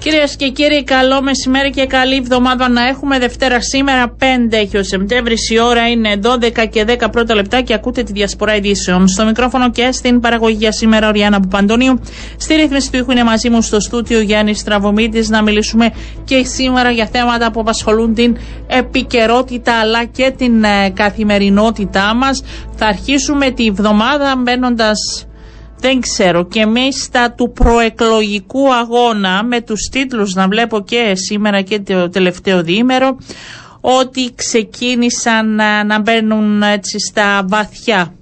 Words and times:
Κυρίες 0.00 0.36
και 0.36 0.48
κύριοι, 0.48 0.84
καλό 0.84 1.22
μεσημέρι 1.22 1.70
και 1.70 1.86
καλή 1.86 2.16
εβδομάδα 2.16 2.68
να 2.68 2.86
έχουμε. 2.86 3.18
Δευτέρα 3.18 3.60
σήμερα, 3.60 4.16
5 4.18 4.56
έχει 4.56 4.76
ο 4.76 4.82
Σεπτέμβρης. 4.82 5.50
Η 5.50 5.60
ώρα 5.60 5.88
είναι 5.88 6.16
12 6.22 6.66
και 6.70 6.84
10 6.88 7.10
πρώτα 7.10 7.34
λεπτά 7.34 7.60
και 7.60 7.74
ακούτε 7.74 8.02
τη 8.02 8.12
διασπορά 8.12 8.56
ειδήσεων. 8.56 9.08
Στο 9.08 9.24
μικρόφωνο 9.24 9.70
και 9.70 9.92
στην 9.92 10.20
παραγωγή 10.20 10.56
για 10.58 10.72
σήμερα, 10.72 11.08
ο 11.08 11.10
Ριάννα 11.10 11.40
Παντονίου. 11.40 12.00
Στη 12.36 12.54
ρύθμιση 12.54 12.90
του 12.90 12.96
ήχου 12.96 13.10
είναι 13.10 13.24
μαζί 13.24 13.50
μου 13.50 13.62
στο 13.62 13.80
στούτιο 13.80 14.20
Γιάννης 14.20 14.58
Στραβωμίτη 14.58 15.30
να 15.30 15.42
μιλήσουμε 15.42 15.92
και 16.24 16.44
σήμερα 16.44 16.90
για 16.90 17.08
θέματα 17.12 17.50
που 17.50 17.60
απασχολούν 17.60 18.14
την 18.14 18.36
επικαιρότητα 18.66 19.72
αλλά 19.74 20.04
και 20.04 20.32
την 20.36 20.64
ε, 20.64 20.90
καθημερινότητά 20.94 22.14
μας. 22.14 22.42
Θα 22.76 22.86
αρχίσουμε 22.86 23.50
τη 23.50 23.70
βδομάδα 23.70 24.36
μπαίνοντας 24.36 25.24
δεν 25.80 26.00
ξέρω 26.00 26.44
και 26.44 26.66
μέσα 26.66 27.32
του 27.36 27.52
προεκλογικού 27.52 28.74
αγώνα 28.74 29.44
με 29.44 29.60
τους 29.60 29.88
τίτλους 29.90 30.34
να 30.34 30.48
βλέπω 30.48 30.80
και 30.80 31.12
σήμερα 31.14 31.60
και 31.60 31.80
το 31.80 32.08
τελευταίο 32.08 32.62
διήμερο 32.62 33.18
ότι 33.80 34.32
ξεκίνησαν 34.34 35.54
να, 35.54 35.84
να 35.84 36.00
μπαίνουν 36.00 36.62
έτσι 36.62 36.98
στα 36.98 37.44
βαθιά 37.48 38.14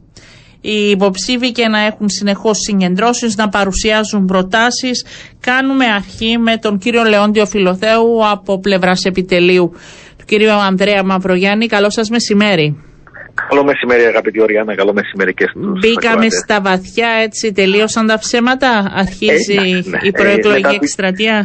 οι 0.60 0.90
υποψήφοι 0.90 1.52
και 1.52 1.68
να 1.68 1.80
έχουν 1.80 2.08
συνεχώς 2.08 2.58
συγκεντρώσεις, 2.58 3.36
να 3.36 3.48
παρουσιάζουν 3.48 4.24
προτάσεις. 4.24 5.04
Κάνουμε 5.40 5.84
αρχή 5.84 6.38
με 6.38 6.56
τον 6.56 6.78
κύριο 6.78 7.02
Λεόντιο 7.02 7.46
Φιλοθέου 7.46 8.28
από 8.30 8.58
πλευράς 8.60 9.04
επιτελείου 9.04 9.72
του 10.16 10.24
κύριου 10.24 10.50
Ανδρέα 10.52 11.04
Μαυρογιάννη. 11.04 11.66
Καλό 11.66 11.90
σας 11.90 12.08
μεσημέρι. 12.08 12.87
Καλό 13.48 13.64
μεσημέρι, 13.64 14.02
αγαπητή 14.02 14.40
Οριάννα. 14.40 14.74
Καλό 14.74 14.92
μεσημέρι 14.92 15.34
και 15.34 15.46
στους 15.50 15.80
Μπήκαμε 15.80 16.30
στα 16.30 16.60
βαθιά, 16.60 17.08
έτσι, 17.08 17.52
τελείωσαν 17.52 18.06
τα 18.06 18.18
ψέματα. 18.18 18.92
Αρχίζει 18.94 19.54
ε, 19.54 19.60
ναι, 19.60 19.70
ναι. 19.70 19.98
η 20.02 20.12
προεκλογική 20.12 20.74
ε, 20.74 20.78
εκστρατεία. 20.82 21.36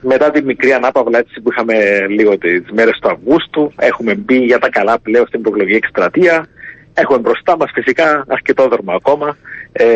Μετά 0.00 0.30
τη 0.30 0.42
μικρή 0.42 0.72
ανάπαυλα 0.72 1.18
έτσι 1.18 1.40
που 1.40 1.50
είχαμε 1.52 1.74
λίγο 2.08 2.38
τις 2.38 2.64
μέρες 2.72 2.98
του 3.00 3.10
Αυγούστου, 3.10 3.72
έχουμε 3.76 4.14
μπει 4.14 4.36
για 4.36 4.58
τα 4.58 4.68
καλά 4.68 4.98
πλέον 5.00 5.26
στην 5.26 5.40
προεκλογική 5.40 5.76
εκστρατεία. 5.76 6.46
Έχουμε 6.94 7.18
μπροστά 7.18 7.56
μας 7.56 7.70
φυσικά 7.74 8.24
αρκετό 8.28 8.68
δρόμο 8.68 8.92
ακόμα. 8.92 9.36
Ε, 9.72 9.86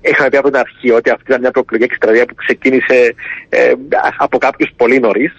είχαμε 0.00 0.28
πει 0.28 0.36
από 0.36 0.50
την 0.50 0.58
αρχή 0.58 0.90
ότι 0.90 1.10
αυτή 1.10 1.24
ήταν 1.28 1.40
μια 1.40 1.50
προεκλογική 1.50 1.88
εκστρατεία 1.92 2.24
που 2.24 2.34
ξεκίνησε 2.34 3.14
ε, 3.48 3.72
από 4.18 4.38
κάποιους 4.38 4.70
πολύ 4.76 4.98
νωρίς. 5.00 5.32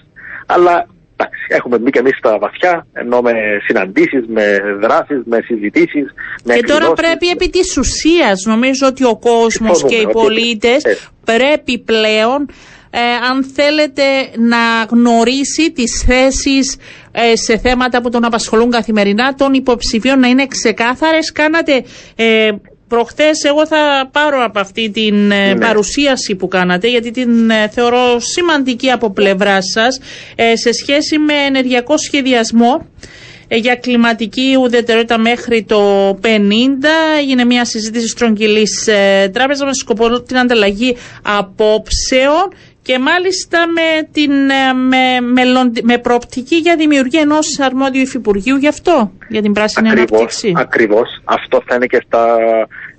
Αλλά 0.45 0.87
εντάξει, 1.23 1.39
έχουμε 1.47 1.77
μπει 1.77 1.89
και 1.91 1.99
εμείς 1.99 2.17
στα 2.17 2.37
βαθιά, 2.37 2.87
ενώ 2.93 3.21
με 3.21 3.33
συναντήσεις, 3.67 4.23
με 4.27 4.59
δράσεις, 4.81 5.21
με 5.25 5.39
συζητήσεις. 5.45 6.13
Και 6.43 6.63
τώρα 6.63 6.93
πρέπει 6.93 7.27
επί 7.29 7.49
της 7.49 7.77
ουσίας, 7.77 8.43
νομίζω 8.45 8.87
ότι 8.87 9.03
ο 9.03 9.17
κόσμος 9.17 9.83
και 9.83 9.95
οι 9.95 10.07
πολίτες 10.11 10.83
ε. 10.83 10.97
πρέπει 11.25 11.79
πλέον 11.79 12.47
ε, 12.95 12.99
αν 13.29 13.43
θέλετε 13.43 14.03
να 14.37 14.57
γνωρίσει 14.89 15.71
τις 15.71 16.03
θέσεις 16.07 16.77
ε, 17.11 17.35
σε 17.35 17.57
θέματα 17.57 18.01
που 18.01 18.09
τον 18.09 18.25
απασχολούν 18.25 18.69
καθημερινά 18.69 19.33
των 19.33 19.53
υποψηφίων 19.53 20.19
να 20.19 20.27
είναι 20.27 20.47
ξεκάθαρες. 20.47 21.31
Κάνατε 21.31 21.83
ε, 22.15 22.49
Προχθές 22.87 23.43
εγώ 23.43 23.67
θα 23.67 24.09
πάρω 24.11 24.43
από 24.43 24.59
αυτή 24.59 24.89
την 24.89 25.31
ε, 25.31 25.53
ναι. 25.53 25.59
παρουσίαση 25.59 26.35
που 26.35 26.47
κάνατε 26.47 26.87
γιατί 26.89 27.11
την 27.11 27.49
ε, 27.49 27.67
θεωρώ 27.69 28.19
σημαντική 28.19 28.91
από 28.91 29.11
πλευράς 29.11 29.65
σας 29.73 29.99
ε, 30.35 30.55
σε 30.55 30.71
σχέση 30.71 31.17
με 31.17 31.33
ενεργειακό 31.33 31.97
σχεδιασμό 31.97 32.87
για 33.49 33.75
κλιματική 33.75 34.57
ουδετερότητα 34.61 35.17
μέχρι 35.17 35.63
το 35.63 36.09
50. 36.21 36.27
Έγινε 37.19 37.45
μια 37.45 37.65
συζήτηση 37.65 38.07
στρογγυλής 38.07 38.89
τράπεζα 39.31 39.65
με 39.65 39.73
σκοπό 39.73 40.21
την 40.21 40.37
ανταλλαγή 40.37 40.95
απόψεων 41.21 42.53
και 42.83 42.99
μάλιστα 42.99 43.59
με, 43.67 44.07
την, 44.11 44.31
με, 44.87 45.81
με 45.83 45.97
προοπτική 45.97 46.55
για 46.55 46.75
δημιουργία 46.75 47.21
ενός 47.21 47.59
αρμόδιου 47.59 48.01
υφυπουργείου 48.01 48.55
γι' 48.55 48.67
αυτό, 48.67 49.11
για 49.27 49.41
την 49.41 49.53
πράσινη 49.53 49.89
ακριβώς, 49.89 50.11
ανάπτυξη. 50.11 50.53
Ακριβώς. 50.55 51.21
Αυτό 51.23 51.63
θα 51.67 51.75
είναι 51.75 51.85
και 51.85 52.01
στα, 52.05 52.37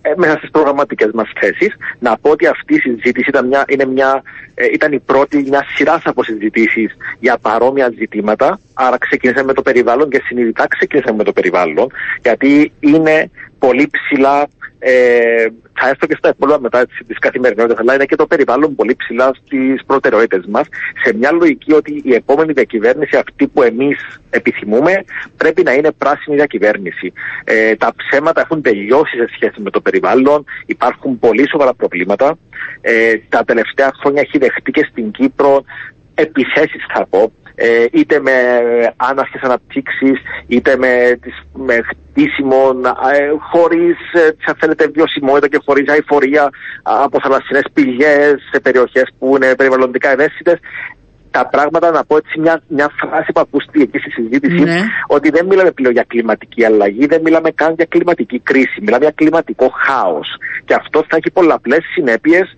ε, 0.03 0.12
μέσα 0.17 0.37
στις 0.37 0.50
προγραμματικές 0.50 1.11
μας 1.15 1.28
θέσεις. 1.41 1.75
Να 1.99 2.19
πω 2.19 2.31
ότι 2.31 2.47
αυτή 2.47 2.75
η 2.75 2.78
συζήτηση 2.78 3.28
ήταν, 3.28 3.47
μια, 3.47 3.65
είναι 3.69 3.84
μια, 3.84 4.23
ε, 4.55 4.67
ήταν 4.73 4.93
η 4.93 5.00
πρώτη 5.00 5.44
μια 5.49 5.65
σειράς 5.75 6.03
από 6.05 6.23
συζητήσεις 6.23 6.97
για 7.21 7.39
παρόμοια 7.39 7.93
ζητήματα. 7.99 8.61
Άρα 8.75 8.99
ξεκίνησαμε 8.99 9.47
με 9.47 9.53
το 9.53 9.62
περιβάλλον 9.62 10.11
και 10.11 10.23
συνειδητά 10.25 10.67
ξεκίνησαμε 10.69 11.17
με 11.17 11.25
το 11.25 11.33
περιβάλλον 11.33 11.87
γιατί 12.23 12.73
είναι 12.81 13.31
πολύ 13.59 13.91
ψηλά 13.91 14.49
ε, 14.87 15.47
θα 15.72 15.89
έρθω 15.89 16.06
και 16.06 16.17
στα 16.19 16.28
υπόλοιπα 16.28 16.61
μετά 16.61 16.87
της 17.06 17.19
καθημερινότητας, 17.19 17.78
αλλά 17.78 17.95
είναι 17.95 18.05
και 18.05 18.17
το 18.17 18.27
περιβάλλον 18.27 18.75
πολύ 18.75 18.97
ψηλά 18.97 19.31
στις 19.34 19.84
προτεραιότητες 19.87 20.45
μας, 20.49 20.67
σε 21.05 21.15
μια 21.15 21.33
λογική 21.33 21.72
ότι 21.72 22.03
η 22.05 22.15
επόμενη 22.15 22.53
διακυβέρνηση, 22.53 23.17
αυτή 23.17 23.47
που 23.47 23.62
εμείς 23.62 23.99
επιθυμούμε, 24.31 25.05
πρέπει 25.37 25.62
να 25.62 25.73
είναι 25.73 25.93
πράσινη 25.93 26.37
διακυβέρνηση. 26.37 27.12
Ε, 27.44 27.77
τα 27.77 27.94
ψέματα 27.97 28.41
έχουν 28.41 28.62
τελειώσει 28.62 29.17
σε 29.17 29.28
σχέση 29.34 29.61
με 29.61 29.71
το 29.71 29.81
περιβάλλον, 29.81 30.44
υπάρχουν 30.67 31.19
πολύ 31.19 31.49
σοβαρά 31.49 31.75
προβλήματα. 31.75 32.39
Ε, 32.81 33.15
τα 33.28 33.44
τελευταία 33.44 33.91
χρόνια 34.00 34.21
έχει 34.21 34.39
δεχτεί 34.39 34.71
και 34.71 34.89
στην 34.91 35.11
Κύπρο 35.11 35.65
επιθέσεις, 36.15 36.84
θα 36.94 37.06
πω, 37.11 37.33
ε, 37.55 37.85
είτε 37.93 38.21
με 38.21 38.33
άναρχες 38.97 39.43
αναπτύξεις, 39.43 40.19
είτε 40.47 40.77
με, 40.77 41.19
τις, 41.21 41.43
με 41.53 41.75
χτίσιμο 41.83 42.71
ε, 43.13 43.29
χωρίς, 43.51 43.97
ε, 44.13 44.29
αν 44.47 44.55
θέλετε, 44.59 44.91
βιωσιμότητα 44.95 45.49
και 45.49 45.63
χωρίς 45.65 45.89
αηφορία 45.89 46.51
από 46.83 47.21
θαλασσινές 47.23 47.65
πηγές 47.73 48.35
σε 48.53 48.61
περιοχές 48.61 49.09
που 49.19 49.37
είναι 49.37 49.55
περιβαλλοντικά 49.55 50.11
ευαίσθητες. 50.11 50.59
Τα 51.31 51.49
πράγματα, 51.49 51.91
να 51.91 52.05
πω 52.05 52.17
έτσι 52.17 52.41
μια, 52.41 52.63
μια 52.69 52.91
φράση 53.01 53.33
που 53.33 53.41
ακούστηκε 53.41 53.83
εκεί 53.83 53.99
στη 53.99 54.11
συζήτηση, 54.11 54.63
ναι. 54.63 54.81
ότι 55.07 55.31
δεν 55.31 55.47
μιλάμε 55.47 55.71
πλέον 55.71 55.93
για 55.93 56.05
κλιματική 56.07 56.65
αλλαγή, 56.65 57.07
δεν 57.07 57.21
μιλάμε 57.21 57.51
καν 57.51 57.75
για 57.75 57.85
κλιματική 57.89 58.41
κρίση, 58.41 58.81
μιλάμε 58.81 59.05
για 59.05 59.15
κλιματικό 59.15 59.73
χάος. 59.87 60.29
Και 60.65 60.75
αυτό 60.75 61.05
θα 61.09 61.17
έχει 61.17 61.31
πολλαπλές 61.31 61.85
συνέπειες 61.95 62.55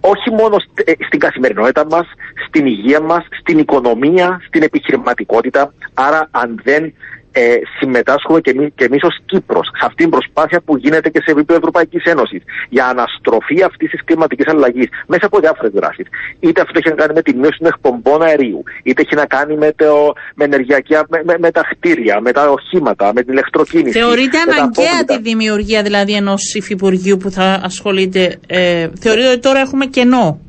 όχι 0.00 0.30
μόνο 0.30 0.56
ε, 0.84 0.92
στην 1.06 1.18
καθημερινότητα 1.18 1.86
μας, 1.86 2.06
στην 2.46 2.66
υγεία 2.66 3.00
μας, 3.00 3.26
στην 3.40 3.58
οικονομία, 3.58 4.40
στην 4.46 4.62
επιχειρηματικότητα. 4.62 5.72
Άρα 5.94 6.28
αν 6.30 6.60
δεν 6.62 6.92
ε, 7.32 7.54
συμμετάσχουμε 7.78 8.40
και, 8.40 8.50
εμεί, 8.50 8.70
και 8.70 8.84
εμείς 8.84 9.02
ως 9.02 9.16
Κύπρος 9.26 9.66
σε 9.66 9.86
αυτήν 9.88 9.96
την 9.96 10.10
προσπάθεια 10.10 10.60
που 10.60 10.76
γίνεται 10.76 11.08
και 11.08 11.20
σε 11.24 11.30
επίπεδο 11.30 11.58
Ευρωπαϊκής 11.58 12.04
Ένωσης 12.04 12.42
για 12.68 12.86
αναστροφή 12.86 13.62
αυτής 13.62 13.90
της 13.90 14.04
κλιματικής 14.04 14.48
αλλαγής 14.48 14.88
μέσα 15.06 15.26
από 15.26 15.40
διάφορες 15.40 15.72
δράσεις. 15.72 16.06
Είτε 16.40 16.60
αυτό 16.60 16.78
έχει 16.78 16.88
να 16.88 16.94
κάνει 16.94 17.12
με 17.14 17.22
τη 17.22 17.34
μείωση 17.34 17.58
των 17.58 17.66
εκπομπών 17.66 18.22
αερίου, 18.22 18.62
είτε 18.82 19.02
έχει 19.02 19.14
να 19.14 19.26
κάνει 19.26 19.56
με, 19.56 19.72
το, 19.76 20.12
με 20.34 20.44
ενεργειακή, 20.44 20.92
με, 21.08 21.22
με, 21.24 21.34
με, 21.38 21.50
τα 21.50 21.62
κτίρια, 21.70 22.20
με 22.20 22.32
τα 22.32 22.50
οχήματα, 22.50 23.12
με 23.14 23.22
την 23.22 23.32
ηλεκτροκίνηση. 23.32 23.98
Θεωρείται 23.98 24.38
αναγκαία 24.38 25.04
τη 25.06 25.20
δημιουργία 25.20 25.82
δηλαδή 25.82 26.12
ενός 26.14 26.54
υφυπουργείου 26.54 27.16
που 27.16 27.30
θα 27.30 27.60
ασχολείται. 27.64 28.38
Ε, 28.46 28.88
θεωρείτε 29.00 29.28
ότι 29.28 29.40
τώρα 29.40 29.60
έχουμε 29.60 29.86
κενό. 29.86 30.40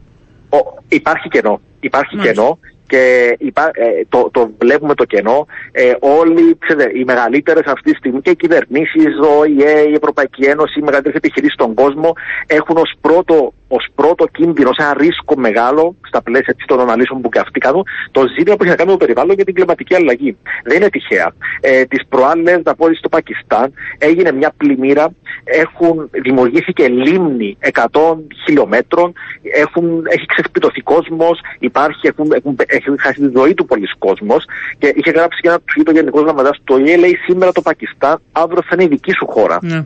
Ο, 0.49 0.57
υπάρχει 0.87 1.27
κενό. 1.29 1.61
Υπάρχει 1.79 2.17
κενό 2.17 2.59
και 2.91 3.37
ε, 3.73 4.03
το, 4.09 4.29
το 4.31 4.51
βλέπουμε 4.59 4.93
το 4.93 5.05
κενό. 5.05 5.45
Ε, 5.71 5.93
όλοι 5.99 6.57
ξέρετε, 6.59 6.99
οι 6.99 7.03
μεγαλύτερες 7.03 7.65
αυτή 7.65 7.91
τη 7.91 7.97
στιγμή 7.97 8.21
και 8.21 8.29
οι 8.29 8.35
κυβερνήσεις, 8.35 9.13
ο 9.19 9.43
ΙΕ, 9.45 9.79
η 9.89 9.93
Ευρωπαϊκή 9.93 10.43
Ένωση, 10.43 10.79
οι 10.79 10.83
μεγαλύτερες 10.83 11.17
επιχειρήσεις 11.17 11.53
στον 11.53 11.73
κόσμο 11.73 12.13
έχουν 12.47 12.77
ως 12.77 12.93
πρώτο 13.01 13.53
ως 13.77 13.87
πρώτο 13.95 14.25
κίνδυνο, 14.27 14.69
σε 14.73 14.81
ένα 14.83 14.93
ρίσκο 14.93 15.33
μεγάλο 15.37 15.95
στα 16.07 16.21
πλαίσια 16.21 16.55
των 16.65 16.79
αναλύσεων 16.79 17.21
που 17.21 17.29
και 17.29 17.39
αυτοί 17.39 17.59
κάνουν, 17.59 17.83
το 18.11 18.21
ζήτημα 18.37 18.55
που 18.55 18.63
έχει 18.63 18.71
να 18.71 18.77
κάνει 18.77 18.91
με 18.91 18.97
το 18.97 19.05
περιβάλλον 19.05 19.35
και 19.35 19.43
την 19.43 19.53
κλιματική 19.53 19.95
αλλαγή. 19.95 20.37
Δεν 20.63 20.77
είναι 20.77 20.89
τυχαία. 20.89 21.31
Ε, 21.61 21.83
Τις 21.85 22.05
προάλλες, 22.09 22.61
να 22.63 22.75
πω 22.75 22.93
στο 22.93 23.09
Πακιστάν, 23.09 23.73
έγινε 23.97 24.31
μια 24.31 24.53
πλημμύρα, 24.57 25.11
έχουν 25.43 26.09
δημιουργήθηκε 26.11 26.87
λίμνη 26.87 27.57
100 27.73 28.17
χιλιόμετρων, 28.45 29.13
έχουν, 29.55 30.05
έχει 30.09 30.25
ξεσπιτωθεί 30.25 30.81
κόσμος, 30.81 31.39
υπάρχει, 31.59 32.07
έχουν, 32.07 32.31
έχουν, 32.31 32.55
έχει 32.65 32.89
χάσει 32.99 33.21
τη 33.21 33.31
ζωή 33.37 33.53
του 33.53 33.65
πολλοί 33.65 33.87
κόσμος 33.97 34.45
και 34.77 34.93
είχε 34.95 35.11
γράψει 35.11 35.41
και 35.41 35.47
ένα 35.47 35.57
tweet 35.57 35.85
ο 35.87 35.91
Γενικός 35.91 36.23
Γραμματέας 36.23 36.61
το 36.63 36.77
ΙΕ, 36.77 36.97
λέει 36.97 37.17
σήμερα 37.25 37.51
το 37.51 37.61
Πακιστάν, 37.61 38.21
αύριο 38.31 38.61
θα 38.61 38.69
είναι 38.73 38.83
η 38.83 38.87
δική 38.87 39.11
σου 39.11 39.27
χώρα. 39.27 39.57
Ναι. 39.61 39.85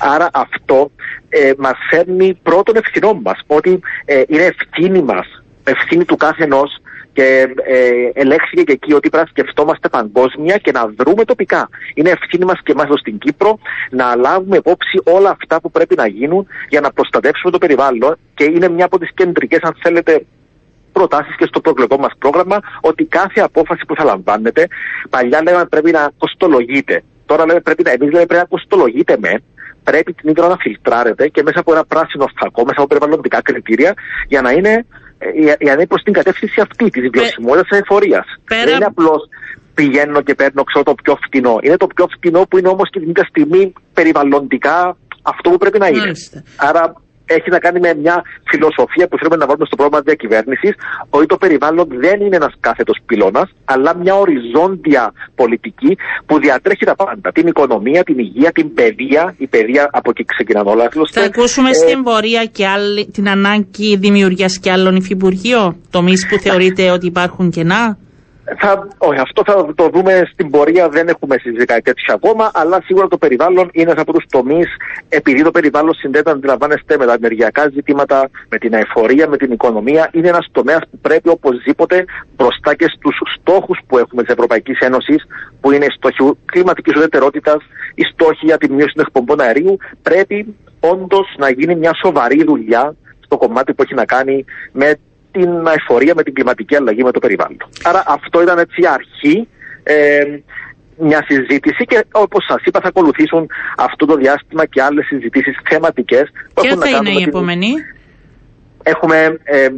Άρα 0.00 0.28
αυτό 0.32 0.90
ε, 1.28 1.52
μας 1.58 1.76
φέρνει 1.90 2.38
πρώτον 2.42 2.76
ευθυνό 2.76 3.20
μας, 3.22 3.38
ότι 3.46 3.80
ε, 4.04 4.22
είναι 4.28 4.42
ευθύνη 4.42 5.02
μας, 5.02 5.42
ευθύνη 5.64 6.04
του 6.04 6.16
κάθε 6.16 6.44
ενός 6.44 6.80
και 7.12 7.54
ε, 7.62 8.10
ελέγχθηκε 8.12 8.62
και 8.62 8.72
εκεί 8.72 8.92
ότι 8.92 9.08
πρέπει 9.08 9.30
να 9.34 9.42
σκεφτόμαστε 9.42 9.88
παγκόσμια 9.88 10.56
και 10.56 10.70
να 10.70 10.86
δρούμε 10.96 11.24
τοπικά. 11.24 11.68
Είναι 11.94 12.10
ευθύνη 12.10 12.44
μας 12.44 12.60
και 12.64 12.72
εμάς 12.72 12.84
εδώ 12.84 12.96
στην 12.96 13.18
Κύπρο 13.18 13.58
να 13.90 14.16
λάβουμε 14.16 14.56
υπόψη 14.56 15.00
όλα 15.04 15.30
αυτά 15.30 15.60
που 15.60 15.70
πρέπει 15.70 15.94
να 15.96 16.06
γίνουν 16.06 16.46
για 16.68 16.80
να 16.80 16.92
προστατεύσουμε 16.92 17.52
το 17.52 17.58
περιβάλλον 17.58 18.16
και 18.34 18.44
είναι 18.44 18.68
μια 18.68 18.84
από 18.84 18.98
τις 18.98 19.10
κεντρικές, 19.14 19.60
αν 19.62 19.76
θέλετε, 19.82 20.24
προτάσεις 20.92 21.36
και 21.36 21.46
στο 21.46 21.60
προεκλογικό 21.60 21.96
μας 21.96 22.12
πρόγραμμα 22.18 22.58
ότι 22.80 23.04
κάθε 23.04 23.40
απόφαση 23.40 23.84
που 23.86 23.94
θα 23.94 24.04
λαμβάνετε, 24.04 24.66
παλιά 25.10 25.42
λέγαμε 25.42 25.64
πρέπει 25.64 25.90
να 25.90 26.10
κοστολογείται. 26.18 27.02
Τώρα 27.26 27.46
λέμε 27.46 27.60
πρέπει 27.60 27.82
να, 27.82 27.90
εμείς 27.90 28.12
λέμε 28.12 28.26
πρέπει 28.26 28.42
να 28.42 28.56
κοστολογείται 28.56 29.16
με, 29.20 29.42
πρέπει 29.84 30.12
την 30.12 30.30
ίδια 30.30 30.46
να 30.46 30.56
φιλτράρεται 30.56 31.28
και 31.28 31.42
μέσα 31.42 31.60
από 31.60 31.72
ένα 31.72 31.84
πράσινο 31.84 32.26
φακό, 32.36 32.64
μέσα 32.64 32.78
από 32.78 32.86
περιβαλλοντικά 32.86 33.42
κριτήρια, 33.42 33.94
για 34.28 34.40
να 34.40 34.50
είναι, 34.50 34.86
ε, 35.18 35.28
για 35.40 35.56
να 35.60 35.72
είναι 35.72 35.86
προς 35.86 36.02
την 36.02 36.12
κατεύθυνση 36.12 36.60
αυτή 36.60 36.90
της 36.90 37.10
βιωσιμότητας 37.10 37.68
της 37.68 37.78
εφορίας. 37.78 38.26
Πέρα... 38.44 38.64
Δεν 38.64 38.74
είναι 38.74 38.84
απλώς 38.84 39.28
πηγαίνω 39.74 40.20
και 40.22 40.34
παίρνω 40.34 40.62
ξέρω, 40.64 40.84
το 40.84 40.94
πιο 41.02 41.18
φτηνό. 41.24 41.58
Είναι 41.60 41.76
το 41.76 41.86
πιο 41.86 42.06
φτηνό 42.16 42.46
που 42.48 42.58
είναι 42.58 42.68
όμως 42.68 42.90
και 42.90 42.98
την 42.98 43.08
ίδια 43.08 43.24
στιγμή 43.24 43.72
περιβαλλοντικά 43.92 44.96
αυτό 45.22 45.50
που 45.50 45.58
πρέπει 45.58 45.78
να 45.78 45.86
είναι. 45.86 45.98
Μάλιστα. 45.98 46.42
Άρα 46.56 46.94
έχει 47.36 47.50
να 47.50 47.58
κάνει 47.58 47.80
με 47.80 47.94
μια 47.94 48.22
φιλοσοφία 48.50 49.06
που 49.08 49.16
θέλουμε 49.18 49.36
να 49.36 49.46
βάλουμε 49.46 49.66
στο 49.66 49.76
πρόγραμμα 49.76 50.02
διακυβέρνησης, 50.08 50.72
ότι 51.10 51.26
το 51.26 51.36
περιβάλλον 51.36 51.86
δεν 52.04 52.20
είναι 52.20 52.36
ένας 52.36 52.54
κάθετος 52.60 52.98
πυλώνας, 53.06 53.48
αλλά 53.64 53.96
μια 53.96 54.14
οριζόντια 54.14 55.12
πολιτική 55.34 55.96
που 56.26 56.38
διατρέχει 56.38 56.84
τα 56.84 56.94
πάντα. 56.94 57.32
Την 57.32 57.46
οικονομία, 57.46 58.02
την 58.02 58.18
υγεία, 58.18 58.50
την 58.52 58.74
παιδεία. 58.74 59.34
Η 59.38 59.46
παιδεία 59.46 59.88
από 59.92 60.10
εκεί 60.10 60.24
ξεκινάνε 60.24 60.70
όλα. 60.70 60.88
Θα 61.10 61.22
ακούσουμε 61.22 61.70
ε, 61.70 61.72
στην 61.72 62.02
πορεία 62.02 62.44
και 62.44 62.66
άλλη, 62.66 63.06
την 63.06 63.28
ανάγκη 63.28 63.96
δημιουργίας 63.96 64.58
και 64.58 64.70
άλλων 64.70 64.96
υφυπουργείων, 64.96 65.76
τομείς 65.90 66.26
που 66.28 66.38
θεωρείτε 66.38 66.90
ότι 66.90 67.06
υπάρχουν 67.06 67.50
κενά; 67.50 67.98
Θα, 68.58 68.88
όχι, 68.98 69.20
αυτό 69.20 69.42
θα 69.46 69.74
το 69.74 69.88
δούμε 69.88 70.28
στην 70.32 70.50
πορεία. 70.50 70.88
Δεν 70.88 71.08
έχουμε 71.08 71.36
συζητήσει 71.40 71.80
τέτοια 71.80 72.14
ακόμα. 72.14 72.50
Αλλά 72.54 72.82
σίγουρα 72.84 73.08
το 73.08 73.18
περιβάλλον 73.18 73.68
είναι 73.72 73.90
ένας 73.90 74.02
από 74.02 74.12
τους 74.12 74.24
τομείς, 74.30 74.66
επειδή 75.08 75.42
το 75.42 75.50
περιβάλλον 75.50 75.94
συνδέεται, 75.94 76.30
αντιλαμβάνεστε, 76.30 76.96
με 76.96 77.06
τα 77.06 77.12
ενεργειακά 77.12 77.68
ζητήματα, 77.72 78.30
με 78.48 78.58
την 78.58 78.74
αεφορία, 78.74 79.28
με 79.28 79.36
την 79.36 79.52
οικονομία. 79.52 80.10
Είναι 80.12 80.28
ένας 80.28 80.48
τομέας 80.52 80.80
που 80.90 80.98
πρέπει 80.98 81.28
οπωσδήποτε 81.28 82.04
μπροστά 82.36 82.74
και 82.74 82.86
στους 82.96 83.20
στόχους 83.38 83.78
που 83.86 83.98
έχουμε 83.98 84.22
της 84.22 84.32
Ευρωπαϊκής 84.32 84.78
Ένωσης, 84.78 85.26
που 85.60 85.72
είναι 85.72 85.84
οι 85.84 85.90
στόχοι 85.90 86.38
κλιματικής 86.44 86.96
ουδετερότητας, 86.96 87.58
οι 87.94 88.02
στόχοι 88.02 88.46
για 88.46 88.58
τη 88.58 88.72
μείωση 88.72 88.94
των 88.94 89.04
εκπομπών 89.06 89.40
αερίου. 89.40 89.76
Πρέπει 90.02 90.54
όντως 90.80 91.34
να 91.38 91.50
γίνει 91.50 91.74
μια 91.74 91.94
σοβαρή 91.94 92.44
δουλειά 92.44 92.94
στο 93.24 93.36
κομμάτι 93.36 93.74
που 93.74 93.82
έχει 93.82 93.94
να 93.94 94.04
κάνει 94.04 94.44
με 94.72 94.98
την 95.30 95.66
αεφορία 95.66 96.14
με 96.16 96.22
την 96.22 96.34
κλιματική 96.34 96.76
αλλαγή 96.76 97.02
με 97.02 97.10
το 97.10 97.18
περιβάλλον. 97.18 97.56
Άρα 97.82 98.04
αυτό 98.06 98.42
ήταν 98.42 98.58
έτσι 98.58 98.86
αρχή 98.86 99.48
ε, 99.82 100.24
μια 100.96 101.24
συζήτηση 101.28 101.84
και 101.84 102.04
όπως 102.12 102.44
σας 102.48 102.62
είπα 102.64 102.80
θα 102.80 102.88
ακολουθήσουν 102.88 103.46
αυτό 103.76 104.06
το 104.06 104.14
διάστημα 104.14 104.66
και 104.66 104.82
άλλες 104.82 105.06
συζητήσεις 105.06 105.56
θεματικές. 105.68 106.30
Ποια 106.54 106.76
θα 106.76 106.88
είναι 106.88 107.10
η 107.10 107.22
επόμενη; 107.22 107.74
Έχουμε, 108.82 109.38
ε, 109.42 109.68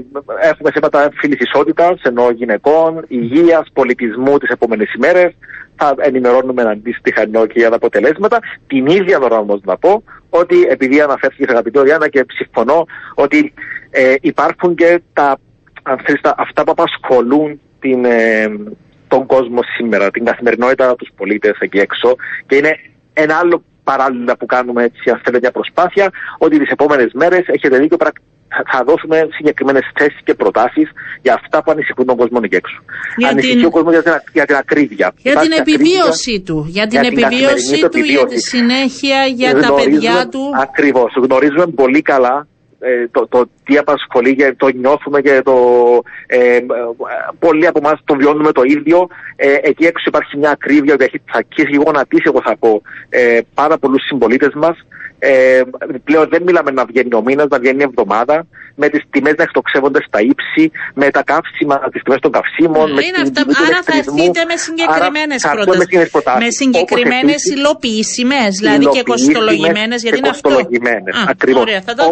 έχουμε 0.40 0.70
θέματα 0.70 1.10
φύλης 1.14 1.40
ισότητας, 1.40 2.00
ενώ 2.02 2.30
γυναικών, 2.30 3.04
υγείας, 3.08 3.68
πολιτισμού 3.72 4.38
τις 4.38 4.48
επόμενες 4.48 4.94
ημέρες. 4.94 5.32
Θα 5.76 5.94
ενημερώνουμε 5.98 6.62
αντίστοιχα 6.62 7.22
ενώ 7.22 7.46
και 7.46 7.58
για 7.58 7.70
τα 7.70 7.76
αποτελέσματα. 7.76 8.38
Την 8.66 8.86
ίδια 8.86 9.18
ώρα 9.18 9.38
όμως 9.38 9.60
να 9.64 9.76
πω 9.76 10.02
ότι 10.30 10.62
επειδή 10.68 11.00
αναφέρθηκε 11.00 11.46
αγαπητή 11.48 11.78
Οριάννα 11.78 12.08
και 12.08 12.24
συμφωνώ 12.28 12.86
ότι 13.14 13.52
ε, 13.94 14.14
υπάρχουν 14.20 14.74
και 14.74 15.00
τα, 15.12 15.38
αν 15.82 15.98
θέλεις, 16.04 16.20
τα, 16.20 16.34
αυτά 16.38 16.64
που 16.64 16.70
απασχολούν 16.70 17.60
την, 17.80 18.04
ε, 18.04 18.46
τον 19.08 19.26
κόσμο 19.26 19.60
σήμερα, 19.76 20.10
την 20.10 20.24
καθημερινότητα 20.24 20.94
τους 20.96 21.08
πολίτες 21.16 21.56
εκεί 21.58 21.78
έξω 21.78 22.16
και 22.46 22.56
είναι 22.56 22.72
ένα 23.12 23.36
άλλο 23.36 23.62
παράλληλα 23.84 24.36
που 24.36 24.46
κάνουμε 24.46 24.82
έτσι 24.84 25.10
αν 25.10 25.20
θέλετε 25.24 25.38
μια 25.40 25.50
προσπάθεια 25.50 26.10
ότι 26.38 26.58
τις 26.58 26.70
επόμενες 26.70 27.10
μέρες 27.12 27.44
έχετε 27.46 27.78
δίκιο 27.78 27.96
θα 28.72 28.84
δώσουμε 28.84 29.28
συγκεκριμένες 29.32 29.90
θέσεις 29.98 30.20
και 30.24 30.34
προτάσεις 30.34 30.90
για 31.22 31.34
αυτά 31.34 31.62
που 31.62 31.70
ανησυχούν 31.70 32.06
τον 32.06 32.16
κόσμο 32.16 32.38
εκεί 32.42 32.54
έξω. 32.54 32.82
Για 33.16 33.28
Ανησυχεί 33.28 33.56
την... 33.56 33.64
ο 33.64 33.70
κόσμος 33.70 33.92
για 33.92 34.02
την, 34.02 34.12
για 34.32 34.44
την 34.46 34.56
ακρίβεια. 34.56 35.14
Για 35.16 35.36
την 35.36 35.52
επιβίωση 35.52 36.40
του. 36.40 36.66
Για 36.68 36.86
την 36.86 36.98
επιβίωση 36.98 37.88
του, 37.90 37.98
για 37.98 38.24
τη 38.26 38.40
συνέχεια, 38.40 39.24
για 39.24 39.60
τα 39.60 39.74
παιδιά 39.74 40.28
του. 40.28 40.52
Ακριβώς. 40.60 41.12
Γνωρίζουμε 41.16 41.66
πολύ 41.66 42.02
καλά 42.02 42.46
ε, 42.46 42.51
το, 43.10 43.26
το 43.28 43.48
τι 43.64 43.76
απασχολεί 43.76 44.34
και 44.34 44.54
το 44.56 44.68
νιώθουμε 44.68 45.20
και 45.20 45.42
το 45.44 45.54
ε, 46.26 46.58
πολλοί 47.38 47.66
από 47.66 47.78
εμάς 47.78 48.00
το 48.04 48.14
βιώνουμε 48.14 48.52
το 48.52 48.62
ίδιο. 48.64 49.08
Ε, 49.36 49.54
εκεί 49.62 49.84
έξω 49.84 50.04
υπάρχει 50.06 50.36
μια 50.36 50.50
ακρίβεια 50.50 50.96
που 50.96 51.02
έχει 51.02 51.18
τσακίσει 51.18 51.76
γονατίσει, 51.76 52.22
εγώ 52.26 52.40
θα 52.44 52.56
πω, 52.56 52.82
ε, 53.08 53.40
πάρα 53.54 53.78
πολλούς 53.78 54.02
συμπολίτες 54.06 54.54
μας. 54.54 54.76
Ε, 55.24 55.62
πλέον 56.04 56.28
δεν 56.28 56.42
μιλάμε 56.42 56.70
να 56.70 56.84
βγαίνει 56.84 57.14
ο 57.14 57.22
μήνας, 57.22 57.46
να 57.48 57.58
βγαίνει 57.58 57.80
η 57.80 57.82
εβδομάδα, 57.82 58.46
με 58.74 58.88
τις 58.88 59.02
τιμές 59.10 59.34
να 59.36 59.42
εκτοξεύονται 59.42 60.02
στα 60.06 60.20
ύψη, 60.20 60.70
με 60.94 61.10
τα 61.10 61.22
καύσιμα, 61.22 61.78
τις 61.92 62.02
τιμές 62.02 62.20
των 62.20 62.32
καυσίμων. 62.32 62.92
Ναι, 62.92 62.94
με 62.94 63.22
αυτά, 63.22 63.40
άρα 63.66 63.82
θα 63.82 63.96
έρθετε 63.96 64.44
με 64.44 64.56
συγκεκριμένες 64.56 65.42
προτάσεις. 66.10 66.44
Με 66.44 66.50
συγκεκριμένες 66.50 67.44
υλοποιήσιμες, 67.44 68.56
δηλαδή 68.56 68.86
και 68.86 69.02
κοστολογημένες, 69.02 70.02
γιατί 70.02 70.18
είναι 70.18 70.28
αυτό. 70.28 70.50
Ακριβώς. 71.28 71.64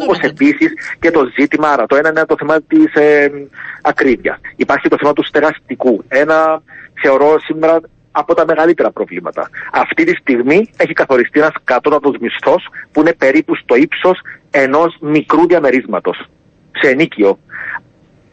Όπως 0.02 0.18
επίσης 0.18 0.72
και 1.00 1.10
το 1.10 1.22
ζήτημα, 1.38 1.68
άρα 1.68 1.86
το 1.86 1.96
ένα 1.96 2.08
είναι 2.08 2.24
το 2.26 2.36
θέμα 2.38 2.60
της 2.62 2.94
ε, 2.94 3.30
ακρίβειας. 3.82 4.38
Υπάρχει 4.56 4.88
το 4.88 4.96
θέμα 5.00 5.12
του 5.12 5.24
στεγαστικού. 5.24 6.04
Ένα 6.08 6.62
θεωρώ 7.02 7.40
σήμερα 7.40 7.80
από 8.10 8.34
τα 8.34 8.44
μεγαλύτερα 8.46 8.90
προβλήματα. 8.90 9.48
Αυτή 9.72 10.04
τη 10.04 10.14
στιγμή 10.14 10.70
έχει 10.76 10.92
καθοριστεί 10.92 11.38
ένας 11.38 11.54
κατώτατος 11.64 12.16
μισθός 12.20 12.68
που 12.92 13.00
είναι 13.00 13.12
περίπου 13.12 13.56
στο 13.56 13.74
ύψος 13.74 14.20
ενός 14.50 14.96
μικρού 15.00 15.46
διαμερίσματος 15.46 16.28
σε 16.72 16.90
ενίκιο. 16.90 17.38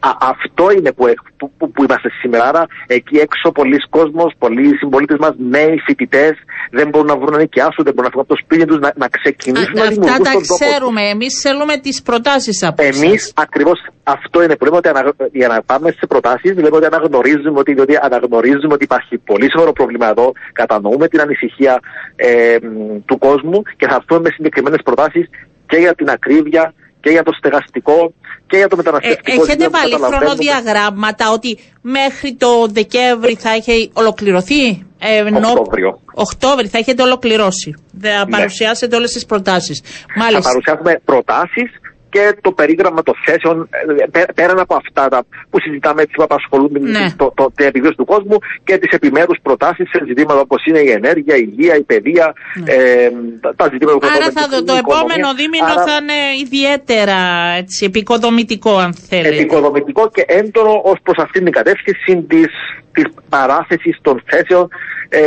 Α, 0.00 0.10
αυτό 0.20 0.70
είναι 0.70 0.92
που, 0.92 1.04
που, 1.36 1.52
που, 1.58 1.70
που, 1.70 1.82
είμαστε 1.82 2.10
σήμερα. 2.20 2.44
Άρα 2.48 2.66
εκεί 2.86 3.16
έξω 3.16 3.52
πολλοί 3.52 3.78
κόσμος, 3.90 4.32
πολλοί 4.38 4.76
συμπολίτες 4.76 5.16
μας, 5.20 5.34
νέοι 5.38 5.78
φοιτητές, 5.86 6.32
δεν 6.70 6.88
μπορούν 6.88 7.06
να 7.06 7.16
βρουν 7.16 7.30
να 7.30 7.38
νοικιάσουν, 7.38 7.84
δεν 7.84 7.94
μπορούν 7.94 8.04
να 8.04 8.10
φύγουν 8.10 8.26
από 8.28 8.34
το 8.34 8.40
σπίτι 8.44 8.64
τους, 8.64 8.78
να, 8.78 8.92
να 8.96 9.08
ξεκινήσουν 9.08 9.78
Α, 9.78 9.84
να 9.84 9.88
δημιουργούν 9.90 10.26
Αυτά 10.26 10.32
τα 10.32 10.54
ξέρουμε. 10.54 11.02
Εμείς 11.02 11.40
θέλουμε 11.40 11.76
τις 11.76 12.02
προτάσεις 12.02 12.62
από 12.62 12.82
εσάς. 12.82 13.02
Εμείς 13.02 13.32
ακριβώς 13.36 13.78
αυτό 14.02 14.42
είναι 14.42 14.56
που 14.56 14.64
λέμε 14.64 14.76
ότι 14.76 14.88
ανα, 14.88 15.12
για 15.32 15.48
να 15.48 15.62
πάμε 15.62 15.90
σε 15.90 16.06
προτάσεις, 16.06 16.54
λέμε 16.54 16.76
ότι 16.76 16.86
αναγνωρίζουμε 16.86 17.58
ότι, 17.58 17.74
διότι 17.74 17.98
αναγνωρίζουμε 18.00 18.72
ότι 18.72 18.84
υπάρχει 18.84 19.18
πολύ 19.18 19.50
σοβαρό 19.50 19.72
πρόβλημα 19.72 20.08
εδώ, 20.08 20.32
κατανοούμε 20.52 21.08
την 21.08 21.20
ανησυχία 21.20 21.80
ε, 22.16 22.56
του 23.04 23.18
κόσμου 23.18 23.62
και 23.76 23.86
θα 23.86 23.94
έρθουμε 23.94 24.20
με 24.20 24.30
συγκεκριμένες 24.30 24.80
προτάσεις 24.84 25.26
και 25.66 25.76
για 25.76 25.94
την 25.94 26.08
ακρίβεια 26.10 26.74
και 27.00 27.10
για 27.10 27.22
το 27.22 27.32
στεγαστικό 27.32 28.12
και 28.46 28.56
για 28.56 28.68
το 28.68 28.76
μεταναστευτικό. 28.76 29.42
Ε, 29.42 29.44
έχετε 29.44 29.68
βάλει 29.68 29.94
χρονοδιαγράμματα 29.94 31.30
ότι 31.30 31.58
μέχρι 31.80 32.34
το 32.34 32.66
Δεκέμβρη 32.66 33.34
θα 33.34 33.50
έχει 33.50 33.90
ολοκληρωθεί. 33.92 34.86
Ε, 34.98 35.22
Οκτώβριο. 35.22 36.00
Οκτώβρη 36.14 36.68
θα 36.68 36.78
έχετε 36.78 37.02
ολοκληρώσει. 37.02 37.74
Θα 38.00 38.24
ναι. 38.24 38.36
παρουσιάσετε 38.36 38.96
όλες 38.96 39.12
τις 39.12 39.26
προτάσεις. 39.26 39.82
Μάλιστα. 40.16 40.42
Θα 40.42 40.48
παρουσιάσουμε 40.48 41.00
προτάσεις 41.04 41.70
και 42.10 42.36
το 42.40 42.52
περίγραμμα 42.52 43.02
των 43.02 43.14
θέσεων 43.24 43.68
ε, 44.10 44.22
πέραν 44.34 44.58
από 44.58 44.74
αυτά 44.74 45.08
τα 45.08 45.24
που 45.50 45.60
συζητάμε 45.60 46.02
έτσι 46.02 46.14
που 46.16 46.22
απασχολούν 46.22 46.76
ναι. 46.80 47.12
το, 47.16 47.32
το, 47.34 47.50
την 47.54 47.66
επιβίωση 47.66 47.96
του 47.96 48.04
κόσμου 48.04 48.38
και 48.64 48.78
τις 48.78 48.90
επιμέρους 48.92 49.38
προτάσεις 49.42 49.88
σε 49.90 50.04
ζητήματα 50.06 50.40
όπως 50.40 50.64
είναι 50.66 50.78
η 50.78 50.90
ενέργεια, 50.90 51.36
η 51.36 51.46
υγεία, 51.50 51.76
η 51.76 51.82
παιδεία, 51.82 52.32
ναι. 52.54 52.72
ε, 52.72 53.10
τα, 53.40 53.54
τα, 53.54 53.68
ζητήματα 53.72 53.98
που 53.98 54.06
Άρα 54.16 54.30
θα 54.30 54.48
το, 54.48 54.64
το 54.64 54.74
επόμενο 54.74 55.34
δίμηνο 55.34 55.64
Άρα, 55.64 55.82
θα 55.82 55.98
είναι 56.02 56.18
ιδιαίτερα 56.44 57.18
έτσι, 57.56 57.84
επικοδομητικό 57.84 58.76
αν 58.76 58.94
θέλετε. 58.94 59.34
Επικοδομητικό 59.34 60.10
και 60.10 60.24
έντονο 60.26 60.80
ως 60.84 60.98
προς 61.02 61.18
αυτήν 61.24 61.44
την 61.44 61.52
κατεύθυνση 61.52 62.26
της 62.28 63.06
παράθεσης 63.28 63.98
των 64.02 64.22
θέσεων. 64.26 64.68
Ε, 65.08 65.20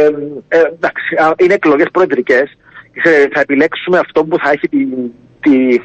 ε, 0.47 0.59
εντάξει, 0.73 1.15
είναι 1.38 1.53
εκλογές 1.53 1.88
προεδρικές. 1.91 2.57
Θα 3.33 3.39
επιλέξουμε 3.39 3.98
αυτό 3.98 4.25
που 4.25 4.38
θα 4.43 4.51
έχει 4.51 4.67
την 4.67 4.88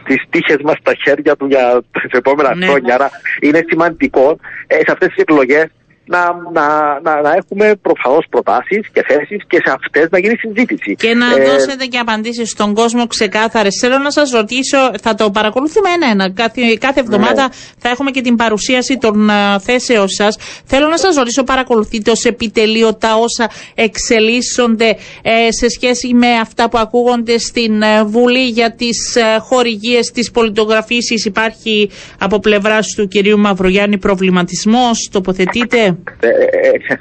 τις 0.04 0.22
τύχες 0.30 0.56
μας 0.64 0.76
στα 0.80 0.94
χέρια 0.94 1.36
του 1.36 1.46
για 1.46 1.82
τα 1.92 2.18
επόμενα 2.18 2.54
ναι. 2.54 2.66
χρόνια. 2.66 2.94
Άρα 2.94 3.10
είναι 3.40 3.64
σημαντικό 3.68 4.38
ε, 4.66 4.74
σε 4.74 4.92
αυτές 4.92 5.08
τις 5.08 5.16
εκλογές 5.16 5.66
να, 6.06 6.20
να, 6.52 6.66
να, 7.02 7.20
να 7.20 7.32
έχουμε 7.32 7.74
προφανώς 7.82 8.26
προτάσεις 8.30 8.88
και 8.92 9.02
θέσεις 9.08 9.40
και 9.46 9.56
σε 9.64 9.76
αυτές 9.82 10.06
να 10.10 10.18
γίνει 10.18 10.36
συζήτηση. 10.36 10.94
Και 10.94 11.14
να 11.14 11.26
ε, 11.36 11.44
δώσετε 11.44 11.84
και 11.86 11.98
απαντήσεις 11.98 12.50
στον 12.50 12.74
κόσμο 12.74 13.06
ξεκάθαρες. 13.06 13.78
Θέλω 13.80 13.98
να 13.98 14.10
σας 14.10 14.30
ρωτήσω, 14.30 14.90
θα 15.02 15.14
το 15.14 15.30
παρακολουθούμε 15.30 15.88
ένα-ένα. 15.90 16.30
Κάθε, 16.30 16.60
κάθε 16.80 17.00
εβδομάδα 17.00 17.42
ναι. 17.42 17.48
θα 17.78 17.88
έχουμε 17.88 18.10
και 18.10 18.20
την 18.20 18.36
παρουσίαση 18.36 18.98
των 18.98 19.28
uh, 19.30 19.56
θέσεων 19.60 20.08
σας. 20.08 20.36
Θέλω 20.64 20.86
να 20.88 20.96
σας 20.98 21.16
ρωτήσω, 21.16 21.44
παρακολουθείτε 21.44 22.10
ως 22.10 22.24
επιτελείο 22.24 22.94
τα 22.94 23.14
όσα 23.14 23.50
εξελίσσονται 23.74 24.96
ε, 25.22 25.52
σε 25.52 25.68
σχέση 25.68 26.14
με 26.14 26.32
αυτά 26.40 26.68
που 26.68 26.78
ακούγονται 26.78 27.38
στην 27.38 27.82
ε, 27.82 28.04
Βουλή 28.04 28.48
για 28.48 28.74
τις 28.74 29.16
ε, 29.16 29.38
χορηγίες 29.38 30.10
της 30.10 30.30
πολιτογραφήσης. 30.30 31.24
Υπάρχει 31.24 31.90
από 32.18 32.38
πλευράς 32.38 32.94
του 32.96 33.08
κυρίου 33.08 33.38
Μαυρογιάννη 33.38 33.98
προβληματισμός, 33.98 35.08
τοποθετείτε. 35.12 35.95
Ε, 36.20 36.28
ε, 36.28 36.32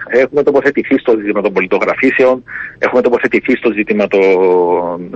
ε, 0.10 0.22
έχουμε 0.22 0.44
τοποθετηθεί 0.44 0.98
στο 0.98 1.18
ζήτημα 1.18 1.42
των 1.42 1.54
πολιτογραφήσεων, 1.54 2.44
έχουμε 2.78 3.02
τοποθετηθεί 3.02 3.56
στο 3.56 3.72
ζήτημα 3.72 4.08
των, 4.08 5.16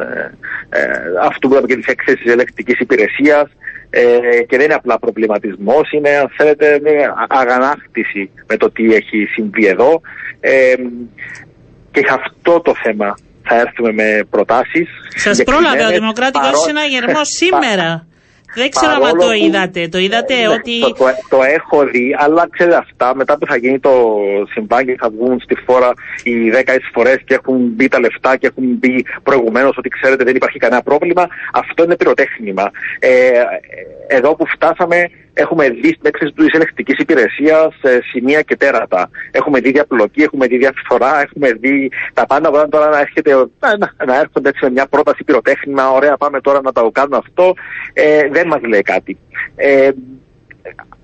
ε, 0.70 0.82
αυτού 1.24 1.48
που 1.50 1.66
και 1.68 1.76
τη 1.76 1.84
έκθεση 1.86 2.18
της 2.18 2.32
ελεκτικής 2.32 2.80
υπηρεσίας. 2.80 3.50
ε, 3.90 4.44
και 4.48 4.58
δεν 4.58 4.66
είναι 4.66 4.74
απλά 4.74 5.00
προβληματισμός, 5.00 5.92
είναι 5.92 6.10
αν 6.10 6.30
θέλετε 6.38 6.82
αγανάκτηση 7.28 8.32
με 8.48 8.58
το 8.58 8.72
τι 8.72 8.94
έχει 8.94 9.26
συμβεί 9.34 9.66
εδώ. 9.66 10.02
Ε, 10.40 10.74
και 11.92 12.02
αυτό 12.10 12.62
το 12.62 12.74
θέμα 12.84 13.16
θα 13.44 13.56
έρθουμε 13.60 13.92
με 13.92 14.24
προτάσεις. 14.30 14.88
Σας 15.16 15.44
πρόλαβε 15.44 15.86
ο 15.86 15.90
Δημοκράτικος 15.90 16.60
Συναγερμό 16.66 17.22
σήμερα. 17.40 18.08
Δεν 18.56 18.70
ξέρω 18.70 18.92
αν 18.92 19.18
το 19.18 19.32
είδατε. 19.32 19.88
Το 19.88 19.98
είδατε 19.98 20.36
ναι, 20.36 20.48
ότι. 20.48 20.80
Το, 20.80 21.06
το, 21.30 21.44
έχω 21.44 21.86
δει, 21.86 22.16
αλλά 22.18 22.48
ξέρετε 22.50 22.76
αυτά 22.76 23.16
μετά 23.16 23.38
που 23.38 23.46
θα 23.46 23.56
γίνει 23.56 23.80
το 23.80 24.18
συμβάν 24.52 24.86
και 24.86 24.96
θα 25.00 25.10
βγουν 25.10 25.40
στη 25.40 25.56
φόρα 25.56 25.94
οι 26.24 26.34
10 26.66 26.78
φορές 26.94 27.18
και 27.26 27.34
έχουν 27.34 27.58
μπει 27.58 27.88
τα 27.88 28.00
λεφτά 28.00 28.38
και 28.38 28.48
έχουν 28.48 28.64
μπει 28.80 29.06
προηγουμένως 29.24 29.78
ότι 29.78 29.90
ξέρετε 29.90 30.24
δεν 30.24 30.36
υπάρχει 30.36 30.58
κανένα 30.60 30.82
πρόβλημα. 30.82 31.28
Αυτό 31.54 31.84
είναι 31.84 31.96
πυροτέχνημα. 31.96 32.72
Ε, 33.00 33.30
εδώ 34.08 34.36
που 34.36 34.46
φτάσαμε 34.48 35.10
Έχουμε 35.44 35.70
δει 35.70 35.88
στην 35.88 36.06
έκθεση 36.12 36.32
τη 36.36 36.46
ελεκτική 36.54 36.94
υπηρεσία 36.98 37.72
σημεία 38.12 38.42
και 38.42 38.56
τέρατα. 38.58 39.10
Έχουμε 39.32 39.60
δει 39.60 39.72
διαπλοκή, 39.72 40.22
έχουμε 40.22 40.48
δει 40.48 40.58
διαφθορά, 40.58 41.22
έχουμε 41.22 41.52
δει 41.52 41.92
τα 42.14 42.26
πάντα. 42.26 42.50
Όταν 42.50 42.70
τώρα 42.70 42.90
να, 42.90 43.00
έρχεται, 43.00 43.32
να, 43.60 44.06
να 44.06 44.20
έρχονται 44.20 44.50
έτσι 44.50 44.64
με 44.64 44.70
μια 44.70 44.88
πρόταση 44.88 45.24
πυροτέχνημα, 45.24 45.92
ωραία, 45.92 46.18
πάμε 46.18 46.42
τώρα 46.42 46.62
να 46.62 46.72
το 46.72 46.90
κάνουμε 46.92 47.18
αυτό, 47.18 47.54
ε, 47.94 48.28
δεν 48.32 48.48
μας 48.48 48.62
λέει 48.62 48.82
κάτι. 48.82 49.18
Ε, 49.56 49.90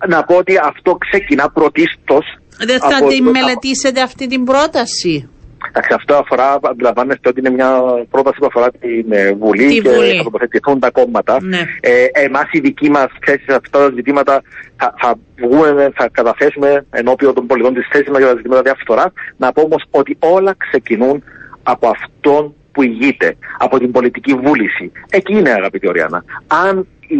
να 0.08 0.24
πω 0.24 0.36
ότι 0.36 0.58
αυτό 0.58 0.96
ξεκινά 0.96 1.52
πρωτίστως. 1.52 2.26
Δεν 2.58 2.80
θα 2.80 3.08
τη 3.08 3.22
μελετήσετε 3.22 4.02
αυτή 4.02 4.28
την 4.28 4.44
πρόταση; 4.44 5.30
Εντάξει, 5.78 5.94
αυτό 5.96 6.16
αφορά, 6.16 6.60
αντιλαμβάνεστε 6.62 7.30
ότι 7.30 7.40
είναι 7.40 7.50
μια 7.50 7.82
πρόταση 8.10 8.38
που 8.40 8.46
αφορά 8.46 8.72
την 8.72 9.06
ε, 9.12 9.34
Βουλή 9.34 9.68
Τη 9.68 9.82
και 9.82 9.90
Βουλή. 9.90 10.18
θα 10.18 10.24
τοποθετηθούν 10.24 10.80
τα 10.80 10.92
κόμματα. 10.92 11.38
Ναι. 11.42 11.62
Ε, 11.80 12.06
Εμάς 12.14 12.48
η 12.52 12.60
δική 12.60 12.90
μας 12.90 13.06
θέση 13.26 13.44
σε 13.48 13.56
αυτά 13.56 13.80
τα 13.80 13.92
ζητήματα 13.96 14.42
θα, 14.76 14.94
θα 15.02 15.16
βγούμε, 15.42 15.92
θα 15.96 16.10
καταθέσουμε 16.12 16.86
ενώπιον 16.90 17.34
των 17.34 17.46
πολιτών 17.48 17.74
τη 17.74 17.82
θέση 17.82 18.10
μας 18.10 18.18
για 18.20 18.28
τα 18.28 18.36
ζητήματα 18.36 18.62
διαφθοράς. 18.62 19.12
Να 19.38 19.52
πω 19.52 19.62
όμως 19.62 19.84
ότι 19.92 20.18
όλα 20.20 20.56
ξεκινούν 20.58 21.24
από 21.64 21.88
αυτόν 21.88 22.54
που 22.76 22.84
ηγείται, 22.84 23.38
από 23.58 23.80
την 23.80 23.92
πολιτική 23.92 24.34
βούληση. 24.34 24.92
Εκεί 25.10 25.34
είναι 25.38 25.50
αγαπητή 25.50 25.88
Οριάννα. 25.88 26.24
Αν 26.48 26.88
η, 27.08 27.18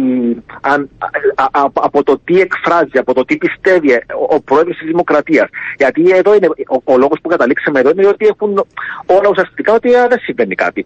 αν, 0.60 0.90
α, 1.34 1.60
α, 1.60 1.64
από 1.72 2.02
το 2.02 2.18
τι 2.24 2.40
εκφράζει, 2.40 2.98
από 2.98 3.14
το 3.14 3.24
τι 3.24 3.36
πιστεύει 3.36 3.92
ο, 3.92 4.34
ο 4.34 4.40
πρόεδρος 4.40 4.76
της 4.76 4.86
Δημοκρατίας. 4.86 5.48
Γιατί 5.76 6.10
εδώ 6.10 6.34
είναι, 6.34 6.46
ο, 6.46 6.92
ο 6.92 6.98
λόγος 6.98 7.18
που 7.22 7.28
καταλήξαμε 7.28 7.80
εδώ 7.80 7.90
είναι 7.90 8.06
ότι 8.06 8.26
έχουν 8.26 8.66
όλα 9.06 9.28
ουσιαστικά 9.30 9.72
ότι 9.72 9.94
α, 9.94 10.06
δεν 10.08 10.18
συμβαίνει 10.18 10.54
κάτι. 10.54 10.84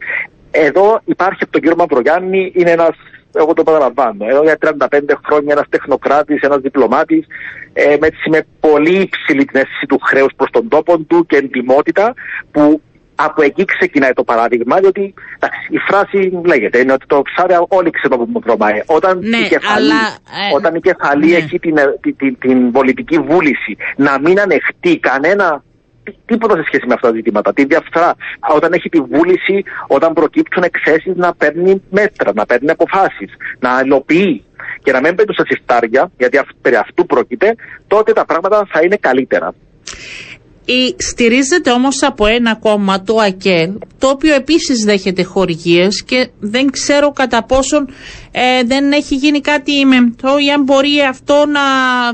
Εδώ 0.51 1.01
υπάρχει 1.05 1.39
από 1.43 1.53
τον 1.53 1.61
κύριο 1.61 1.77
Μαυρογιάννη, 1.77 2.53
είναι 2.55 2.71
ένας 2.71 2.97
εγώ 3.33 3.53
το 3.53 3.63
παραλαμβάνω. 3.63 4.27
Εδώ 4.29 4.43
για 4.43 4.59
35 4.61 5.01
χρόνια 5.27 5.53
ένας 5.53 5.67
τεχνοκράτης, 5.69 6.41
ένας 6.41 6.61
διπλωμάτης, 6.61 7.27
ε, 7.73 7.97
με, 8.01 8.09
με 8.31 8.47
πολύ 8.61 9.01
υψηλή 9.01 9.45
την 9.45 9.61
αίσθηση 9.61 9.87
του 9.87 9.99
χρέους 10.03 10.33
προς 10.37 10.51
τον 10.51 10.69
τόπο 10.69 10.99
του 10.99 11.27
και 11.27 11.37
εντυμότητα, 11.37 12.15
που 12.51 12.81
από 13.25 13.43
εκεί 13.43 13.65
ξεκινάει 13.65 14.13
το 14.13 14.25
παράδειγμα, 14.25 14.77
διότι 14.79 15.15
εντάξει, 15.37 15.61
η 15.71 15.79
φράση 15.79 16.41
λέγεται 16.45 16.79
είναι 16.79 16.93
ότι 16.93 17.07
το 17.07 17.23
ψάρι 17.23 17.55
όλοι 17.69 17.91
ξέρουμε 17.91 18.25
που 18.33 18.41
βρωμάει. 18.41 18.81
Όταν 18.87 19.19
Ναι, 19.23 19.37
η 19.37 19.49
κεφαλή, 19.49 19.91
αλλά, 19.93 19.95
ε, 20.51 20.55
όταν 20.55 20.75
η 20.75 20.81
κεφαλή 20.81 21.27
ναι. 21.31 21.37
έχει 21.37 21.59
την, 21.59 21.75
την, 22.01 22.17
την, 22.17 22.39
την 22.39 22.73
πολιτική 22.73 23.19
βούληση 23.19 23.77
να 23.97 24.21
μην 24.21 24.41
ανεχτεί 24.41 24.99
κανένα 24.99 25.63
τί- 26.05 26.17
τίποτα 26.27 26.57
σε 26.57 26.63
σχέση 26.67 26.87
με 26.87 26.95
αυτά 26.95 27.09
τα 27.09 27.15
ζητήματα. 27.15 27.53
Τη 27.53 27.65
διαφθορά. 27.65 28.15
Όταν 28.55 28.73
έχει 28.73 28.89
τη 28.89 29.01
βούληση, 29.01 29.63
όταν 29.87 30.13
προκύπτουν 30.13 30.63
εκθέσεις, 30.63 31.13
να 31.17 31.35
παίρνει 31.35 31.83
μέτρα, 31.91 32.31
να 32.35 32.47
παίρνει 32.47 32.71
αποφάσεις, 32.71 33.31
να 33.59 33.81
υλοποιεί 33.85 34.45
και 34.83 34.93
να 34.93 35.01
μην 35.01 35.15
μπαίνουν 35.15 35.35
στα 35.35 35.45
συρτάρια, 35.47 36.11
γιατί 36.19 36.39
αυ- 36.39 36.55
περί 36.63 36.77
αυτού 36.77 37.07
πρόκειται, 37.07 37.55
τότε 37.87 38.13
τα 38.13 38.25
πράγματα 38.25 38.67
θα 38.71 38.81
είναι 38.83 38.97
καλύτερα. 38.97 39.55
Η, 40.71 40.95
στηρίζεται 41.03 41.71
όμως 41.71 42.03
από 42.03 42.27
ένα 42.27 42.57
κόμμα, 42.57 43.03
το 43.03 43.17
ΑΚΕΛ, 43.17 43.71
το 43.99 44.09
οποίο 44.09 44.35
επίσης 44.35 44.85
δέχεται 44.85 45.23
χορηγίες 45.23 46.05
και 46.05 46.31
δεν 46.41 46.71
ξέρω 46.71 47.11
κατά 47.11 47.45
πόσον 47.45 47.89
ε, 48.31 48.63
δεν 48.65 48.93
έχει 48.93 49.15
γίνει 49.15 49.41
κάτι 49.41 49.85
μεμτό 49.85 50.39
ή 50.39 50.51
αν 50.51 50.63
μπορεί 50.63 51.01
αυτό 51.09 51.35
να 51.47 51.61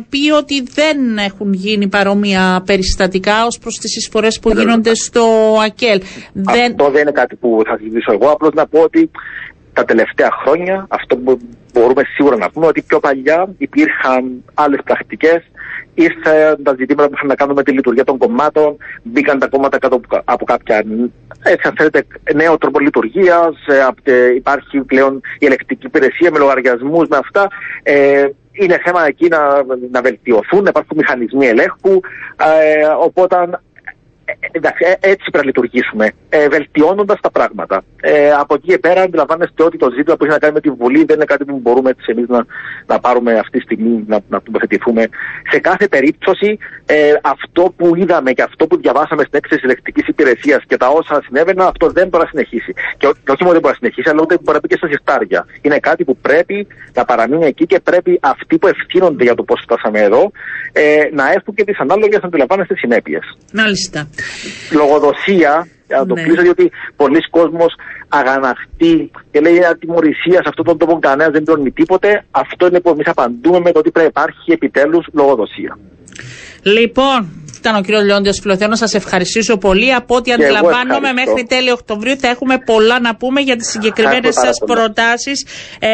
πει 0.08 0.30
ότι 0.30 0.62
δεν 0.62 1.18
έχουν 1.18 1.52
γίνει 1.52 1.88
παρόμοια 1.88 2.62
περιστατικά 2.66 3.46
ως 3.46 3.58
προς 3.58 3.74
τις 3.78 3.96
εισφορές 3.96 4.38
που 4.38 4.48
Βέβαια. 4.48 4.64
γίνονται 4.64 4.94
στο 4.94 5.24
ΑΚΕΛ. 5.64 6.00
Δεν... 6.32 6.70
Αυτό 6.70 6.90
δεν 6.90 7.00
είναι 7.00 7.12
κάτι 7.12 7.36
που 7.36 7.62
θα 7.66 7.76
συζητήσω 7.76 8.12
εγώ. 8.12 8.30
Απλώς 8.30 8.52
να 8.54 8.66
πω 8.66 8.80
ότι 8.80 9.10
τα 9.72 9.84
τελευταία 9.84 10.30
χρόνια 10.44 10.86
αυτό 10.88 11.16
που 11.16 11.38
μπορούμε 11.72 12.02
σίγουρα 12.14 12.36
να 12.36 12.50
πούμε 12.50 12.66
ότι 12.66 12.82
πιο 12.82 13.00
παλιά 13.00 13.48
υπήρχαν 13.58 14.44
άλλες 14.54 14.80
πρακτικές. 14.84 15.42
Ήρθαν 15.98 16.62
τα 16.62 16.74
ζητήματα 16.78 17.08
που 17.08 17.14
είχαν 17.14 17.28
να 17.28 17.34
κάνουν 17.34 17.54
με 17.54 17.62
τη 17.62 17.72
λειτουργία 17.72 18.04
των 18.04 18.18
κομμάτων, 18.18 18.76
μπήκαν 19.02 19.38
τα 19.38 19.48
κόμματα 19.48 19.78
κάτω 19.78 19.94
από- 19.96 20.22
από 20.24 20.44
κάποια 20.44 20.84
έτσι, 21.42 21.68
αν 21.68 21.74
θέλετε, 21.76 22.06
νέο 22.34 22.58
τρόπο 22.58 22.78
λειτουργίας. 22.78 23.54
υπάρχει 24.36 24.80
πλέον 24.80 25.20
η 25.38 25.46
ελεκτική 25.46 25.86
υπηρεσία 25.86 26.30
με 26.30 26.38
λογαριασμούς, 26.38 27.08
με 27.08 27.16
αυτά. 27.16 27.48
Ε, 27.82 28.26
είναι 28.52 28.80
θέμα 28.84 29.06
εκεί 29.06 29.28
να, 29.28 29.38
να 29.90 30.00
βελτιωθούν, 30.02 30.62
να 30.62 30.68
υπάρχουν 30.68 30.96
μηχανισμοί 30.96 31.46
ελέγχου. 31.46 32.00
Ε, 32.36 32.86
οπότε 33.00 33.36
ε, 34.24 34.32
εντάξει, 34.52 34.84
ε, 34.84 34.90
έτσι 35.10 35.30
πρέπει 35.30 35.36
να 35.36 35.44
λειτουργήσουμε, 35.44 36.12
ε, 36.28 36.48
βελτιώνοντας 36.48 37.20
τα 37.20 37.30
πράγματα. 37.30 37.84
Ε, 38.08 38.30
από 38.42 38.54
εκεί 38.54 38.66
και 38.72 38.78
πέρα, 38.78 39.00
αντιλαμβάνεστε 39.02 39.62
ότι 39.62 39.76
το 39.78 39.88
ζήτημα 39.96 40.16
που 40.16 40.24
έχει 40.24 40.32
να 40.32 40.38
κάνει 40.38 40.54
με 40.54 40.60
τη 40.60 40.70
Βουλή 40.70 41.04
δεν 41.04 41.16
είναι 41.16 41.24
κάτι 41.32 41.44
που 41.44 41.58
μπορούμε 41.62 41.90
έτσι 41.90 42.06
εμείς 42.14 42.28
να, 42.28 42.40
να 42.86 42.96
πάρουμε 43.00 43.32
αυτή 43.38 43.58
τη 43.58 43.64
στιγμή, 43.68 44.04
να, 44.06 44.18
να 44.28 44.42
τοποθετηθούμε. 44.42 45.02
Σε 45.52 45.58
κάθε 45.68 45.88
περίπτωση, 45.88 46.58
ε, 46.86 47.12
αυτό 47.22 47.62
που 47.76 47.96
είδαμε 47.96 48.30
και 48.32 48.42
αυτό 48.42 48.66
που 48.66 48.76
διαβάσαμε 48.76 49.22
στην 49.22 49.38
έκθεση 49.40 49.60
ελεκτικής 49.64 50.06
υπηρεσίας 50.08 50.60
και 50.68 50.76
τα 50.76 50.88
όσα 50.88 51.22
συνέβαιναν, 51.26 51.66
αυτό 51.66 51.86
δεν 51.90 52.08
μπορεί 52.08 52.22
να 52.24 52.28
συνεχίσει. 52.30 52.72
Και, 52.98 53.06
ό- 53.06 53.12
και 53.24 53.30
όχι 53.34 53.42
μόνο 53.44 53.52
δεν 53.52 53.60
μπορεί 53.62 53.74
να 53.74 53.80
συνεχίσει, 53.82 54.08
αλλά 54.10 54.20
ούτε 54.22 54.34
μπορεί 54.42 54.56
να 54.58 54.60
πει 54.62 54.68
και 54.68 54.76
στα 54.80 54.86
συρτάρια. 54.92 55.46
Είναι 55.62 55.78
κάτι 55.78 56.04
που 56.04 56.16
πρέπει 56.16 56.66
να 56.94 57.04
παραμείνει 57.04 57.46
εκεί 57.46 57.66
και 57.66 57.80
πρέπει 57.80 58.18
αυτοί 58.22 58.58
που 58.58 58.66
ευθύνονται 58.66 59.22
για 59.24 59.34
το 59.34 59.42
πώς 59.42 59.60
φτάσαμε 59.66 60.00
εδώ 60.00 60.22
ε, 60.72 60.82
να 61.18 61.24
έχουν 61.36 61.54
και 61.54 61.64
τις 61.64 61.78
ανάλογες, 61.78 62.20
αντιλαμβάνεστε, 62.22 62.74
συνέπειες 62.76 63.24
Μάλιστα. 63.52 64.08
λογοδοσία, 64.72 65.68
για 65.86 65.98
να 65.98 66.06
το 66.06 66.14
Ναι. 66.14 66.22
κλείσω, 66.22 66.42
διότι 66.42 66.70
πολλοί 66.96 67.20
κόσμος 67.30 67.74
αγαναχτεί 68.08 69.10
και 69.30 69.40
λέει 69.40 69.64
ατιμορρησία 69.64 70.42
σε 70.42 70.48
αυτόν 70.48 70.64
τον 70.64 70.78
τόπο 70.78 70.98
κανένας 70.98 71.32
δεν 71.32 71.42
πληρώνει 71.42 71.70
τίποτε. 71.70 72.24
Αυτό 72.30 72.66
είναι 72.66 72.80
που 72.80 72.90
εμείς 72.90 73.06
απαντούμε 73.06 73.58
με 73.58 73.72
το 73.72 73.78
ότι 73.78 73.90
πρέπει 73.90 74.12
να 74.14 74.22
υπάρχει 74.22 74.52
επιτέλους 74.52 75.06
λογοδοσία. 75.12 75.78
Λοιπόν, 76.62 77.28
ήταν 77.58 77.74
ο 77.76 77.80
κύριος 77.80 78.04
Λεόντιο 78.04 78.32
Φιλοθέο. 78.32 78.68
Να 78.68 78.76
σας 78.76 78.94
ευχαριστήσω 78.94 79.56
πολύ. 79.56 79.94
Από 79.94 80.14
ό,τι 80.16 80.30
εγώ 80.30 80.42
αντιλαμβάνομαι, 80.42 81.08
ευχαριστώ. 81.08 81.30
μέχρι 81.32 81.46
τέλη 81.46 81.70
Οκτωβρίου 81.70 82.16
θα 82.18 82.28
έχουμε 82.28 82.58
πολλά 82.58 83.00
να 83.00 83.16
πούμε 83.16 83.40
για 83.40 83.56
τις 83.56 83.68
συγκεκριμένες 83.70 84.16
Ευχαριστώ 84.36 84.46
σας 84.46 84.58
πάρα 84.58 84.72
πολύ. 84.72 84.92
προτάσεις. 84.92 85.46
Ε, 85.78 85.88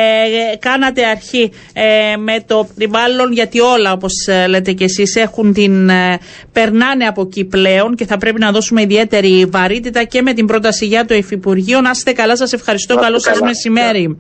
κάνατε 0.59 1.07
αρχή 1.07 1.51
ε, 1.73 2.17
με 2.17 2.43
το 2.47 2.69
περιβάλλον, 2.75 3.33
γιατί 3.33 3.61
όλα, 3.61 3.93
όπως 3.93 4.13
λέτε 4.49 4.73
κι 4.73 4.85
εσείς, 4.85 5.17
έχουν 5.17 5.53
την. 5.53 5.89
Ε, 5.89 6.19
περνάνε 6.53 7.05
από 7.05 7.23
εκεί 7.23 7.45
πλέον 7.45 7.95
και 7.95 8.07
θα 8.07 8.17
πρέπει 8.19 8.41
να 8.41 8.51
δώσουμε 8.51 8.83
ιδιαίτερη 8.83 9.47
βαρύτητα 9.51 10.05
και 10.05 10.23
με 10.23 10.33
την 10.33 10.47
πρόταση 10.47 10.87
για 10.87 11.05
το 11.05 11.15
Υφυπουργείο. 11.15 11.81
Να 11.81 11.91
είστε 11.91 12.13
καλά, 12.13 12.37
σας 12.37 12.53
ευχαριστώ. 12.53 12.95
Να 12.95 13.01
είστε 13.01 13.11
Καλό 13.11 13.19
σας 13.23 13.33
καλά. 13.33 13.47
μεσημέρι. 13.47 14.17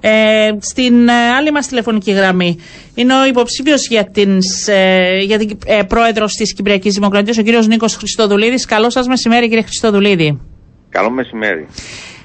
Ε, 0.00 0.50
στην 0.60 1.08
ε, 1.08 1.12
άλλη 1.12 1.50
μας 1.50 1.66
τηλεφωνική 1.66 2.10
γραμμή 2.12 2.58
είναι 2.94 3.14
ο 3.20 3.26
υποψήφιος 3.26 3.88
για 3.88 4.10
την, 4.10 4.38
ε, 4.66 5.18
για 5.18 5.38
την 5.38 5.58
ε, 5.66 5.82
πρόεδρος 5.82 6.34
της 6.34 6.52
Κυπριακής 6.78 6.94
Δημοκρατίας, 6.94 7.38
ο 7.38 7.42
κύριος 7.42 7.66
Νίκος 7.66 7.94
Χριστοδουλίδης. 7.96 8.64
Καλό 8.64 8.90
σας 8.90 9.06
μεσημέρι 9.06 9.48
κύριε 9.48 9.62
Χριστοδουλίδη. 9.62 10.40
Καλό 10.88 11.10
μεσημέρι. 11.10 11.66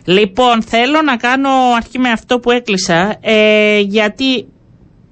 Λοιπόν, 0.05 0.63
θέλω 0.63 1.01
να 1.01 1.17
κάνω 1.17 1.49
αρχή 1.75 1.99
με 1.99 2.09
αυτό 2.09 2.39
που 2.39 2.51
έκλεισα, 2.51 3.15
ε, 3.21 3.79
γιατί 3.79 4.45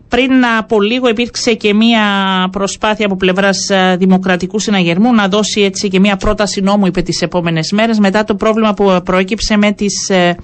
πριν 0.08 0.46
από 0.58 0.82
λίγο 0.82 1.10
υπήρξε 1.10 1.54
και 1.54 1.74
μία 1.74 2.04
προσπάθεια 2.52 3.06
από 3.06 3.16
πλευράς 3.16 3.70
ε, 3.70 3.96
Δημοκρατικού 4.00 4.60
Συναγερμού 4.60 5.14
να 5.14 5.28
δώσει 5.28 5.62
έτσι 5.62 5.88
και 5.88 6.00
μία 6.00 6.16
πρόταση 6.16 6.62
νόμου 6.62 6.86
είπε 6.86 7.02
τις 7.02 7.22
επόμενες 7.22 7.72
μέρες 7.72 8.00
μετά 8.00 8.24
το 8.24 8.36
πρόβλημα 8.36 8.74
που 8.74 9.02
προέκυψε 9.06 9.58
με 9.58 9.72
τις 9.72 10.10
ε, 10.10 10.36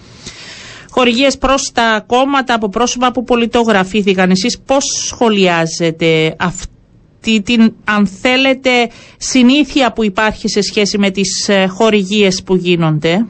χορηγίες 0.90 1.38
προς 1.38 1.72
τα 1.74 2.04
κόμματα 2.08 2.54
από 2.54 2.70
πρόσωπα 2.70 3.12
που 3.12 3.24
πολιτογραφήθηκαν. 3.24 4.30
Εσείς 4.30 4.60
πώς 4.66 4.84
σχολιάζετε 5.08 6.36
αυτή 7.28 7.42
την, 7.42 7.74
αν 7.86 8.08
θέλετε, 8.08 8.70
συνήθεια 9.18 9.92
που 9.94 10.04
υπάρχει 10.04 10.50
σε 10.50 10.62
σχέση 10.62 10.98
με 10.98 11.10
τις 11.10 11.50
ε, 11.50 11.66
χορηγίες 11.66 12.44
που 12.44 12.56
γίνονται. 12.56 13.26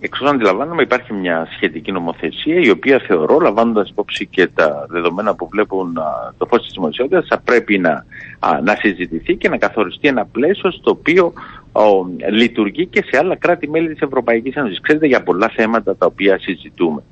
Εξ 0.00 0.20
όσων 0.20 0.34
αντιλαμβάνομαι, 0.34 0.82
υπάρχει 0.82 1.12
μια 1.12 1.48
σχετική 1.56 1.92
νομοθεσία 1.92 2.58
η 2.60 2.70
οποία 2.70 3.02
θεωρώ, 3.06 3.38
λαμβάνοντας 3.38 3.88
υπόψη 3.88 4.26
και 4.26 4.46
τα 4.46 4.86
δεδομένα 4.88 5.34
που 5.34 5.48
βλέπουν 5.48 5.98
α, 5.98 6.34
το 6.38 6.46
φως 6.46 6.62
της 6.62 6.72
δημοσιότητας, 6.74 7.26
θα 7.28 7.40
πρέπει 7.40 7.78
να, 7.78 8.04
α, 8.38 8.60
να 8.62 8.74
συζητηθεί 8.74 9.36
και 9.36 9.48
να 9.48 9.56
καθοριστεί 9.56 10.08
ένα 10.08 10.24
πλαίσιο 10.24 10.70
στο 10.70 10.90
οποίο 10.90 11.32
ο, 11.72 11.82
λειτουργεί 12.30 12.86
και 12.86 13.04
σε 13.10 13.18
άλλα 13.18 13.36
κράτη-μέλη 13.36 13.88
της 13.88 14.00
Ευρωπαϊκής 14.00 14.54
Ένωσης. 14.54 14.80
Ξέρετε 14.80 15.06
για 15.06 15.22
πολλά 15.22 15.48
θέματα 15.48 15.96
τα 15.96 16.06
οποία 16.06 16.38
συζητούμε. 16.38 17.02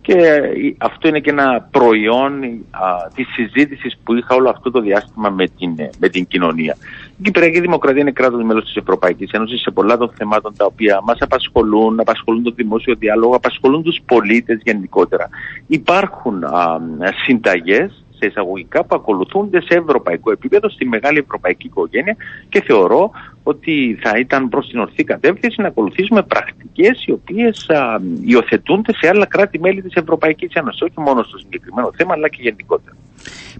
Και 0.00 0.40
αυτό 0.78 1.08
είναι 1.08 1.20
και 1.20 1.30
ένα 1.30 1.68
προϊόν 1.70 2.42
α, 2.70 3.08
της 3.14 3.26
συζήτησης 3.32 3.98
που 4.04 4.14
είχα 4.14 4.34
όλο 4.34 4.50
αυτό 4.50 4.70
το 4.70 4.80
διάστημα 4.80 5.30
με 5.30 5.46
την, 5.58 5.74
με 5.98 6.08
την 6.08 6.26
κοινωνία. 6.26 6.76
Η 7.18 7.22
Κυπριακή 7.22 7.60
Δημοκρατία 7.60 8.00
είναι 8.00 8.10
κράτος 8.10 8.42
μέλος 8.42 8.64
της 8.64 8.76
Ευρωπαϊκής 8.76 9.30
Ένωσης 9.30 9.60
σε 9.60 9.70
πολλά 9.70 9.96
των 9.96 10.10
θεμάτων 10.16 10.54
τα 10.56 10.64
οποία 10.64 11.00
μας 11.04 11.18
απασχολούν, 11.20 12.00
απασχολούν 12.00 12.42
το 12.42 12.50
δημόσιο 12.50 12.94
διάλογο, 12.94 13.36
απασχολούν 13.36 13.82
τους 13.82 13.98
πολίτες 14.06 14.60
γενικότερα. 14.64 15.28
Υπάρχουν 15.66 16.44
α, 16.44 16.78
συνταγές 17.24 18.04
σε 18.18 18.26
εισαγωγικά 18.26 18.84
που 18.84 18.94
ακολουθούνται 18.96 19.60
σε 19.60 19.74
ευρωπαϊκό 19.78 20.30
επίπεδο, 20.30 20.68
στη 20.70 20.84
μεγάλη 20.86 21.18
ευρωπαϊκή 21.18 21.66
οικογένεια 21.66 22.16
και 22.48 22.62
θεωρώ 22.62 23.10
ότι 23.42 23.98
θα 24.02 24.18
ήταν 24.18 24.48
προς 24.48 24.68
την 24.68 24.78
ορθή 24.78 25.04
κατεύθυνση 25.04 25.60
να 25.60 25.68
ακολουθήσουμε 25.68 26.22
πρακτικές 26.22 27.04
οι 27.06 27.12
οποίες 27.12 27.68
α, 27.68 28.00
υιοθετούνται 28.24 28.92
σε 29.00 29.08
άλλα 29.08 29.26
κράτη-μέλη 29.26 29.82
της 29.82 29.94
Ευρωπαϊκής 29.94 30.52
Ένωσης, 30.52 30.80
όχι 30.82 31.00
μόνο 31.00 31.22
στο 31.22 31.38
συγκεκριμένο 31.38 31.90
θέμα 31.96 32.12
αλλά 32.12 32.28
και 32.28 32.38
γενικότερα. 32.40 32.96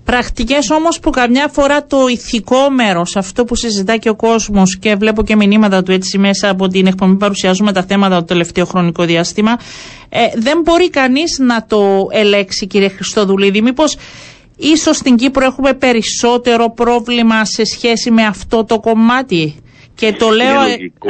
Πρακτικές 0.05 0.71
όμως 0.71 1.01
που 1.01 1.11
καμιά 1.11 1.49
φορά 1.49 1.87
το 1.87 2.07
ηθικό 2.09 2.71
μέρος, 2.71 3.17
αυτό 3.17 3.45
που 3.45 3.55
συζητά 3.55 3.97
και 3.97 4.09
ο 4.09 4.15
κόσμος 4.15 4.79
και 4.79 4.95
βλέπω 4.95 5.23
και 5.23 5.37
μηνύματα 5.37 5.83
του 5.83 5.93
έτσι 5.93 6.19
μέσα 6.19 6.49
από 6.51 6.69
την 6.69 6.87
εκπομπή 6.87 7.17
παρουσιάζουμε 7.17 7.73
τα 7.73 7.83
θέματα 7.83 8.17
το 8.17 8.25
τελευταίο 8.25 8.65
χρονικό 8.65 9.05
διάστημα, 9.05 9.57
ε, 10.09 10.19
δεν 10.35 10.61
μπορεί 10.61 10.91
κανείς 10.91 11.39
να 11.39 11.65
το 11.67 12.07
ελέξει 12.11 12.67
κύριε 12.67 12.89
Χριστοδουλίδη. 12.89 13.63
Μήπως 13.63 13.97
ίσως 14.59 14.97
στην 14.97 15.17
Κύπρο 15.17 15.45
έχουμε 15.45 15.75
περισσότερο 15.75 16.71
πρόβλημα 16.71 17.45
σε 17.45 17.65
σχέση 17.65 18.11
με 18.11 18.25
αυτό 18.25 18.65
το 18.65 18.81
κομμάτι. 18.81 19.55
Και 19.95 20.13
το 20.13 20.29
λέω, 20.29 20.61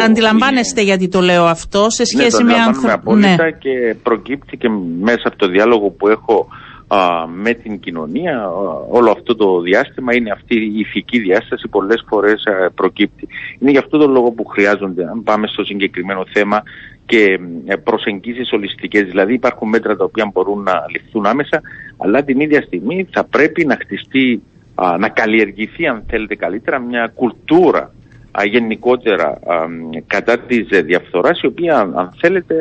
αντιλαμβάνεστε 0.05 0.83
γιατί 0.83 1.09
το 1.09 1.21
λέω 1.21 1.45
αυτό, 1.45 1.91
σε 1.91 2.03
ναι, 2.03 2.23
σχέση 2.23 2.43
ναι, 2.43 2.53
με 2.53 2.59
ανθρώπου. 2.59 3.15
Ναι, 3.17 3.37
και 3.59 3.97
προκύπτει 4.03 4.57
και 4.57 4.69
μέσα 5.01 5.29
από 5.29 5.37
το 5.37 5.49
διάλογο 5.49 5.91
που 5.91 6.09
έχω 6.09 6.49
με 7.35 7.55
την 7.55 7.81
κοινωνία. 7.81 8.51
Όλο 8.91 9.11
αυτό 9.11 9.37
το 9.37 9.61
διάστημα 9.61 10.15
είναι 10.15 10.31
αυτή 10.31 10.55
η 10.55 10.79
ηθική 10.79 11.19
διάσταση 11.19 11.69
πολλές 11.69 12.05
φορές 12.09 12.43
προκύπτει. 12.75 13.29
Είναι 13.59 13.71
γι' 13.71 13.79
αυτό 13.79 13.99
το 13.99 14.07
λόγο 14.07 14.31
που 14.31 14.45
χρειάζονται, 14.45 15.05
αν 15.05 15.23
πάμε 15.23 15.47
στο 15.47 15.65
συγκεκριμένο 15.65 16.25
θέμα, 16.33 16.63
και 17.09 17.39
ε, 17.65 17.77
προσεγγίσεις 17.77 18.53
ολιστικές. 18.53 19.03
Δηλαδή 19.03 19.33
υπάρχουν 19.33 19.69
μέτρα 19.69 19.97
τα 19.97 20.05
οποία 20.05 20.31
μπορούν 20.33 20.63
να 20.63 20.85
ληφθούν 20.93 21.27
άμεσα, 21.27 21.61
αλλά 21.97 22.23
την 22.23 22.41
ίδια 22.41 22.63
στιγμή 22.63 23.07
θα 23.11 23.25
πρέπει 23.25 23.67
να 23.67 23.77
χτιστεί, 23.81 24.43
να 24.99 25.09
καλλιεργηθεί 25.09 25.87
αν 25.87 26.05
θέλετε 26.09 26.35
καλύτερα 26.35 26.79
μια 26.79 27.13
κουλτούρα 27.15 27.93
γενικότερα 28.45 29.39
κατά 30.07 30.39
της 30.39 30.67
διαφθοράς 30.85 31.41
η 31.41 31.47
οποία 31.47 31.79
αν 31.79 32.13
θέλετε 32.21 32.55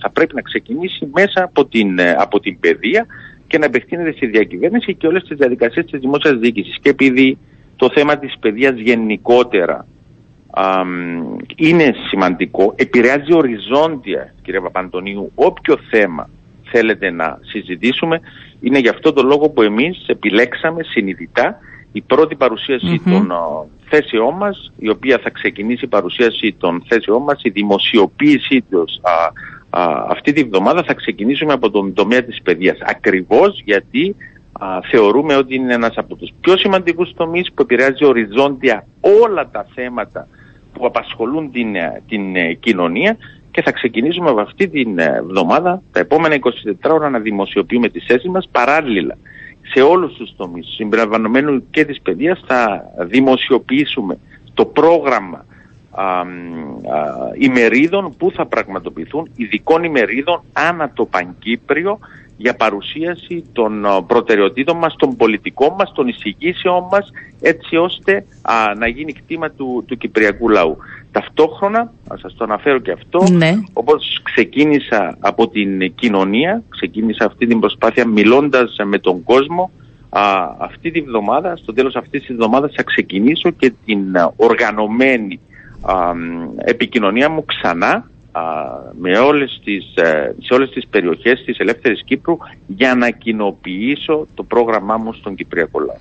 θα 0.00 0.10
πρέπει 0.10 0.34
να 0.34 0.40
ξεκινήσει 0.40 1.08
μέσα 1.14 1.42
από 1.42 1.66
την, 1.66 1.98
ε, 1.98 2.10
από 2.18 2.40
την 2.40 2.58
παιδεία 2.60 3.06
και 3.46 3.58
να 3.58 3.64
επεκτείνεται 3.64 4.12
στη 4.12 4.26
διακυβέρνηση 4.26 4.94
και 4.94 5.06
όλες 5.06 5.22
τις 5.22 5.36
διαδικασίες 5.36 5.84
της 5.84 6.00
δημόσιας 6.00 6.38
διοίκησης. 6.38 6.78
Και 6.80 6.90
επειδή 6.90 7.38
το 7.76 7.90
θέμα 7.94 8.18
της 8.18 8.36
παιδείας 8.40 8.74
γενικότερα 8.76 9.86
είναι 11.56 11.94
σημαντικό, 12.08 12.74
επηρεάζει 12.76 13.34
οριζόντια, 13.34 14.34
κύριε 14.42 14.60
Παπαντονίου, 14.60 15.32
όποιο 15.34 15.78
θέμα 15.90 16.28
θέλετε 16.62 17.10
να 17.10 17.38
συζητήσουμε, 17.42 18.20
είναι 18.60 18.78
γι' 18.78 18.88
αυτό 18.88 19.12
το 19.12 19.22
λόγο 19.22 19.48
που 19.48 19.62
εμείς 19.62 20.04
επιλέξαμε 20.06 20.82
συνειδητά 20.82 21.58
η 21.92 22.00
πρώτη 22.00 22.36
των 23.04 23.32
θέσεών 23.88 24.34
μας, 24.34 24.72
η 24.78 24.88
οποία 24.88 25.18
θα 25.22 25.30
ξεκινήσει 25.30 25.84
η 25.84 25.88
παρουσίαση 25.88 26.54
των 26.58 26.84
θέσεών 26.88 27.22
μας, 27.22 27.42
η 27.42 27.50
δημοσιοποίησή 27.50 28.64
τους 28.70 29.00
αυτή 30.08 30.32
τη 30.32 30.44
βδομάδα 30.44 30.82
θα 30.82 30.94
ξεκινήσουμε 30.94 31.52
από 31.52 31.70
τον 31.70 31.92
τομέα 31.92 32.22
της 32.22 32.42
παιδείας. 32.42 32.78
Ακριβώς 32.80 33.60
γιατί 33.64 34.16
θεωρούμε 34.90 35.36
ότι 35.36 35.54
είναι 35.54 35.74
ένας 35.74 35.96
από 35.96 36.14
τους 36.14 36.30
πιο 36.40 36.56
σημαντικούς 36.56 37.12
τομείς 37.14 37.52
που 37.54 37.62
επηρεάζει 37.62 38.04
οριζόντια 38.04 38.86
όλα 39.00 39.50
τα 39.50 39.66
θέματα 39.74 40.28
που 40.72 40.86
απασχολούν 40.86 41.52
την, 41.52 41.74
ε, 41.74 42.02
την 42.08 42.36
ε, 42.36 42.52
κοινωνία 42.52 43.16
και 43.50 43.62
θα 43.62 43.72
ξεκινήσουμε 43.72 44.30
από 44.30 44.40
αυτή 44.40 44.68
την 44.68 44.98
εβδομάδα, 44.98 45.82
τα 45.92 46.00
επόμενα 46.00 46.34
24 46.34 46.90
ώρα 46.90 47.10
να 47.10 47.18
δημοσιοποιούμε 47.18 47.88
τις 47.88 48.04
θέσεις 48.04 48.28
μας. 48.28 48.48
Παράλληλα 48.52 49.16
σε 49.62 49.80
όλους 49.80 50.14
τους 50.14 50.36
τομείς 50.36 50.66
συμπεριλαμβανομένου 50.76 51.64
και 51.70 51.84
της 51.84 52.00
παιδείας 52.00 52.42
θα 52.46 52.84
δημοσιοποιήσουμε 52.98 54.18
το 54.54 54.64
πρόγραμμα 54.64 55.44
α, 55.90 56.04
α, 56.04 56.24
ημερίδων 57.38 58.14
που 58.16 58.30
θα 58.30 58.46
πραγματοποιηθούν, 58.46 59.30
ειδικών 59.36 59.84
ημερίδων 59.84 60.42
ανά 60.52 60.90
το 60.94 61.04
Παγκύπριο 61.04 61.98
για 62.42 62.54
παρουσίαση 62.54 63.44
των 63.52 63.86
προτεραιοτήτων 64.06 64.76
μας, 64.76 64.94
των 64.96 65.16
πολιτικών 65.16 65.74
μας, 65.78 65.92
των 65.92 66.08
εισηγήσεων 66.08 66.84
μας, 66.90 67.10
έτσι 67.40 67.76
ώστε 67.76 68.24
να 68.78 68.86
γίνει 68.86 69.12
κτήμα 69.12 69.50
του, 69.50 69.84
του 69.86 69.96
κυπριακού 69.96 70.48
λαού. 70.48 70.76
Ταυτόχρονα, 71.12 71.92
να 72.08 72.16
σας 72.16 72.34
το 72.34 72.44
αναφέρω 72.44 72.78
και 72.78 72.92
αυτό, 72.92 73.24
ναι. 73.32 73.52
όπως 73.72 74.20
ξεκίνησα 74.22 75.16
από 75.20 75.48
την 75.48 75.94
κοινωνία, 75.94 76.62
ξεκίνησα 76.68 77.24
αυτή 77.24 77.46
την 77.46 77.60
προσπάθεια 77.60 78.06
μιλώντας 78.06 78.76
με 78.84 78.98
τον 78.98 79.24
κόσμο, 79.24 79.70
αυτή 80.58 80.90
τη 80.90 81.00
βδομάδα, 81.00 81.56
στο 81.56 81.72
τέλος 81.72 81.94
αυτής 81.94 82.22
της 82.26 82.36
βδομάδας 82.36 82.72
θα 82.74 82.82
ξεκινήσω 82.82 83.50
και 83.50 83.72
την 83.84 84.00
οργανωμένη 84.36 85.40
επικοινωνία 86.56 87.28
μου 87.30 87.44
ξανά 87.44 88.10
με 88.92 89.18
όλες 89.18 89.60
τις, 89.64 89.94
ε, 89.94 90.34
σε 90.38 90.54
όλες 90.54 90.70
τις 90.70 90.86
περιοχές 90.90 91.42
της 91.44 91.58
Ελεύθερης 91.58 92.02
Κύπρου 92.04 92.36
για 92.66 92.94
να 92.94 93.10
κοινοποιήσω 93.10 94.26
το 94.34 94.42
πρόγραμμά 94.42 94.96
μου 94.96 95.12
στον 95.12 95.34
Κυπριακό 95.34 95.80
λαό. 95.80 95.96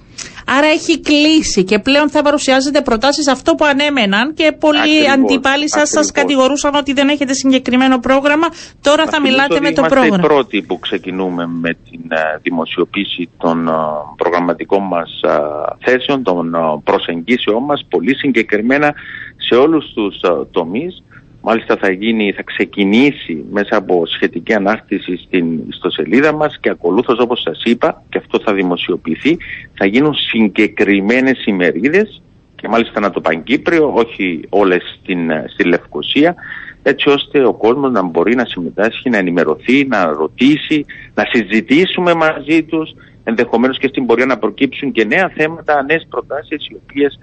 Άρα 0.45 0.67
έχει 0.67 0.99
κλείσει 0.99 1.63
και 1.63 1.79
πλέον 1.79 2.09
θα 2.09 2.21
παρουσιάζετε 2.21 2.81
προτάσεις 2.81 3.27
αυτό 3.27 3.55
που 3.55 3.65
ανέμεναν 3.65 4.33
και 4.33 4.55
πολλοί 4.59 5.09
αντιπάλοι 5.13 5.69
σας 5.69 5.89
σας 5.89 6.11
κατηγορούσαν 6.11 6.75
ότι 6.75 6.93
δεν 6.93 7.09
έχετε 7.09 7.33
συγκεκριμένο 7.33 7.99
πρόγραμμα. 7.99 8.47
Τώρα 8.81 9.05
θα 9.05 9.21
μιλάτε 9.21 9.59
με 9.59 9.71
το 9.71 9.81
πρόγραμμα. 9.81 10.05
Είμαστε 10.05 10.25
οι 10.25 10.29
πρώτοι 10.29 10.61
που 10.61 10.79
ξεκινούμε 10.79 11.47
με 11.47 11.77
την 11.89 12.01
uh, 12.11 12.39
δημοσιοποίηση 12.41 13.29
των 13.37 13.67
uh, 13.69 13.73
προγραμματικών 14.17 14.83
μας 14.83 15.19
uh, 15.27 15.75
θέσεων, 15.79 16.23
των 16.23 16.51
προσεγγίσεων 16.83 17.63
μας 17.63 17.85
πολύ 17.89 18.15
συγκεκριμένα 18.15 18.93
σε 19.37 19.55
όλους 19.55 19.93
τους 19.93 20.15
τομείς 20.51 21.03
Μάλιστα 21.41 21.77
θα, 21.77 21.91
γίνει, 21.91 22.31
θα 22.31 22.43
ξεκινήσει 22.43 23.43
μέσα 23.51 23.77
από 23.77 24.05
σχετική 24.05 24.53
ανάρτηση 24.53 25.17
στην 25.17 25.59
ιστοσελίδα 25.69 26.33
μας 26.33 26.57
και 26.59 26.69
ακολούθως 26.69 27.19
όπως 27.19 27.41
σας 27.41 27.61
είπα 27.63 28.03
και 28.09 28.17
αυτό 28.17 28.39
θα 28.39 28.53
δημοσιοποιηθεί 28.53 29.37
θα 29.73 29.85
γίνουν 29.85 30.13
συγκεκριμένες 30.13 31.45
ημερίδες 31.45 32.21
και 32.55 32.67
μάλιστα 32.67 32.99
να 32.99 33.11
το 33.11 33.21
Παγκύπριο, 33.21 33.93
όχι 33.95 34.41
όλες 34.49 34.97
στην, 35.01 35.31
στη 35.47 35.63
Λευκοσία 35.63 36.35
έτσι 36.83 37.09
ώστε 37.09 37.45
ο 37.45 37.53
κόσμος 37.53 37.91
να 37.91 38.01
μπορεί 38.01 38.35
να 38.35 38.45
συμμετάσχει, 38.45 39.09
να 39.09 39.17
ενημερωθεί, 39.17 39.85
να 39.85 40.05
ρωτήσει, 40.05 40.85
να 41.13 41.23
συζητήσουμε 41.31 42.13
μαζί 42.13 42.63
τους 42.63 42.91
ενδεχομένως 43.23 43.77
και 43.77 43.87
στην 43.87 44.05
πορεία 44.05 44.25
να 44.25 44.37
προκύψουν 44.37 44.91
και 44.91 45.05
νέα 45.05 45.31
θέματα, 45.35 45.83
νέες 45.83 46.05
προτάσεις 46.09 46.67
οι 46.67 46.77
οποίες 46.83 47.19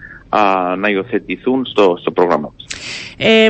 να 0.78 0.88
υιοθετηθούν 0.88 1.64
στο, 1.64 1.96
στο 2.00 2.10
πρόγραμμα 2.10 2.52
μας. 2.54 2.66
Ε, 3.16 3.48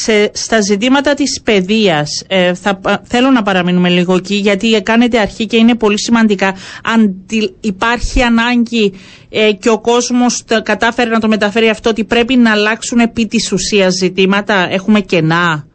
σε, 0.00 0.30
στα 0.34 0.60
ζητήματα 0.60 1.14
της 1.14 1.42
παιδείας 1.44 2.24
ε, 2.28 2.54
θα, 2.54 2.80
θέλω 3.04 3.30
να 3.30 3.42
παραμείνουμε 3.42 3.88
λίγο 3.88 4.14
εκεί 4.14 4.34
γιατί 4.34 4.82
κάνετε 4.82 5.18
αρχή 5.18 5.46
και 5.46 5.56
είναι 5.56 5.74
πολύ 5.74 5.98
σημαντικά. 6.00 6.54
Αν 6.84 7.14
υπάρχει 7.60 8.22
ανάγκη 8.22 8.92
ε, 9.28 9.52
και 9.52 9.70
ο 9.70 9.80
κόσμος 9.80 10.44
κατάφερε 10.62 11.10
να 11.10 11.20
το 11.20 11.28
μεταφέρει 11.28 11.68
αυτό 11.68 11.90
ότι 11.90 12.04
πρέπει 12.04 12.36
να 12.36 12.52
αλλάξουν 12.52 12.98
επί 12.98 13.26
της 13.26 13.52
ουσίας 13.52 13.94
ζητήματα 13.94 14.68
έχουμε 14.70 15.00
κενά; 15.00 15.66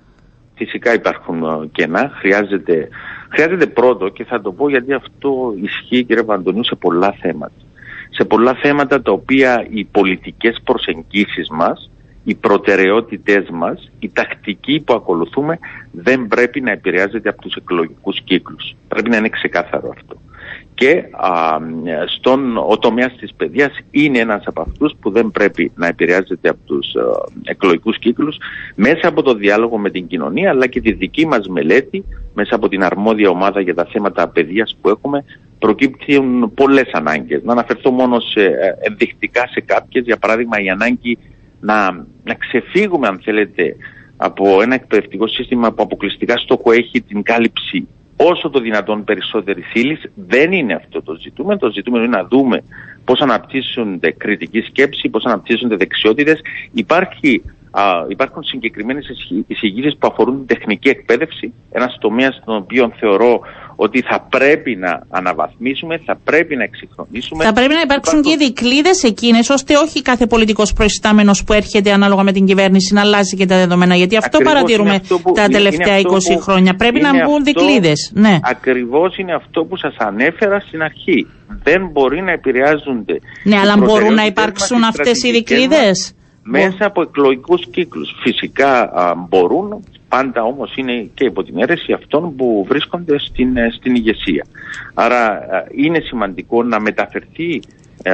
Φυσικά 0.55 0.93
υπάρχουν 0.93 1.43
ε, 1.43 1.67
κενά. 1.71 2.11
Χρειάζεται, 2.19 2.89
χρειάζεται 3.29 3.65
πρώτο 3.67 4.07
και 4.07 4.23
θα 4.23 4.41
το 4.41 4.51
πω 4.51 4.69
γιατί 4.69 4.93
αυτό 4.93 5.53
ισχύει 5.61 6.03
κύριε 6.03 6.23
Παντονίου 6.23 6.65
σε 6.65 6.75
πολλά 6.75 7.15
θέματα. 7.21 7.53
Σε 8.09 8.23
πολλά 8.25 8.53
θέματα 8.61 9.01
τα 9.01 9.11
οποία 9.11 9.65
οι 9.69 9.85
πολιτικές 9.85 10.61
προσεγγίσεις 10.63 11.49
μας 11.49 11.89
οι 12.23 12.35
προτεραιότητες 12.35 13.49
μας, 13.49 13.91
η 13.99 14.09
τακτική 14.13 14.79
που 14.79 14.93
ακολουθούμε 14.93 15.59
δεν 15.91 16.27
πρέπει 16.27 16.61
να 16.61 16.71
επηρεάζεται 16.71 17.29
από 17.29 17.41
τους 17.41 17.55
εκλογικούς 17.55 18.21
κύκλους. 18.21 18.75
Πρέπει 18.87 19.09
να 19.09 19.17
είναι 19.17 19.29
ξεκάθαρο 19.29 19.93
αυτό. 19.97 20.21
Και 20.73 21.03
α, 21.11 21.57
στον, 22.05 22.57
ο 22.57 22.77
τομέας 22.77 23.15
της 23.19 23.33
παιδείας 23.33 23.71
είναι 23.91 24.19
ένας 24.19 24.43
από 24.45 24.61
αυτούς 24.61 24.95
που 24.99 25.11
δεν 25.11 25.31
πρέπει 25.31 25.71
να 25.75 25.87
επηρεάζεται 25.87 26.49
από 26.49 26.59
τους 26.65 26.95
α, 26.95 27.01
εκλογικούς 27.43 27.99
κύκλους 27.99 28.37
μέσα 28.75 29.07
από 29.07 29.21
το 29.21 29.33
διάλογο 29.33 29.77
με 29.77 29.89
την 29.89 30.07
κοινωνία 30.07 30.49
αλλά 30.49 30.67
και 30.67 30.81
τη 30.81 30.91
δική 30.91 31.27
μας 31.27 31.47
μελέτη 31.47 32.03
μέσα 32.33 32.55
από 32.55 32.67
την 32.69 32.83
αρμόδια 32.83 33.29
ομάδα 33.29 33.61
για 33.61 33.75
τα 33.75 33.85
θέματα 33.85 34.27
παιδείας 34.27 34.77
που 34.81 34.89
έχουμε 34.89 35.23
προκύπτουν 35.59 36.53
πολλές 36.53 36.89
ανάγκες. 36.91 37.43
Να 37.43 37.51
αναφερθώ 37.51 37.91
μόνο 37.91 38.19
σε, 38.19 38.43
ε, 38.43 38.75
ενδεικτικά 38.79 39.47
σε 39.47 39.61
κάποιες, 39.61 40.03
για 40.05 40.17
παράδειγμα 40.17 40.61
η 40.61 40.69
ανάγκη 40.69 41.17
να, 41.59 41.91
να 42.23 42.33
ξεφύγουμε 42.33 43.07
αν 43.07 43.19
θέλετε 43.23 43.75
από 44.17 44.61
ένα 44.61 44.75
εκπαιδευτικό 44.75 45.27
σύστημα 45.27 45.71
που 45.71 45.83
αποκλειστικά 45.83 46.37
στόχο 46.37 46.71
έχει 46.71 47.01
την 47.01 47.23
κάλυψη 47.23 47.87
όσο 48.15 48.49
το 48.49 48.59
δυνατόν 48.59 49.03
περισσότερη 49.03 49.63
ύλη. 49.73 49.99
Δεν 50.15 50.51
είναι 50.51 50.73
αυτό 50.73 51.01
το 51.01 51.15
ζητούμενο. 51.21 51.59
Το 51.59 51.71
ζητούμενο 51.71 52.03
είναι 52.03 52.17
να 52.17 52.27
δούμε 52.27 52.63
πώς 53.05 53.19
αναπτύσσονται 53.19 54.11
κριτική 54.11 54.61
σκέψη, 54.61 55.09
πώς 55.09 55.25
αναπτύσσονται 55.25 55.75
δεξιότητες. 55.75 56.41
Υπάρχει 56.71 57.41
Α, 57.71 57.83
υπάρχουν 58.07 58.43
συγκεκριμένες 58.43 59.05
εισηγήσεις 59.47 59.97
που 59.97 60.07
αφορούν 60.11 60.37
την 60.37 60.57
τεχνική 60.57 60.89
εκπαίδευση, 60.89 61.53
ένας 61.71 61.97
τομέας 61.99 62.35
στον 62.35 62.55
οποίο 62.55 62.91
θεωρώ 62.99 63.39
ότι 63.75 64.01
θα 64.01 64.27
πρέπει 64.29 64.75
να 64.75 65.03
αναβαθμίσουμε, 65.09 66.01
θα 66.05 66.19
πρέπει 66.23 66.55
να 66.55 66.63
εξυγχρονίσουμε. 66.63 67.43
Θα 67.43 67.53
πρέπει 67.53 67.73
να 67.73 67.81
υπάρξουν 67.81 68.19
υπάρχουν... 68.19 68.39
και 68.39 68.45
δικλείδες 68.45 69.03
εκείνες, 69.03 69.49
ώστε 69.49 69.77
όχι 69.77 70.01
κάθε 70.01 70.25
πολιτικός 70.27 70.73
προϊστάμενος 70.73 71.43
που 71.43 71.53
έρχεται 71.53 71.91
ανάλογα 71.91 72.23
με 72.23 72.31
την 72.31 72.45
κυβέρνηση 72.45 72.93
να 72.93 73.01
αλλάζει 73.01 73.35
και 73.35 73.45
τα 73.45 73.55
δεδομένα. 73.55 73.95
Γιατί 73.95 74.17
αυτό 74.17 74.37
Ακριβώς 74.37 74.53
παρατηρούμε 74.53 75.01
που, 75.07 75.31
τα 75.31 75.47
τελευταία 75.47 75.97
20 75.99 76.03
που, 76.33 76.39
χρόνια. 76.39 76.73
Πρέπει 76.73 77.01
να 77.01 77.11
μπουν 77.11 77.43
δικλείδες. 77.43 78.11
Ναι. 78.13 78.39
Ακριβώς 78.43 79.17
είναι 79.17 79.33
αυτό 79.33 79.63
που 79.63 79.77
σας 79.77 79.95
ανέφερα 79.97 80.59
στην 80.59 80.81
αρχή. 80.81 81.27
Δεν 81.63 81.89
μπορεί 81.91 82.21
να 82.21 82.31
επηρεάζονται. 82.31 83.19
Ναι, 83.43 83.57
αλλά 83.59 83.77
μπορούν 83.77 84.13
να 84.13 84.25
υπάρξουν 84.25 84.83
αυτές 84.83 85.23
οι 85.23 85.31
δικλείδες; 85.31 86.13
Μέσα 86.49 86.85
από 86.85 87.01
εκλογικούς 87.01 87.67
κύκλους. 87.71 88.15
Φυσικά 88.21 88.91
μπορούν, 89.29 89.83
πάντα 90.09 90.43
όμως 90.43 90.75
είναι 90.75 91.09
και 91.13 91.23
υπό 91.25 91.43
την 91.43 91.61
αίρεση 91.61 91.93
αυτών 91.93 92.35
που 92.35 92.65
βρίσκονται 92.67 93.19
στην, 93.19 93.57
ε, 93.57 93.69
στην 93.71 93.95
ηγεσία. 93.95 94.45
Άρα 94.93 95.41
είναι 95.75 95.99
σημαντικό 95.99 96.63
να 96.63 96.79
μεταφερθεί 96.79 97.59
ε, 98.03 98.11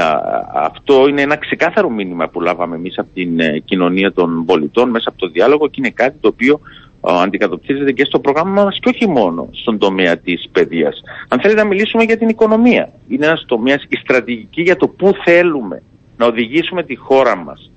αυτό 0.53 1.07
είναι 1.07 1.21
ένα 1.21 1.35
ξεκάθαρο 1.35 1.89
μήνυμα 1.89 2.27
που 2.27 2.41
λάβαμε 2.41 2.75
εμείς 2.75 2.97
από 2.97 3.07
την 3.13 3.39
ε, 3.39 3.59
κοινωνία 3.59 4.13
των 4.13 4.45
πολιτών 4.45 4.89
μέσα 4.89 5.09
από 5.09 5.17
το 5.17 5.27
διάλογο 5.27 5.67
και 5.67 5.75
είναι 5.77 5.89
κάτι 5.89 6.17
το 6.19 6.27
οποίο 6.27 6.59
αντικατοπτρίζεται 7.01 7.91
και 7.91 8.05
στο 8.05 8.19
πρόγραμμα 8.19 8.63
μας 8.63 8.79
και 8.81 8.89
όχι 8.89 9.07
μόνο 9.07 9.49
στον 9.51 9.77
τομέα 9.77 10.17
της 10.17 10.49
παιδείας. 10.51 11.01
Αν 11.27 11.39
θέλετε 11.39 11.61
να 11.61 11.67
μιλήσουμε 11.67 12.03
για 12.03 12.17
την 12.17 12.29
οικονομία, 12.29 12.91
είναι 13.07 13.25
ένας 13.25 13.45
τομέας, 13.47 13.83
η 13.87 13.95
στρατηγική 13.95 14.61
για 14.61 14.75
το 14.75 14.87
πού 14.87 15.11
θέλουμε 15.23 15.81
να 16.17 16.25
οδηγήσουμε 16.25 16.83
τη 16.83 16.95
χώρα 16.95 17.35
μας 17.35 17.71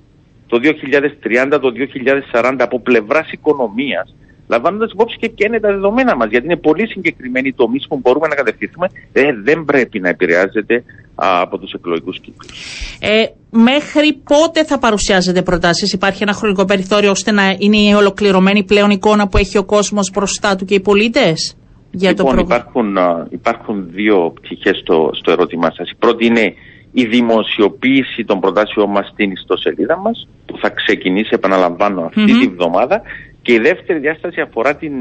το 0.48 0.58
2030, 0.58 1.58
το 1.60 1.70
2040 2.32 2.54
από 2.58 2.80
πλευράς 2.80 3.32
οικονομίας, 3.32 4.14
λαμβάνοντας 4.48 4.92
υπόψη 4.92 5.16
και 5.20 5.28
ποια 5.28 5.46
είναι 5.48 5.60
τα 5.60 5.68
δεδομένα 5.68 6.16
μας. 6.16 6.28
Γιατί 6.30 6.46
είναι 6.46 6.56
πολύ 6.56 6.88
συγκεκριμένοι 6.88 7.48
οι 7.48 7.52
τομείς 7.52 7.86
που 7.88 7.98
μπορούμε 8.02 8.26
να 8.28 8.34
κατευθυνθούμε, 8.34 8.86
ε, 9.12 9.22
δεν 9.42 9.64
πρέπει 9.64 10.00
να 10.00 10.08
επηρεάζεται 10.08 10.84
από 11.14 11.58
τους 11.58 11.72
εκλογικούς 11.72 12.20
κύκλους. 12.20 12.48
Ε, 13.00 13.24
μέχρι 13.50 14.20
πότε 14.24 14.64
θα 14.64 14.78
παρουσιάζετε 14.78 15.42
προτάσεις, 15.42 15.92
Υπάρχει 15.92 16.22
ένα 16.22 16.32
χρονικό 16.32 16.64
περιθώριο 16.64 17.10
ώστε 17.10 17.30
να 17.32 17.56
είναι 17.58 17.76
η 17.76 17.92
ολοκληρωμένη 17.92 18.64
πλέον 18.64 18.90
εικόνα 18.90 19.28
που 19.28 19.36
έχει 19.36 19.58
ο 19.58 19.64
κόσμος 19.64 20.10
μπροστά 20.10 20.56
του 20.56 20.64
και 20.64 20.74
οι 20.74 20.80
πολίτες. 20.80 21.56
Για 21.90 22.10
λοιπόν, 22.10 22.36
το 22.36 22.40
υπάρχουν, 22.40 22.96
υπάρχουν 23.30 23.88
δύο 23.90 24.32
πτυχές 24.34 24.78
στο, 24.78 25.10
στο 25.12 25.30
ερώτημά 25.30 25.70
σας. 25.76 25.90
Η 25.90 25.94
πρώτη 25.98 26.26
είναι 26.26 26.54
η 26.92 27.04
δημοσιοποίηση 27.04 28.24
των 28.24 28.40
προτάσεών 28.40 28.90
μας 28.90 29.08
στην 29.08 29.30
ιστοσελίδα 29.30 29.96
μας 29.98 30.28
που 30.46 30.58
θα 30.58 30.70
ξεκινήσει 30.70 31.30
επαναλαμβάνω 31.32 32.10
τη 32.14 32.48
βδομάδα 32.48 33.02
και 33.42 33.52
η 33.52 33.58
δεύτερη 33.58 33.98
διάσταση 33.98 34.40
αφορά 34.40 34.76
την 34.76 34.92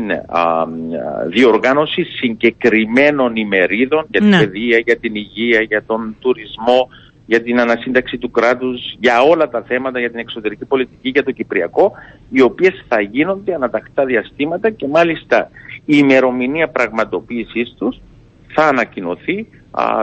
διοργάνωση 1.29 2.03
συγκεκριμένων 2.03 3.35
ημερίδων 3.35 4.05
για 4.09 4.19
την 4.19 4.29
ναι. 4.29 4.37
παιδεία, 4.37 4.77
για 4.85 4.97
την 4.97 5.15
υγεία, 5.15 5.61
για 5.61 5.83
τον 5.85 6.15
τουρισμό, 6.19 6.89
για 7.25 7.41
την 7.41 7.59
ανασύνταξη 7.59 8.17
του 8.17 8.31
κράτους, 8.31 8.95
για 8.99 9.21
όλα 9.21 9.49
τα 9.49 9.61
θέματα, 9.61 9.99
για 9.99 10.09
την 10.09 10.19
εξωτερική 10.19 10.65
πολιτική, 10.65 11.09
για 11.09 11.23
το 11.23 11.31
Κυπριακό, 11.31 11.91
οι 12.29 12.41
οποίες 12.41 12.85
θα 12.87 13.01
γίνονται 13.01 13.53
ανατακτά 13.53 14.05
διαστήματα 14.05 14.69
και 14.69 14.87
μάλιστα 14.87 15.49
η 15.85 15.95
ημερομηνία 15.99 16.67
πραγματοποίησής 16.67 17.73
τους 17.77 17.99
θα 18.47 18.63
ανακοινωθεί 18.67 19.47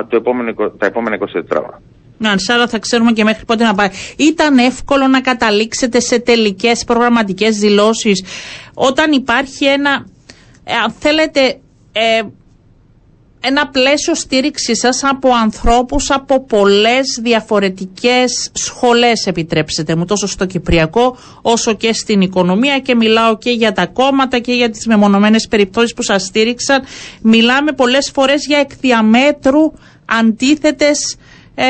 το 0.08 0.16
επόμενο, 0.16 0.52
τα 0.78 0.86
επόμενα 0.86 1.18
24 1.18 1.24
ώρα. 1.50 1.80
Ναι, 2.18 2.30
άρα 2.52 2.68
θα 2.68 2.78
ξέρουμε 2.78 3.12
και 3.12 3.24
μέχρι 3.24 3.44
πότε 3.44 3.64
να 3.64 3.74
πάει. 3.74 3.88
Ήταν 4.16 4.58
εύκολο 4.58 5.06
να 5.06 5.20
καταλήξετε 5.20 6.00
σε 6.00 6.18
τελικές 6.18 6.84
προγραμματικές 6.84 7.58
δηλώσεις 7.58 8.24
όταν 8.74 9.12
υπάρχει 9.12 9.64
ένα, 9.64 10.06
ε, 10.64 10.74
αν 10.74 10.90
θέλετε, 10.98 11.40
ε, 11.92 12.22
ένα 13.46 13.68
πλαίσιο 13.68 14.14
στήριξη 14.14 14.76
σας 14.76 15.04
από 15.04 15.28
ανθρώπους 15.34 16.10
από 16.10 16.44
πολλές 16.44 17.18
διαφορετικές 17.22 18.50
σχολές 18.52 19.26
επιτρέψετε 19.26 19.96
μου 19.96 20.04
τόσο 20.04 20.26
στο 20.26 20.46
Κυπριακό 20.46 21.16
όσο 21.42 21.74
και 21.74 21.92
στην 21.92 22.20
οικονομία. 22.20 22.78
Και 22.78 22.94
μιλάω 22.94 23.38
και 23.38 23.50
για 23.50 23.72
τα 23.72 23.86
κόμματα 23.86 24.38
και 24.38 24.52
για 24.52 24.70
τις 24.70 24.86
μεμονωμένες 24.86 25.46
περιπτώσεις 25.48 25.94
που 25.94 26.02
σας 26.02 26.22
στήριξαν. 26.22 26.82
Μιλάμε 27.22 27.72
πολλές 27.72 28.10
φορές 28.14 28.46
για 28.46 28.58
εκδιαμέτρου 28.58 29.72
αντίθετες 30.04 31.16
ε, 31.54 31.64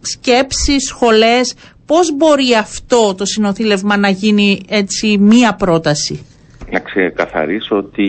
σκέψεις, 0.00 0.86
σχολές. 0.86 1.54
Πώς 1.86 2.16
μπορεί 2.16 2.54
αυτό 2.54 3.14
το 3.14 3.24
συνοθήλευμα 3.24 3.96
να 3.96 4.08
γίνει 4.08 4.60
έτσι 4.68 5.18
μία 5.18 5.54
πρόταση; 5.54 6.26
Να 6.74 6.80
ξεκαθαρίσω 6.80 7.76
ότι 7.76 8.06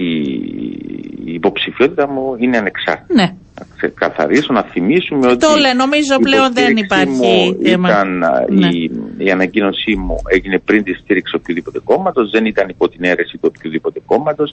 η 1.26 1.34
υποψηφιότητα 1.34 2.08
μου 2.08 2.36
είναι 2.38 2.58
ανεξάρτητη. 2.58 3.14
Ναι. 3.14 3.28
Να 3.60 3.66
ξεκαθαρίσω, 3.76 4.54
να 4.54 4.62
θυμίσουμε 4.62 5.28
ότι. 5.28 5.38
Το 5.38 5.56
λέω, 5.60 5.74
νομίζω 5.74 6.16
πλέον 6.20 6.54
δεν 6.54 6.78
υπάρχει 6.78 7.58
θέμα. 7.64 7.90
Ήταν, 7.90 8.24
ναι. 8.50 8.68
η, 8.68 8.92
η 9.18 9.32
ανακοίνωσή 9.32 9.96
μου 9.96 10.16
έγινε 10.28 10.60
πριν 10.60 10.84
τη 10.84 10.94
στήριξη 10.94 11.36
οποιοδήποτε 11.36 11.80
κόμματος, 11.84 12.30
δεν 12.30 12.46
ήταν 12.46 12.70
υπό 12.70 12.90
την 12.90 13.04
αίρεση 13.04 13.38
του 13.38 13.52
οποιοδήποτε 13.56 14.00
κόμματος. 14.06 14.52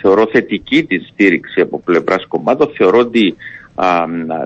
Θεωρώ 0.00 0.26
θετική 0.32 0.84
τη 0.84 0.98
στήριξη 0.98 1.60
από 1.60 1.80
πλευράς 1.80 2.26
κομμάτων. 2.26 2.72
Θεωρώ 2.76 2.98
ότι 2.98 3.36
α, 3.74 3.86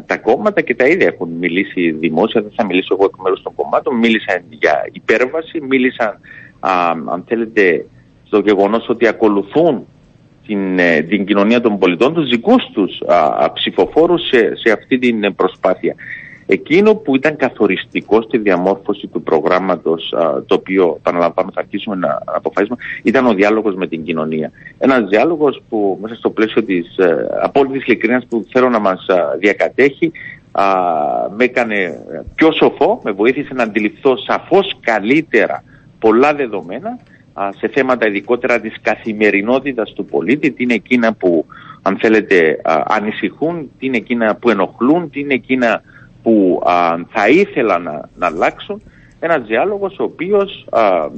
τα 0.07 0.16
κόμματα 0.16 0.61
και 0.61 0.74
τα 0.74 0.87
ίδια 0.87 1.07
έχουν 1.07 1.28
μιλήσει 1.28 1.90
δημόσια, 1.90 2.42
δεν 2.42 2.52
θα 2.57 2.64
μιλήσω 2.64 2.94
εγώ 2.94 3.04
εκ 3.04 3.22
μέρους 3.22 3.42
των 3.42 3.54
κομμάτων, 3.54 3.96
μίλησαν 3.96 4.42
για 4.48 4.88
υπέρβαση, 4.92 5.61
μίλησαν, 5.61 6.12
α, 6.61 6.70
αν 7.14 7.24
θέλετε, 7.26 7.85
στο 8.29 8.38
γεγονός 8.38 8.88
ότι 8.88 9.07
ακολουθούν 9.07 9.87
την, 10.47 10.79
ε, 10.79 11.03
την 11.03 11.27
κοινωνία 11.27 11.61
των 11.61 11.79
πολιτών, 11.79 12.14
τους 12.14 12.29
δικούς 12.29 12.71
τους 12.73 13.01
α, 13.07 13.53
ψηφοφόρους 13.53 14.29
σε, 14.29 14.57
σε 14.57 14.73
αυτή 14.73 14.99
την 14.99 15.35
προσπάθεια. 15.35 15.95
Εκείνο 16.51 16.95
που 16.95 17.17
ήταν 17.17 17.37
καθοριστικό 17.37 18.23
στη 18.23 18.38
διαμόρφωση 18.38 19.07
του 19.07 19.23
προγράμματος, 19.23 20.14
το 20.47 20.55
οποίο, 20.55 20.99
παραλαμβάνω, 21.03 21.51
θα 21.55 21.61
αρχίσουμε 21.61 21.97
να 21.97 22.23
αποφασίσουμε, 22.25 22.79
ήταν 23.03 23.27
ο 23.27 23.35
διάλογος 23.35 23.75
με 23.75 23.87
την 23.87 24.05
κοινωνία. 24.05 24.51
Ένας 24.79 25.09
διάλογος 25.09 25.62
που 25.69 25.99
μέσα 26.03 26.14
στο 26.14 26.31
πλαίσιο 26.31 26.64
της 26.64 26.97
ε, 26.97 27.27
απόλυτης 27.43 27.87
ειλικρίνειας 27.87 28.27
που 28.29 28.47
θέλω 28.53 28.69
να 28.69 28.79
μας 28.79 29.07
διακατέχει, 29.38 30.12
α, 30.53 30.64
με 31.37 31.45
έκανε 31.45 32.01
πιο 32.35 32.53
σοφό, 32.53 33.01
με 33.05 33.11
βοήθησε 33.11 33.55
να 33.55 33.62
αντιληφθώ 33.62 34.17
σαφώς 34.17 34.77
καλύτερα 34.81 35.64
πολλά 35.99 36.35
δεδομένα 36.35 36.99
σε 37.59 37.68
θέματα 37.68 38.07
ειδικότερα 38.07 38.61
της 38.61 38.74
καθημερινότητας 38.83 39.92
του 39.92 40.05
πολίτη, 40.05 40.51
τι 40.51 40.62
είναι 40.62 40.74
εκείνα 40.74 41.12
που 41.12 41.46
αν 41.83 41.98
θέλετε 41.98 42.61
ανησυχούν, 42.87 43.70
τι 43.79 43.87
είναι 43.87 43.96
εκείνα 43.96 44.37
που 44.37 44.51
ενοχλούν, 44.51 45.11
τι 45.11 45.20
είναι 45.20 45.35
εκείνα 45.35 45.83
που 46.22 46.62
θα 47.09 47.29
ήθελα 47.29 47.79
να, 47.79 48.09
να 48.16 48.27
αλλάξουν. 48.27 48.83
Ένας 49.20 49.46
διάλογος 49.46 49.98
ο 49.98 50.03
οποίος 50.03 50.66
α, 50.70 51.09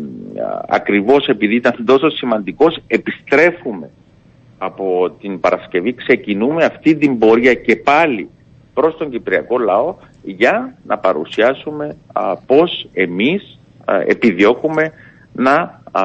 ακριβώς 0.68 1.26
επειδή 1.26 1.54
ήταν 1.54 1.84
τόσο 1.84 2.10
σημαντικός 2.10 2.78
επιστρέφουμε 2.86 3.90
από 4.58 5.10
την 5.20 5.40
Παρασκευή, 5.40 5.94
ξεκινούμε 5.94 6.64
αυτή 6.64 6.94
την 6.96 7.18
πορεία 7.18 7.54
και 7.54 7.76
πάλι 7.76 8.28
προς 8.74 8.96
τον 8.96 9.10
Κυπριακό 9.10 9.58
λαό 9.58 9.94
για 10.22 10.76
να 10.86 10.98
παρουσιάσουμε 10.98 11.96
α, 12.12 12.36
πώς 12.36 12.88
εμείς 12.92 13.58
επιδιώκουμε 14.06 14.92
να 15.40 15.82
α, 15.92 16.02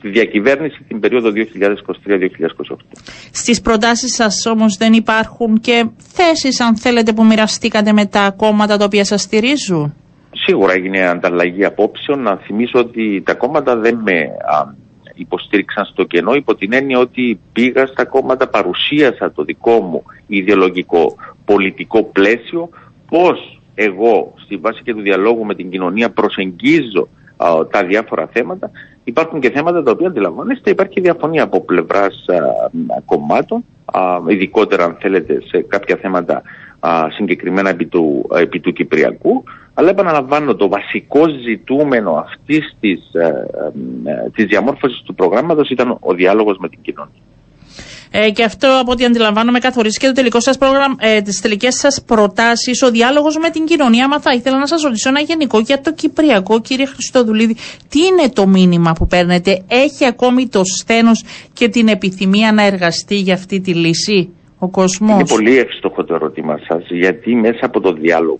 τη 0.00 0.08
διακυβέρνηση 0.08 0.84
την 0.88 1.00
περίοδο 1.00 1.30
2023-2028. 1.34 2.76
Στις 3.32 3.60
προτάσεις 3.60 4.14
σας 4.14 4.46
όμως 4.46 4.76
δεν 4.76 4.92
υπάρχουν 4.92 5.60
και 5.60 5.86
θέσεις 5.98 6.60
αν 6.60 6.76
θέλετε 6.76 7.12
που 7.12 7.24
μοιραστήκατε 7.24 7.92
με 7.92 8.06
τα 8.06 8.34
κόμματα 8.36 8.76
τα 8.76 8.84
οποία 8.84 9.04
σας 9.04 9.22
στηρίζουν; 9.22 9.94
Σίγουρα 10.30 10.72
έγινε 10.72 11.06
ανταλλαγή 11.06 11.64
απόψεων. 11.64 12.22
Να 12.22 12.36
θυμίσω 12.36 12.78
ότι 12.78 13.22
τα 13.26 13.34
κόμματα 13.34 13.76
δεν 13.76 13.96
με 14.04 14.20
α, 14.20 14.74
υποστήριξαν 15.14 15.84
στο 15.84 16.04
κενό 16.04 16.34
υπό 16.34 16.54
την 16.54 16.72
έννοια 16.72 16.98
ότι 16.98 17.40
πήγα 17.52 17.86
στα 17.86 18.04
κόμματα, 18.04 18.48
παρουσίασα 18.48 19.32
το 19.32 19.42
δικό 19.42 19.80
μου 19.80 20.02
ιδεολογικό 20.26 21.16
πολιτικό 21.44 22.04
πλαίσιο, 22.04 22.68
πώς 23.08 23.60
εγώ 23.74 24.34
στη 24.44 24.56
βάση 24.56 24.82
και 24.82 24.94
του 24.94 25.00
διαλόγου 25.00 25.44
με 25.44 25.54
την 25.54 25.70
κοινωνία 25.70 26.10
προσεγγίζω 26.10 27.08
τα 27.70 27.84
διάφορα 27.84 28.28
θέματα. 28.32 28.70
Υπάρχουν 29.04 29.40
και 29.40 29.50
θέματα 29.50 29.82
τα 29.82 29.90
οποία 29.90 30.06
αντιλαμβάνεστε, 30.06 30.70
υπάρχει 30.70 31.00
διαφωνία 31.00 31.42
από 31.42 31.60
πλευράς 31.60 32.24
κομμάτων, 33.04 33.64
α, 33.84 34.00
ειδικότερα 34.26 34.84
αν 34.84 34.96
θέλετε 35.00 35.42
σε 35.46 35.60
κάποια 35.60 35.96
θέματα 35.96 36.42
α, 36.80 37.10
συγκεκριμένα 37.10 37.70
επί 37.70 37.86
του, 37.86 38.28
επί 38.34 38.60
του 38.60 38.72
Κυπριακού. 38.72 39.44
Αλλά 39.74 39.90
επαναλαμβάνω, 39.90 40.54
το 40.54 40.68
βασικό 40.68 41.28
ζητούμενο 41.28 42.12
αυτής 42.12 42.76
της, 42.80 43.14
ε, 43.14 43.46
ε, 44.04 44.30
της 44.30 44.44
διαμόρφωσης 44.44 45.02
του 45.02 45.14
προγράμματος 45.14 45.70
ήταν 45.70 45.96
ο 46.00 46.14
διάλογος 46.14 46.56
με 46.58 46.68
την 46.68 46.78
κοινωνία. 46.82 47.25
Ε, 48.10 48.30
και 48.30 48.44
αυτό 48.44 48.78
από 48.80 48.92
ό,τι 48.92 49.04
αντιλαμβάνομαι 49.04 49.58
καθορίζει 49.58 49.98
και 49.98 50.06
το 50.06 50.12
τελικό 50.12 50.40
σας 50.40 50.58
πρόγραμμα, 50.58 50.94
ε, 50.98 51.20
τις 51.20 51.40
τελικές 51.40 51.74
σας 51.74 52.02
προτάσεις, 52.06 52.82
ο 52.82 52.90
διάλογος 52.90 53.36
με 53.36 53.50
την 53.50 53.64
κοινωνία. 53.64 54.08
Μα 54.08 54.20
θα 54.20 54.32
ήθελα 54.32 54.58
να 54.58 54.66
σας 54.66 54.82
ρωτήσω 54.82 55.08
ένα 55.08 55.20
γενικό 55.20 55.58
για 55.58 55.80
το 55.80 55.92
Κυπριακό, 55.92 56.60
κύριε 56.60 56.86
Χριστοδουλίδη. 56.86 57.56
Τι 57.88 58.00
είναι 58.04 58.28
το 58.28 58.46
μήνυμα 58.46 58.92
που 58.92 59.06
παίρνετε, 59.06 59.64
έχει 59.68 60.06
ακόμη 60.06 60.48
το 60.48 60.64
σθένος 60.64 61.24
και 61.52 61.68
την 61.68 61.88
επιθυμία 61.88 62.52
να 62.52 62.62
εργαστεί 62.62 63.14
για 63.14 63.34
αυτή 63.34 63.60
τη 63.60 63.74
λύση 63.74 64.30
ο 64.58 64.68
κόσμος; 64.68 65.14
Είναι 65.14 65.28
πολύ 65.28 65.58
εύστοχο 65.58 66.04
το 66.04 66.14
ερώτημα 66.14 66.58
σας, 66.68 66.82
γιατί 66.88 67.34
μέσα 67.34 67.66
από 67.66 67.80
το 67.80 67.92
διάλογο 67.92 68.38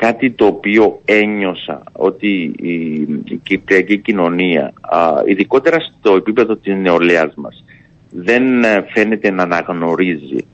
κάτι 0.00 0.30
το 0.30 0.46
οποίο 0.46 1.00
ένιωσα 1.04 1.82
ότι 1.92 2.52
η, 2.58 2.74
η 3.24 3.40
κυπριακή 3.42 3.98
κοινωνία, 3.98 4.72
α, 4.80 4.98
ειδικότερα 5.26 5.76
στο 5.80 6.14
επίπεδο 6.14 6.56
της 6.56 6.74
νεολαίας 6.76 7.34
μας, 7.36 7.64
δεν 8.10 8.64
ε, 8.64 8.86
φαίνεται 8.92 9.30
να 9.30 9.42
αναγνωρίζει 9.42 10.44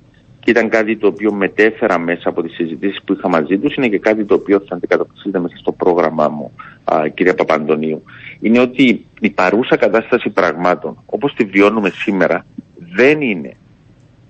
και 0.47 0.53
ήταν 0.53 0.69
κάτι 0.69 0.97
το 0.97 1.07
οποίο 1.07 1.33
μετέφερα 1.33 1.99
μέσα 1.99 2.29
από 2.29 2.43
τις 2.43 2.55
συζητήσεις 2.55 3.03
που 3.05 3.13
είχα 3.13 3.29
μαζί 3.29 3.59
τους, 3.59 3.75
είναι 3.75 3.89
και 3.89 3.99
κάτι 3.99 4.25
το 4.25 4.35
οποίο 4.35 4.63
θα 4.69 4.75
αντικατοπτρίζεται 4.75 5.39
μέσα 5.39 5.57
στο 5.57 5.73
πρόγραμμά 5.73 6.29
μου, 6.29 6.53
α, 6.85 7.09
κυρία 7.09 7.35
Παπαντονίου. 7.35 8.03
Είναι 8.41 8.59
ότι 8.59 9.07
η 9.21 9.31
παρούσα 9.31 9.77
κατάσταση 9.77 10.31
πραγμάτων, 10.31 11.03
όπως 11.07 11.35
τη 11.35 11.45
βιώνουμε 11.45 11.91
σήμερα, 11.91 12.47
δεν 12.95 13.21
είναι 13.21 13.57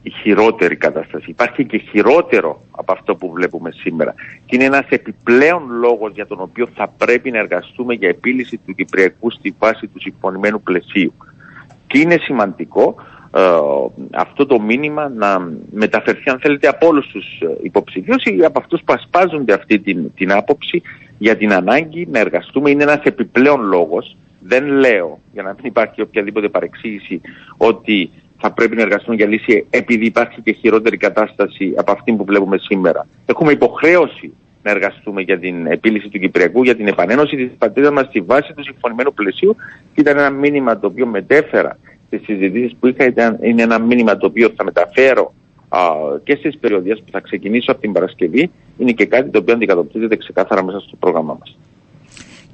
η 0.03 0.11
χειρότερη 0.11 0.77
κατάσταση. 0.77 1.31
Υπάρχει 1.31 1.65
και 1.65 1.79
χειρότερο 1.79 2.63
από 2.71 2.93
αυτό 2.93 3.17
που 3.17 3.33
βλέπουμε 3.33 3.71
σήμερα. 3.71 4.15
Και 4.47 4.55
είναι 4.57 4.65
ένας 4.65 4.87
επιπλέον 4.89 5.63
λόγος 5.71 6.13
για 6.13 6.27
τον 6.27 6.41
οποίο 6.41 6.69
θα 6.75 6.89
πρέπει 6.89 7.31
να 7.31 7.39
εργαστούμε 7.39 7.95
για 7.95 8.09
επίλυση 8.09 8.61
του 8.67 8.75
Κυπριακού 8.75 9.31
στη 9.31 9.55
βάση 9.59 9.87
του 9.87 10.01
συμφωνημένου 10.01 10.63
πλαισίου. 10.63 11.13
Και 11.87 11.99
είναι 11.99 12.17
σημαντικό 12.21 12.95
ε, 12.99 13.16
αυτό 14.15 14.47
το 14.47 14.61
μήνυμα 14.61 15.09
να 15.09 15.49
μεταφερθεί 15.71 16.31
αν 16.31 16.39
θέλετε 16.39 16.69
από 16.69 16.87
όλους 16.87 17.07
τους 17.07 17.41
ε, 17.41 17.47
υποψηφίους 17.63 18.25
ή 18.25 18.45
από 18.45 18.59
αυτούς 18.59 18.81
που 18.85 18.93
ασπάζονται 18.93 19.53
αυτή 19.53 19.79
την, 19.79 20.15
την 20.15 20.33
άποψη 20.33 20.83
για 21.19 21.37
την 21.37 21.53
ανάγκη 21.53 22.07
να 22.11 22.19
εργαστούμε. 22.19 22.71
Είναι 22.71 22.83
ένας 22.83 23.01
επιπλέον 23.03 23.61
λόγος. 23.61 24.17
Δεν 24.41 24.67
λέω, 24.67 25.21
για 25.33 25.43
να 25.43 25.49
μην 25.49 25.65
υπάρχει 25.65 26.01
οποιαδήποτε 26.03 26.49
παρεξήγηση, 26.49 27.21
ότι 27.57 28.11
θα 28.39 28.53
πρέπει 28.53 28.77
να 28.77 28.83
εργαστούμε 28.83 29.17
για 29.17 29.27
λύση 29.27 29.67
επειδή 29.71 30.05
υπάρχει 30.05 30.41
και 30.41 30.53
χειρότερη 30.53 30.97
κατάσταση 30.97 31.75
από 31.77 31.93
αυτή 31.93 32.13
που 32.13 32.25
βλέπουμε 32.25 32.59
σήμερα. 32.59 33.07
Έχουμε 33.27 33.53
υποχρέωση 33.53 34.33
να 34.63 34.71
εργαστούμε 34.71 35.23
για 35.23 35.39
την 35.39 35.67
επίλυση 35.67 36.09
του 36.09 36.19
Κυπριακού, 36.19 36.63
για 36.63 36.77
την 36.77 36.87
επανένωση 36.87 37.37
της 37.37 37.51
πατρίδας 37.59 37.93
μας 37.93 38.07
στη 38.07 38.21
βάση 38.21 38.53
του 38.53 38.63
συμφωνημένου 38.63 39.15
πλαισίου 39.15 39.57
και 39.95 40.01
ήταν 40.01 40.19
ένα 40.19 40.31
μήνυμα 40.31 40.79
το 40.79 40.87
οποίο 40.87 41.07
μετέφερα 41.07 41.79
στις 42.07 42.21
συζητήσεις 42.25 42.77
που 42.81 42.87
είχα, 42.87 43.05
ήταν, 43.07 43.39
είναι 43.43 43.63
ένα 43.63 43.79
μήνυμα 43.79 44.17
το 44.17 44.27
οποίο 44.27 44.51
θα 44.57 44.65
μεταφέρω 44.65 45.33
α, 45.69 45.79
και 46.25 46.37
στις 46.37 46.59
περιοδίες 46.59 46.99
που 47.05 47.11
θα 47.11 47.21
ξεκινήσω 47.21 47.73
από 47.73 47.81
την 47.81 47.93
Παρασκευή, 47.93 48.51
είναι 48.79 48.93
και 48.93 49.07
κάτι 49.07 49.31
το 49.31 49.39
οποίο 49.39 49.55
αντικατοπτρίζεται 49.55 50.17
ξεκάθαρα 50.17 50.65
μέσα 50.65 50.81
στο 50.81 50.97
πρόγραμμά 50.97 51.37
μας. 51.39 51.57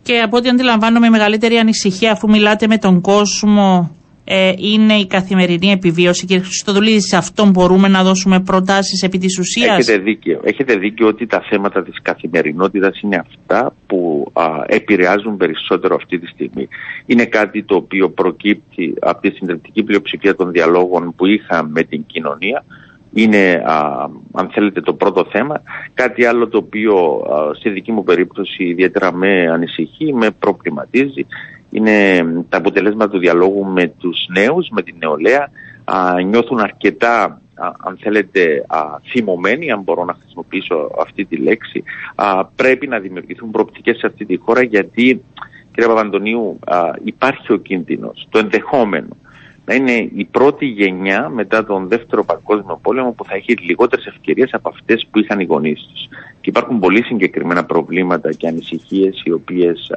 Και 0.02 0.18
από 0.18 0.36
ό,τι 0.36 0.48
αντιλαμβάνομαι, 0.48 1.06
η 1.06 1.10
μεγαλύτερη 1.10 1.56
ανησυχία 1.56 2.12
αφού 2.12 2.28
μιλάτε 2.28 2.66
με 2.66 2.78
τον 2.78 3.00
κόσμο 3.00 3.96
ε, 4.24 4.52
είναι 4.56 4.94
η 4.94 5.06
καθημερινή 5.06 5.70
επιβίωση. 5.70 6.26
Κύριε 6.26 6.42
Χριστοδουλίδη, 6.42 7.00
σε 7.02 7.16
αυτό 7.16 7.46
μπορούμε 7.46 7.88
να 7.88 8.02
δώσουμε 8.02 8.40
προτάσεις 8.40 9.02
επί 9.02 9.18
της 9.18 9.38
ουσίας; 9.38 9.78
Έχετε 9.78 10.02
δίκιο. 10.02 10.40
Έχετε 10.44 10.74
δίκιο 10.76 11.06
ότι 11.06 11.26
τα 11.26 11.42
θέματα 11.50 11.82
της 11.82 12.02
καθημερινότητας 12.02 13.00
είναι 13.00 13.16
αυτά 13.16 13.74
που 13.86 14.30
α, 14.32 14.44
επηρεάζουν 14.66 15.36
περισσότερο 15.36 15.94
αυτή 15.94 16.18
τη 16.18 16.26
στιγμή. 16.26 16.68
Είναι 17.06 17.24
κάτι 17.24 17.62
το 17.62 17.74
οποίο 17.74 18.10
προκύπτει 18.10 18.94
από 19.00 19.20
τη 19.20 19.30
συντριπτική 19.30 19.82
πλειοψηφία 19.82 20.34
των 20.34 20.50
διαλόγων 20.50 21.14
που 21.16 21.26
είχα 21.26 21.64
με 21.64 21.82
την 21.82 22.06
κοινωνία. 22.06 22.64
Είναι, 23.12 23.62
α, 23.66 24.08
αν 24.32 24.48
θέλετε, 24.52 24.80
το 24.80 24.94
πρώτο 24.94 25.24
θέμα. 25.30 25.62
Κάτι 25.94 26.24
άλλο 26.24 26.48
το 26.48 26.58
οποίο 26.58 26.94
α, 26.94 27.54
σε 27.54 27.70
δική 27.70 27.92
μου 27.92 28.04
περίπτωση 28.04 28.64
ιδιαίτερα 28.64 29.12
με 29.12 29.48
ανησυχεί, 29.50 30.14
με 30.14 30.30
προβληματίζει 30.30 31.26
είναι 31.72 32.24
τα 32.48 32.56
αποτελέσματα 32.56 33.10
του 33.10 33.18
διαλόγου 33.18 33.64
με 33.64 33.86
τους 33.88 34.26
νέους, 34.28 34.68
με 34.70 34.82
την 34.82 34.94
νεολαία. 34.98 35.48
Α, 35.84 36.20
νιώθουν 36.22 36.60
αρκετά, 36.60 37.40
αν 37.84 37.98
θέλετε, 38.00 38.64
α, 38.68 38.78
θυμωμένοι, 39.10 39.70
αν 39.70 39.80
μπορώ 39.80 40.04
να 40.04 40.16
χρησιμοποιήσω 40.20 40.90
αυτή 41.00 41.24
τη 41.24 41.36
λέξη. 41.36 41.82
Α, 42.14 42.44
πρέπει 42.44 42.86
να 42.86 42.98
δημιουργηθούν 42.98 43.50
προοπτικές 43.50 43.98
σε 43.98 44.06
αυτή 44.06 44.24
τη 44.24 44.36
χώρα 44.36 44.62
γιατί, 44.62 45.24
κύριε 45.70 45.88
Παπαντονίου, 45.88 46.58
υπάρχει 47.04 47.52
ο 47.52 47.56
κίνδυνος, 47.56 48.26
το 48.30 48.38
ενδεχόμενο 48.38 49.16
να 49.64 49.74
είναι 49.74 50.10
η 50.14 50.28
πρώτη 50.30 50.66
γενιά 50.66 51.28
μετά 51.28 51.64
τον 51.64 51.88
δεύτερο 51.88 52.24
παγκόσμιο 52.24 52.78
πόλεμο 52.82 53.12
που 53.12 53.24
θα 53.24 53.34
έχει 53.34 53.54
λιγότερες 53.54 54.06
ευκαιρίες 54.06 54.50
από 54.52 54.68
αυτές 54.68 55.06
που 55.10 55.18
είχαν 55.18 55.40
οι 55.40 55.44
γονείς 55.44 55.88
τους. 55.92 56.08
Και 56.40 56.50
υπάρχουν 56.50 56.78
πολύ 56.78 57.02
συγκεκριμένα 57.02 57.64
προβλήματα 57.64 58.32
και 58.32 58.48
ανησυχίες 58.48 59.22
οι 59.24 59.32
οποίες 59.32 59.90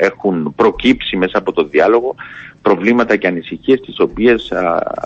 έχουν 0.00 0.52
προκύψει 0.56 1.16
μέσα 1.16 1.38
από 1.38 1.52
το 1.52 1.64
διάλογο, 1.64 2.14
προβλήματα 2.62 3.16
και 3.16 3.26
ανησυχίες 3.26 3.80
τις 3.80 3.98
οποίες 4.00 4.52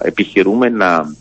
επιχειρούμε 0.02 0.68
να 0.68 1.14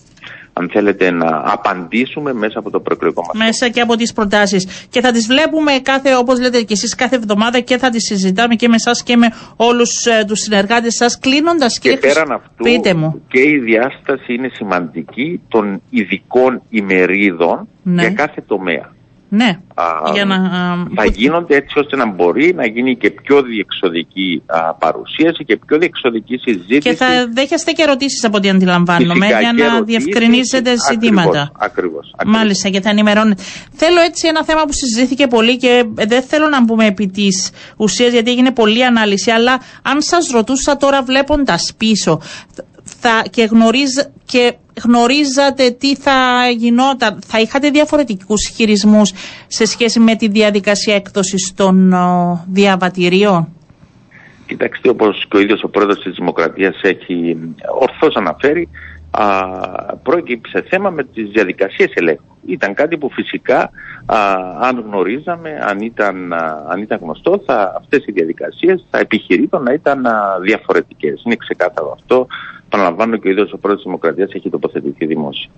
αν 0.53 0.69
θέλετε, 0.71 1.11
να 1.11 1.41
απαντήσουμε 1.45 2.33
μέσα 2.33 2.59
από 2.59 2.69
το 2.69 2.79
προεκλογικό 2.79 3.21
μας. 3.21 3.45
Μέσα 3.45 3.69
και 3.69 3.81
από 3.81 3.95
τις 3.95 4.13
προτάσεις. 4.13 4.87
Και 4.89 5.01
θα 5.01 5.11
τις 5.11 5.27
βλέπουμε 5.27 5.71
κάθε, 5.81 6.15
όπως 6.15 6.39
λέτε 6.39 6.61
και 6.61 6.73
εσείς, 6.73 6.95
κάθε 6.95 7.15
εβδομάδα 7.15 7.59
και 7.59 7.77
θα 7.77 7.89
τις 7.89 8.03
συζητάμε 8.03 8.55
και 8.55 8.67
με 8.67 8.75
εσά 8.75 8.91
και 9.03 9.17
με 9.17 9.27
όλους 9.55 10.05
ε, 10.05 10.23
τους 10.27 10.39
συνεργάτες 10.39 10.95
σας. 10.95 11.19
Κλείνοντας, 11.19 11.79
κύριε 11.79 11.97
Και 11.97 12.07
πέραν 12.07 12.31
αυτού, 12.31 12.63
πείτε 12.63 12.93
μου. 12.93 13.21
και 13.27 13.41
η 13.41 13.59
διάσταση 13.59 14.33
είναι 14.33 14.49
σημαντική 14.53 15.41
των 15.47 15.81
ειδικών 15.89 16.61
ημερίδων 16.69 17.67
ναι. 17.83 18.01
για 18.01 18.11
κάθε 18.11 18.41
τομέα. 18.47 18.99
Ναι. 19.33 19.59
Α, 19.73 19.85
για 20.13 20.25
να, 20.25 20.37
θα 20.95 21.05
γίνονται 21.05 21.55
έτσι 21.55 21.79
ώστε 21.79 21.95
να 21.95 22.05
μπορεί 22.05 22.53
να 22.53 22.65
γίνει 22.65 22.97
και 22.97 23.09
πιο 23.09 23.41
διεξοδική 23.41 24.43
α, 24.45 24.73
παρουσίαση 24.73 25.43
και 25.45 25.57
πιο 25.65 25.77
διεξοδική 25.77 26.37
συζήτηση. 26.37 26.79
Και 26.79 26.93
θα 26.93 27.05
δέχεστε 27.33 27.71
και 27.71 27.81
ερωτήσεις 27.81 28.23
από 28.23 28.37
ό,τι 28.37 28.49
αντιλαμβάνομαι 28.49 29.27
για 29.27 29.53
να 29.53 29.81
διευκρινίσετε 29.81 30.73
ζητήματα. 30.89 31.51
Ακριβώς. 31.57 32.13
Μάλιστα 32.25 32.69
και 32.69 32.81
θα 32.81 32.89
ενημερώνετε. 32.89 33.43
Θέλω 33.71 34.01
έτσι 34.01 34.27
ένα 34.27 34.43
θέμα 34.43 34.61
που 34.61 34.73
συζητήθηκε 34.73 35.27
πολύ 35.27 35.57
και 35.57 35.85
δεν 35.93 36.21
θέλω 36.21 36.47
να 36.47 36.63
μπούμε 36.63 36.85
επί 36.85 37.07
της 37.07 37.51
ουσίας 37.77 38.11
γιατί 38.11 38.31
έγινε 38.31 38.51
πολλή 38.51 38.85
ανάλυση. 38.85 39.31
Αλλά 39.31 39.59
αν 39.81 40.01
σας 40.01 40.29
ρωτούσα 40.29 40.77
τώρα 40.77 41.03
βλέποντας 41.03 41.73
πίσω, 41.77 42.21
θα, 43.01 43.23
και, 43.29 43.43
γνωρίζ, 43.43 43.91
και 44.25 44.53
γνωρίζατε 44.83 45.71
τι 45.71 45.95
θα 45.95 46.49
γινόταν, 46.55 47.19
θα 47.25 47.39
είχατε 47.39 47.69
διαφορετικούς 47.69 48.47
χειρισμούς 48.55 49.13
σε 49.47 49.65
σχέση 49.65 49.99
με 49.99 50.15
τη 50.15 50.27
διαδικασία 50.27 50.95
έκδοσης 50.95 51.53
των 51.55 51.93
ο, 51.93 52.45
διαβατηρίων; 52.47 53.47
Κοιτάξτε, 54.45 54.89
όπως 54.89 55.25
και 55.29 55.37
ο 55.37 55.39
ίδιος 55.39 55.63
ο 55.63 55.69
πρόεδρος 55.69 56.03
της 56.03 56.15
Δημοκρατίας 56.15 56.79
έχει 56.81 57.37
ορθώς 57.79 58.15
αναφέρει, 58.15 58.69
α, 59.11 59.25
πρόκειψε 60.03 60.65
θέμα 60.69 60.89
με 60.89 61.03
τις 61.03 61.29
διαδικασίες 61.29 61.91
ελέγχου. 61.93 62.35
Ήταν 62.45 62.73
κάτι 62.73 62.97
που 62.97 63.09
φυσικά 63.11 63.69
α, 64.05 64.17
αν 64.59 64.83
γνωρίζαμε, 64.87 65.59
αν 65.61 65.79
ήταν, 65.79 66.33
αν 66.69 66.81
ήταν 66.81 66.99
γνωστό, 67.01 67.41
θα, 67.45 67.73
αυτές 67.77 68.05
οι 68.05 68.11
διαδικασίες 68.11 68.85
θα 68.89 68.97
επιχειρήτων 68.97 69.63
να 69.63 69.73
ήταν 69.73 70.05
διαφορετικές. 70.41 71.21
Είναι 71.25 71.35
ξεκάθαρο 71.35 71.97
αυτό. 71.99 72.27
Παναλαμβάνω 72.71 73.17
και 73.17 73.27
ο 73.27 73.31
ίδιος 73.31 73.51
ο 73.53 73.57
πρόεδρος 73.57 73.83
της 73.83 73.83
Δημοκρατίας 73.83 74.29
έχει 74.33 74.49
τοποθετηθεί 74.49 75.05
δημόσια. 75.05 75.49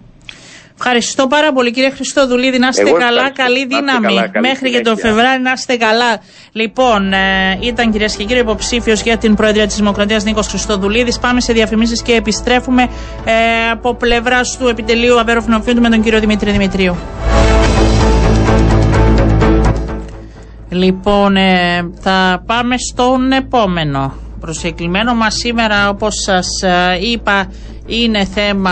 Ευχαριστώ 0.77 1.27
πάρα 1.27 1.53
πολύ 1.53 1.71
κύριε 1.71 1.89
Χριστόδουλίδη. 1.89 2.57
Να 2.59 2.67
είστε 2.67 2.91
καλά, 2.91 3.29
καλή 3.31 3.65
δύναμη. 3.65 4.15
Μέχρι 4.39 4.71
και 4.71 4.79
τον 4.81 4.97
Φεβράρι 4.97 5.41
να 5.41 5.51
είστε 5.51 5.77
καλά. 5.77 6.19
Λοιπόν, 6.51 7.13
ε, 7.13 7.57
ήταν 7.61 7.91
κυρίες 7.91 8.15
και 8.15 8.23
κύριοι 8.23 8.39
υποψήφιος 8.39 9.01
για 9.01 9.17
την 9.17 9.35
Προεδρία 9.35 9.67
της 9.67 9.75
Δημοκρατίας 9.75 10.23
Νίκος 10.23 10.47
Χριστόδουλίδης. 10.47 11.19
Πάμε 11.19 11.41
σε 11.41 11.53
διαφημίσεις 11.53 12.01
και 12.01 12.13
επιστρέφουμε 12.13 12.83
ε, 13.25 13.69
από 13.71 13.93
πλευράς 13.95 14.57
του 14.57 14.67
επιτελείου 14.67 15.19
Αβέροφινοφίου 15.19 15.81
με 15.81 15.89
τον 15.89 16.01
κύριο 16.01 16.19
Δημήτρη 16.19 16.51
Δημητρίου. 16.51 16.95
Λοιπόν, 20.69 21.35
ε, 21.35 21.91
θα 21.99 22.43
πάμε 22.45 22.75
στον 22.77 23.31
επόμενο 23.31 24.13
προσεκλημένο 24.43 25.15
μας 25.15 25.33
σήμερα 25.33 25.89
όπως 25.89 26.13
σας 26.25 26.47
ε, 26.61 26.97
είπα 27.11 27.51
είναι 27.85 28.25
θέμα 28.25 28.71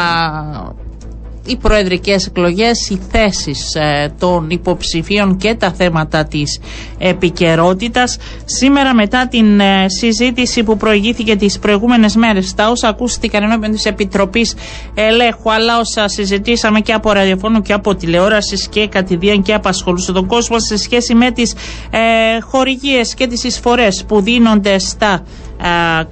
οι 1.46 1.58
προεδρικές 1.58 2.26
εκλογές, 2.26 2.90
οι 2.90 3.00
θέσεις 3.12 3.76
ε, 3.76 4.14
των 4.20 4.50
υποψηφίων 4.50 5.38
και 5.38 5.56
τα 5.56 5.72
θέματα 5.72 6.26
της 6.26 6.60
επικαιρότητας. 6.98 8.18
Σήμερα 8.46 8.94
μετά 8.94 9.28
την 9.28 9.60
ε, 9.60 9.86
συζήτηση 9.90 10.64
που 10.64 10.78
προηγήθηκε 10.78 11.36
τις 11.36 11.60
προηγούμενες 11.60 12.16
μέρες, 12.16 12.54
τα 12.54 12.70
όσα 12.70 12.88
ακούστηκαν 12.88 13.44
ενώπιον 13.44 13.72
της 13.72 13.86
Επιτροπής 13.86 14.56
Ελέγχου, 14.94 15.52
αλλά 15.52 15.80
όσα 15.80 16.08
συζητήσαμε 16.08 16.80
και 16.80 16.94
από 16.94 17.12
ραδιοφόνο 17.12 17.62
και 17.62 17.74
από 17.74 17.96
τηλεόρασης 17.96 18.68
και 18.68 18.88
κατηδίαν 18.88 19.42
και 19.42 19.54
απασχολούσε 19.54 20.12
τον 20.12 20.28
κόσμο 20.28 20.60
σε 20.60 20.78
σχέση 20.78 21.14
με 21.16 21.32
τις 21.32 21.54
ε, 21.90 22.40
χορηγίες 22.42 23.14
και 23.14 23.28
τις 23.28 23.44
εισφορές 23.44 24.04
που 24.08 24.22
δίνονται 24.22 24.80
στα 24.80 25.24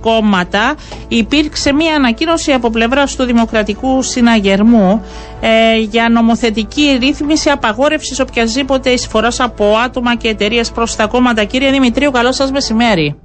κόμματα 0.02 0.76
υπήρξε 1.08 1.74
μια 1.74 1.96
ανακοίνωση 1.96 2.52
από 2.52 2.70
πλευράς 2.70 3.16
του 3.16 3.24
Δημοκρατικού 3.24 4.02
Συναγερμού 4.02 5.06
ε, 5.42 5.78
για 5.78 6.10
νομοθετική 6.10 6.98
ρύθμιση 7.02 7.50
απαγόρευσης 7.50 8.20
οποιασδήποτε 8.20 8.90
εισφοράς 8.90 9.40
από 9.40 9.76
άτομα 9.86 10.16
και 10.16 10.28
εταιρείες 10.28 10.72
προς 10.72 10.96
τα 10.96 11.08
κόμματα. 11.08 11.44
Κύριε 11.44 11.72
Δημητρίου, 11.72 12.12
καλό 12.12 12.32
σας 12.32 12.52
μεσημέρι. 12.52 13.20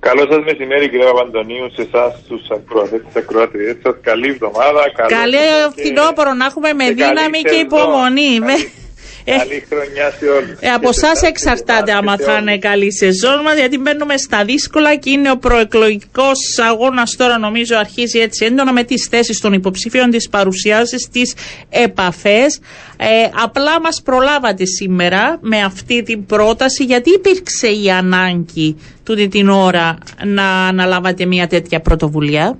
Καλό 0.00 0.26
σας 0.30 0.44
μεσημέρι, 0.44 0.88
κύριε 0.90 1.06
Παπαντονίου, 1.06 1.70
σε 1.74 1.82
εσάς, 1.82 2.22
του 2.28 2.40
ακροατές, 2.54 3.00
τις 3.06 3.16
ακροατριές 3.16 3.76
σας. 3.82 3.94
Καλή 4.00 4.28
εβδομάδα. 4.28 4.80
Καλή 5.08 5.36
φθινόπωρο 5.76 6.32
να 6.32 6.44
έχουμε 6.44 6.72
με 6.72 6.90
δύναμη 6.90 7.40
και 7.50 7.54
υπομονή. 7.54 8.34
Ε, 8.34 8.85
καλή 9.26 9.66
χρονιά 9.68 10.10
σε 10.18 10.26
όλους. 10.26 10.58
Ε, 10.60 10.68
από 10.68 10.88
εσάς 10.88 11.22
εξαρτάται 11.22 11.92
άμα 11.92 12.16
θα 12.16 12.38
είναι 12.38 12.58
καλή 12.58 12.92
σεζόν 12.92 13.40
μας, 13.42 13.54
γιατί 13.54 13.78
μπαίνουμε 13.78 14.16
στα 14.16 14.44
δύσκολα 14.44 14.94
και 14.96 15.10
είναι 15.10 15.30
ο 15.30 15.36
προεκλογικός 15.36 16.38
αγώνας 16.70 17.16
τώρα, 17.16 17.38
νομίζω, 17.38 17.76
αρχίζει 17.76 18.18
έτσι 18.18 18.44
έντονα 18.44 18.72
με 18.72 18.82
τις 18.84 19.06
θέσεις 19.06 19.40
των 19.40 19.52
υποψηφίων, 19.52 20.10
τις 20.10 20.28
παρουσιάσεις, 20.28 21.08
τις 21.08 21.34
επαφές. 21.68 22.60
Ε, 22.96 23.06
απλά 23.42 23.80
μας 23.80 24.02
προλάβατε 24.04 24.64
σήμερα 24.64 25.38
με 25.40 25.60
αυτή 25.60 26.02
την 26.02 26.26
πρόταση, 26.26 26.84
γιατί 26.84 27.10
υπήρξε 27.10 27.68
η 27.68 27.90
ανάγκη 27.90 28.76
τούτη 29.02 29.28
την 29.28 29.48
ώρα 29.48 29.98
να 30.24 30.66
αναλάβατε 30.66 31.26
μια 31.26 31.46
τέτοια 31.46 31.80
πρωτοβουλία; 31.80 32.58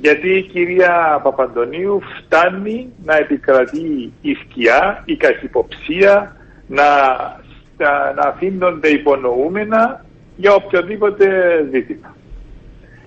Γιατί 0.00 0.36
η 0.36 0.42
κυρία 0.42 1.20
Παπαντονίου 1.22 2.00
φτάνει 2.16 2.92
να 3.04 3.16
επικρατεί 3.16 4.12
η 4.20 4.34
σκιά, 4.34 5.02
η 5.04 5.16
καχυποψία, 5.16 6.36
να, 6.66 6.84
να 8.16 8.22
αφήνονται 8.28 8.88
υπονοούμενα 8.88 10.04
για 10.36 10.54
οποιοδήποτε 10.54 11.26
ζήτημα. 11.72 12.16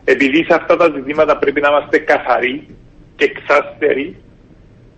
Επειδή 0.04 0.44
σε 0.44 0.54
αυτά 0.54 0.78
τα 0.78 0.92
ζητήματα 0.96 1.38
πρέπει 1.38 1.62
να 1.62 1.68
είμαστε 1.68 1.98
καθαροί 1.98 2.68
και 3.16 3.26
εξάστεροι 3.26 4.16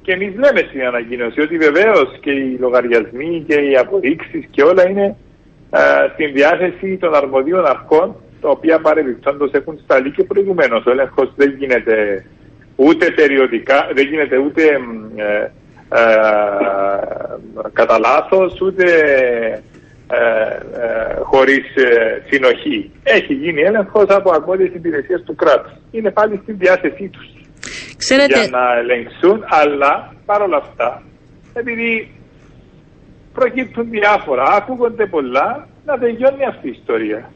και 0.02 0.12
εμείς 0.12 0.36
λέμε 0.36 0.66
στην 0.70 0.86
ανακοίνωση 0.86 1.42
ότι 1.42 1.58
βεβαίως 1.58 2.18
και 2.22 2.32
οι 2.32 2.58
λογαριασμοί 2.60 3.44
και 3.48 3.56
οι 3.56 3.78
αποδείξεις 3.78 4.46
και 4.52 4.64
όλα 4.64 4.90
είναι 4.90 5.16
ε, 5.72 5.80
στην 6.14 6.34
διάθεση 6.34 6.98
των 6.98 7.16
αρμοδίων 7.16 7.66
αρχών 7.66 8.16
τα 8.44 8.50
οποία 8.50 8.80
παρεμπιπτόντω 8.80 9.50
έχουν 9.52 9.80
σταλεί 9.84 10.12
και 10.12 10.24
προηγουμένως. 10.24 10.86
Ο 10.86 10.92
έλεγχος 10.92 11.34
δεν 11.36 11.56
γίνεται 11.58 12.26
ούτε 12.76 13.12
περιοδικά, 13.12 13.90
δεν 13.94 14.08
γίνεται 14.08 14.38
ούτε 14.38 14.64
ε, 15.16 15.52
ε, 16.00 16.10
κατά 17.74 18.00
λάθος, 18.00 18.62
ούτε 18.62 18.86
ε, 20.08 20.18
ε, 20.18 21.16
χωρίς 21.22 21.76
ε, 21.76 22.24
συνοχή. 22.30 22.92
Έχει 23.04 23.34
γίνει 23.34 23.62
έλεγχος 23.62 24.06
από 24.08 24.32
αρμόδιες 24.32 24.74
υπηρεσίες 24.74 25.24
του 25.26 25.36
κράτους. 25.36 25.72
Είναι 25.92 26.12
πάλι 26.12 26.40
στην 26.44 26.58
διάθεσή 26.58 27.10
τους 27.10 27.28
Ξέρετε... 27.98 28.40
για 28.40 28.50
να 28.50 28.78
ελεγξούν, 28.78 29.44
αλλά 29.50 30.14
παρόλα 30.26 30.58
αυτά, 30.58 31.02
επειδή 31.54 32.12
προκύπτουν 33.34 33.90
διάφορα, 33.90 34.44
ακούγονται 34.44 35.06
πολλά, 35.06 35.68
να 35.86 35.98
τελειώνει 35.98 36.46
αυτή 36.46 36.68
η 36.68 36.76
ιστορία 36.80 37.32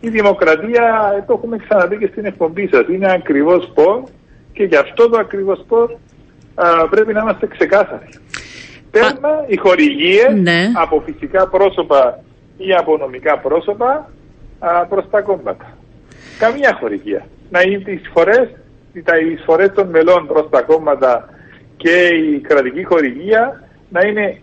η 0.00 0.08
δημοκρατία, 0.08 0.84
το 1.26 1.32
έχουμε 1.32 1.56
ξαναδεί 1.56 1.98
και 1.98 2.08
στην 2.10 2.24
εκπομπή 2.24 2.68
σας, 2.72 2.86
είναι 2.88 3.12
ακριβώς 3.12 3.70
πώς 3.74 4.02
και 4.52 4.64
γι' 4.64 4.76
αυτό 4.76 5.08
το 5.08 5.18
ακριβώς 5.18 5.64
πώς 5.68 5.96
πρέπει 6.90 7.12
να 7.12 7.20
είμαστε 7.20 7.46
ξεκάθαροι. 7.46 8.08
Τέρμα 8.90 9.44
οι 9.46 9.56
χορηγίες 9.56 10.34
ναι. 10.34 10.70
από 10.74 11.02
φυσικά 11.06 11.48
πρόσωπα 11.48 12.20
ή 12.56 12.72
από 12.74 12.96
νομικά 12.96 13.38
πρόσωπα 13.38 14.10
προς 14.88 15.04
τα 15.10 15.20
κόμματα. 15.20 15.76
Καμία 16.38 16.76
χορηγία. 16.80 17.26
Να 17.50 17.60
είναι 17.60 17.78
τις 17.78 18.00
φορές, 18.12 18.48
τα 19.04 19.16
εισφορές 19.18 19.72
των 19.74 19.88
μελών 19.88 20.26
προς 20.26 20.48
τα 20.50 20.62
κόμματα 20.62 21.28
και 21.76 22.06
η 22.06 22.40
κρατική 22.40 22.84
χορηγία 22.84 23.62
να 23.88 24.00
είναι 24.06 24.40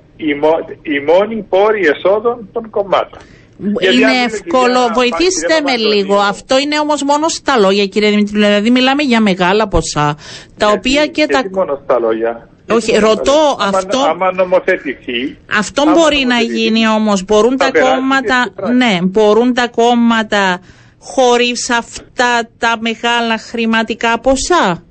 η, 0.81 0.99
μόνη 0.99 1.45
πόρη 1.49 1.87
εσόδων 1.87 2.49
των 2.51 2.69
κομμάτων. 2.69 3.19
Είναι 3.59 4.23
εύκολο. 4.25 4.79
Βοηθήστε 4.93 5.61
με 5.63 5.75
λίγο. 5.75 6.17
Αυτό 6.17 6.59
είναι 6.59 6.79
όμως 6.79 7.03
μόνο 7.03 7.27
στα 7.27 7.57
λόγια, 7.57 7.85
κύριε 7.85 8.09
Δημητρίου. 8.09 8.41
Δηλαδή, 8.41 8.69
μιλάμε 8.69 9.03
για 9.03 9.21
μεγάλα 9.21 9.67
ποσά. 9.67 10.17
Τα 10.57 10.67
οποία 10.67 11.07
και 11.07 11.25
τα. 11.27 11.43
μόνο 11.51 11.79
στα 11.83 11.99
λόγια; 11.99 12.49
Όχι, 12.69 12.97
ρωτώ 12.97 13.57
αυτό. 13.59 13.99
Άμα 13.99 14.31
νομοθετηθεί. 14.31 15.37
Αυτό 15.57 15.83
μπορεί 15.93 16.25
να 16.27 16.39
γίνει 16.39 16.87
όμως. 16.87 17.25
Μπορούν 17.25 17.57
τα 17.57 17.71
κόμματα. 17.71 18.49
Ναι, 18.73 18.99
μπορούν 19.01 19.53
τα 19.53 19.67
κόμματα 19.67 20.59
χωρίς 20.99 21.69
αυτά 21.69 22.49
τα 22.57 22.77
μεγάλα 22.79 23.37
χρηματικά 23.37 24.19
ποσά. 24.19 24.83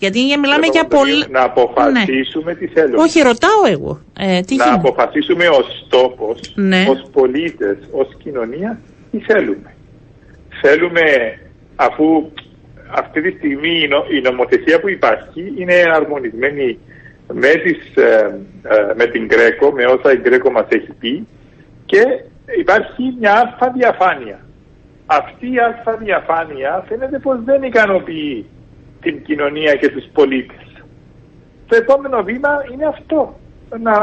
Γιατί 0.00 0.18
μιλάμε 0.40 0.66
για 0.72 0.84
πολύ. 0.84 1.24
Να 1.30 1.42
αποφασίσουμε 1.42 2.52
ναι. 2.52 2.58
τι 2.58 2.66
θέλουμε. 2.66 3.02
Όχι, 3.02 3.20
ρωτάω 3.20 3.62
εγώ. 3.70 4.00
Ε, 4.18 4.40
τι 4.40 4.56
να 4.56 4.64
γίνεται; 4.64 4.88
αποφασίσουμε 4.88 5.48
ως 5.48 5.86
τόπος, 5.88 6.52
ναι. 6.54 6.86
ως 6.88 7.02
πολίτες, 7.12 7.76
ως 7.92 8.08
κοινωνία, 8.22 8.80
τι 9.10 9.18
θέλουμε. 9.18 9.74
Θέλουμε, 10.62 11.02
αφού 11.76 12.30
αυτή 12.90 13.20
τη 13.20 13.30
στιγμή 13.30 13.88
η 14.16 14.20
νομοθεσία 14.20 14.80
που 14.80 14.88
υπάρχει 14.88 15.52
είναι 15.56 15.74
αρμονισμένη 15.94 16.78
με, 17.32 17.48
τις, 17.48 17.96
ε, 18.04 18.40
ε, 18.62 18.94
με 18.96 19.06
την 19.06 19.26
Γκρέκο, 19.26 19.70
με 19.72 19.84
όσα 19.84 20.12
η 20.12 20.16
Γκρέκο 20.16 20.50
μας 20.50 20.66
έχει 20.68 20.92
πει 21.00 21.26
και 21.86 22.02
υπάρχει 22.58 23.14
μια 23.18 23.32
αλφα 23.32 23.72
διαφάνεια. 23.76 24.38
Αυτή 25.06 25.52
η 25.52 25.58
αλφα 25.58 25.96
διαφάνεια 25.96 26.84
φαίνεται 26.88 27.18
πως 27.18 27.38
δεν 27.44 27.62
ικανοποιεί 27.62 28.46
την 29.00 29.22
κοινωνία 29.22 29.74
και 29.74 29.88
τους 29.90 30.04
πολίτες. 30.12 30.66
Το 31.66 31.76
επόμενο 31.76 32.22
βήμα 32.22 32.48
είναι 32.72 32.86
αυτό, 32.86 33.38
να, 33.80 33.96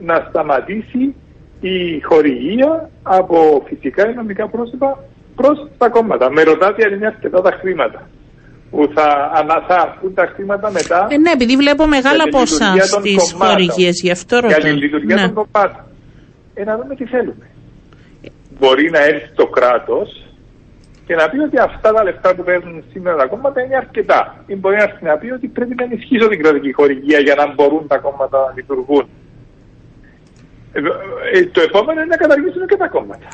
να 0.00 0.26
σταματήσει 0.28 1.14
η 1.60 2.00
χορηγία 2.00 2.90
από 3.02 3.64
φυσικά 3.66 4.10
ή 4.10 4.14
νομικά 4.14 4.48
πρόσωπα 4.48 5.04
προς 5.34 5.68
τα 5.78 5.88
κόμματα. 5.88 6.30
Με 6.30 6.42
ρωτάτε 6.42 6.86
αν 6.86 6.94
είναι 6.94 7.06
αρκετά 7.06 7.40
τα 7.40 7.50
χρήματα 7.50 8.08
που 8.70 8.90
θα 8.94 9.30
ανασάρθουν 9.34 10.14
τα 10.14 10.32
χρήματα 10.34 10.70
μετά. 10.70 11.06
Ε, 11.10 11.18
ναι, 11.18 11.30
επειδή 11.30 11.56
βλέπω 11.56 11.86
μεγάλα 11.86 12.28
ποσά 12.28 12.74
στις 12.80 13.32
χορηγίες, 13.32 14.00
γι' 14.02 14.10
αυτό 14.10 14.36
ρωτάω. 14.36 14.60
Για 14.60 14.70
τη 14.70 14.76
λειτουργία 14.76 15.14
ναι. 15.14 15.22
των 15.22 15.34
κομμάτων. 15.34 15.84
Ε, 16.54 16.64
να 16.64 16.76
δούμε 16.76 16.94
τι 16.94 17.04
θέλουμε. 17.04 17.46
Μπορεί 18.58 18.90
να 18.90 18.98
έρθει 18.98 19.34
το 19.34 19.46
κράτος 19.46 20.29
και 21.10 21.16
να 21.16 21.28
πει 21.30 21.38
ότι 21.38 21.58
αυτά 21.58 21.92
τα 21.92 22.02
λεφτά 22.02 22.34
που 22.34 22.42
παίρνουν 22.42 22.84
σήμερα 22.92 23.16
τα 23.16 23.26
κόμματα 23.26 23.58
είναι 23.62 23.76
αρκετά. 23.76 24.20
Ή 24.46 24.54
μπορεί 24.56 24.76
να 25.00 25.18
πει 25.18 25.30
ότι 25.30 25.46
πρέπει 25.56 25.74
να 25.78 25.84
ενισχύσω 25.84 26.28
την 26.28 26.42
κρατική 26.42 26.72
χορηγία 26.72 27.18
για 27.26 27.34
να 27.34 27.44
μπορούν 27.54 27.86
τα 27.86 27.98
κόμματα 27.98 28.38
να 28.46 28.52
λειτουργούν. 28.56 29.08
Ε, 30.72 30.78
ε, 31.38 31.46
το 31.46 31.60
επόμενο 31.60 31.98
είναι 32.00 32.12
να 32.14 32.16
καταργήσουν 32.16 32.66
και 32.66 32.76
τα 32.76 32.88
κόμματα. 32.88 33.26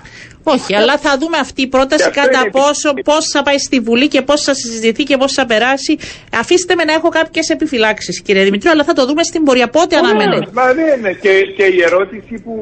Όχι, 0.43 0.75
αλλά 0.75 0.99
θα 0.99 1.19
δούμε 1.19 1.39
αυτή 1.39 1.63
η 1.63 1.67
πρόταση 1.67 2.11
κατά 2.11 2.41
πόσο, 2.51 2.89
πώς 3.05 3.23
θα 3.33 3.43
πάει 3.43 3.59
στη 3.59 3.81
Βουλή 3.81 4.09
και 4.09 4.23
πώς 4.23 4.43
θα 4.43 4.55
συζητηθεί 4.55 5.03
και 5.03 5.17
πώς 5.17 5.33
θα 5.33 5.47
περάσει. 5.47 5.99
Αφήστε 6.41 6.75
με 6.75 6.85
να 6.85 6.93
έχω 6.93 7.09
κάποιες 7.09 7.49
επιφυλάξεις, 7.49 8.23
κύριε 8.23 8.45
Δημητρίου, 8.45 8.71
αλλά 8.71 8.85
θα 8.85 8.93
το 8.93 9.07
δούμε 9.07 9.23
στην 9.23 9.43
πορεία. 9.43 9.69
Πότε 9.69 9.97
αναμένετε. 9.97 10.51
Μα 10.53 10.73
ναι, 10.73 10.97
ναι. 11.01 11.13
Και, 11.13 11.33
και 11.57 11.65
η 11.65 11.83
ερώτηση 11.83 12.35
που, 12.45 12.55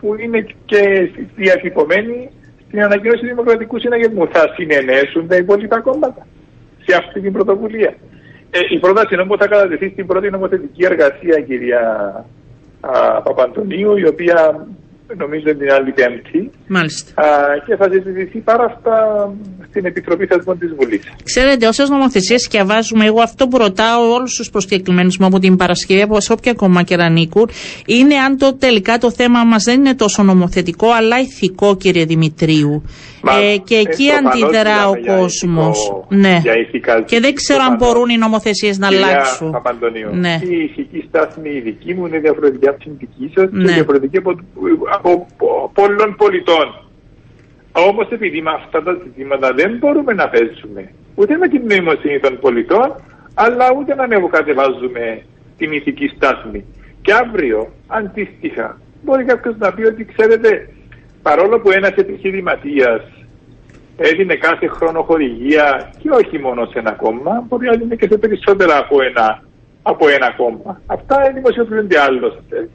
που 0.00 0.14
είναι 0.22 0.46
και 0.64 1.10
διατυπωμένη 1.36 2.30
στην 2.68 2.82
ανακοίνωση 2.82 3.20
του 3.20 3.26
Δημοκρατικούς 3.26 3.80
Συναγερμού. 3.80 4.28
Θα 4.28 4.54
συνενέσουν 4.56 5.28
τα 5.28 5.36
υπόλοιπα 5.36 5.80
κόμματα 5.80 6.26
σε 6.84 6.96
αυτή 6.96 7.20
την 7.20 7.32
πρωτοβουλία. 7.32 7.94
Ε, 8.50 8.60
η 8.68 8.78
πρόταση 8.78 9.20
όμως 9.20 9.38
θα 9.38 9.46
κατατεθεί 9.46 9.88
στην 9.88 10.06
πρώτη 10.06 10.30
νομοθετική 10.30 10.84
εργασία, 10.84 11.40
κυρία 11.40 11.82
α, 12.80 13.22
Παπαντονίου, 13.22 13.96
η 13.96 14.06
οποία 14.06 14.66
νομίζω 15.16 15.56
την 15.56 15.70
άλλη 15.72 15.92
Πέμπτη. 15.92 16.50
Μάλιστα. 16.66 17.22
Α, 17.22 17.26
και 17.66 17.76
θα 17.76 17.88
συζητηθεί 17.90 18.38
πάρα 18.38 18.64
αυτά 18.64 18.96
στην 19.68 19.84
Επιτροπή 19.84 20.26
Θεσμών 20.26 20.58
της 20.58 20.74
Βουλής. 20.78 21.02
Ξέρετε, 21.24 21.66
όσες 21.66 21.88
νομοθεσίες 21.88 22.48
διαβάζουμε, 22.50 23.04
εγώ 23.04 23.20
αυτό 23.20 23.48
που 23.48 23.58
ρωτάω 23.58 24.12
όλους 24.12 24.34
τους 24.34 24.50
προσκεκλημένους 24.50 25.18
μου 25.18 25.26
από 25.26 25.38
την 25.38 25.56
Παρασκευή, 25.56 26.02
από 26.02 26.16
όποια 26.28 26.54
κόμμα 26.54 26.82
και 26.82 26.96
να 26.96 27.04
ανήκουν, 27.04 27.50
είναι 27.86 28.14
αν 28.14 28.36
το 28.36 28.54
τελικά 28.54 28.98
το 28.98 29.10
θέμα 29.10 29.44
μας 29.44 29.62
δεν 29.62 29.78
είναι 29.78 29.94
τόσο 29.94 30.22
νομοθετικό, 30.22 30.90
αλλά 30.90 31.20
ηθικό, 31.20 31.76
κύριε 31.76 32.04
Δημητρίου. 32.04 32.82
Ε, 33.40 33.56
και 33.56 33.74
ε, 33.74 33.80
εκεί 33.80 34.06
αντιδρά 34.18 34.88
ο 34.88 34.94
κόσμος. 35.06 35.92
Ναι. 36.08 36.36
Και 37.04 37.20
δεν 37.20 37.34
ξέρω 37.34 37.62
αν 37.68 37.76
μπορούν 37.76 38.08
οι 38.08 38.16
νομοθεσίες 38.16 38.78
να 38.78 38.86
αλλάξουν. 38.86 39.54
Ναι. 40.12 40.38
Η 40.42 40.56
ηθική 40.62 41.04
στάθμη 41.08 41.50
η 41.50 41.60
δική 41.60 41.94
μου 41.94 42.06
είναι 42.06 42.18
διαφορετική 42.18 42.68
από 42.68 42.78
την 42.78 42.92
δική 42.98 43.30
σας 43.34 43.48
ναι. 43.50 43.64
και 43.64 43.72
διαφορετική 43.72 44.16
από, 44.16 44.36
από 44.90 45.10
πολλών 45.74 46.14
πολιτών. 46.16 46.66
Όμως 47.72 48.08
επειδή 48.10 48.42
με 48.42 48.50
αυτά 48.50 48.82
τα 48.82 48.92
ζητήματα 49.04 49.52
δεν 49.52 49.76
μπορούμε 49.78 50.12
να 50.12 50.28
παίζουμε 50.28 50.92
ούτε 51.14 51.36
με 51.36 51.48
την 51.48 51.62
νοημοσύνη 51.68 52.18
των 52.20 52.38
πολιτών, 52.40 52.88
αλλά 53.34 53.66
ούτε 53.78 53.94
να 53.94 54.02
ανεβοκατεβάζουμε 54.02 55.22
την 55.58 55.72
ηθική 55.72 56.06
στάθμη. 56.16 56.64
Και 57.02 57.12
αύριο, 57.12 57.72
αντίστοιχα, 57.86 58.80
μπορεί 59.02 59.24
κάποιος 59.24 59.56
να 59.58 59.72
πει 59.74 59.82
ότι 59.82 60.04
ξέρετε, 60.04 60.68
παρόλο 61.22 61.60
που 61.60 61.70
ένας 61.70 61.94
επιχειρηματίας 61.96 63.02
έδινε 63.98 64.34
κάθε 64.34 64.66
χρόνο 64.66 65.02
χορηγία 65.02 65.92
και 65.98 66.10
όχι 66.10 66.38
μόνο 66.38 66.66
σε 66.66 66.78
ένα 66.78 66.92
κόμμα, 66.92 67.44
μπορεί 67.48 67.66
να 67.66 67.76
δίνει 67.76 67.96
και 67.96 68.08
σε 68.10 68.18
περισσότερα 68.18 68.78
από 68.78 69.02
ένα, 69.02 69.42
από 69.82 70.08
ένα 70.08 70.30
κόμμα. 70.30 70.80
Αυτά 70.86 71.32
δημοσιοποιούνται 71.34 72.00
άλλωστε. 72.00 72.68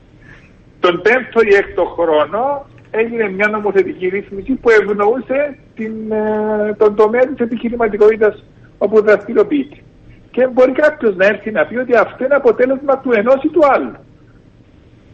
Τον 0.79 1.01
πέμπτο 1.01 1.41
ή 1.41 1.53
έκτο 1.55 1.85
χρόνο 1.85 2.65
έγινε 2.91 3.29
μια 3.29 3.47
νομοθετική 3.47 4.07
ρύθμιση 4.07 4.53
που 4.53 4.69
ευνοούσε 4.69 5.57
την, 5.75 6.11
ε, 6.11 6.73
τον 6.77 6.95
τομέα 6.95 7.27
της 7.27 7.39
επιχειρηματικότητας 7.39 8.43
όπου 8.77 9.01
δραστηριοποιείται. 9.01 9.77
Και 10.31 10.47
μπορεί 10.47 10.71
κάποιος 10.71 11.15
να 11.15 11.25
έρθει 11.25 11.51
να 11.51 11.65
πει 11.65 11.77
ότι 11.77 11.95
αυτό 11.95 12.25
είναι 12.25 12.35
αποτέλεσμα 12.35 12.97
του 12.99 13.11
ενός 13.11 13.43
ή 13.43 13.47
του 13.47 13.61
άλλου. 13.73 13.95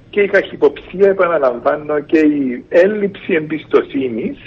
Και 0.09 0.21
η 0.21 0.27
καχυποψία, 0.27 1.09
επαναλαμβάνω, 1.09 1.99
και 1.99 2.19
η 2.19 2.65
έλλειψη 2.69 3.33
εμπιστοσύνης 3.33 4.37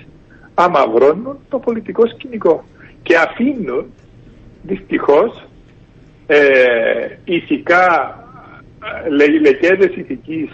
αμαυρώνουν 0.55 1.39
το 1.49 1.59
πολιτικό 1.59 2.07
σκηνικό 2.07 2.65
και 3.03 3.17
αφήνουν 3.17 3.93
δυστυχώς 4.63 5.47
ε, 6.27 6.39
ηθικά 7.25 8.17
ε, 9.05 9.09
λεκέδες 9.41 9.97
ηθικής 9.97 10.51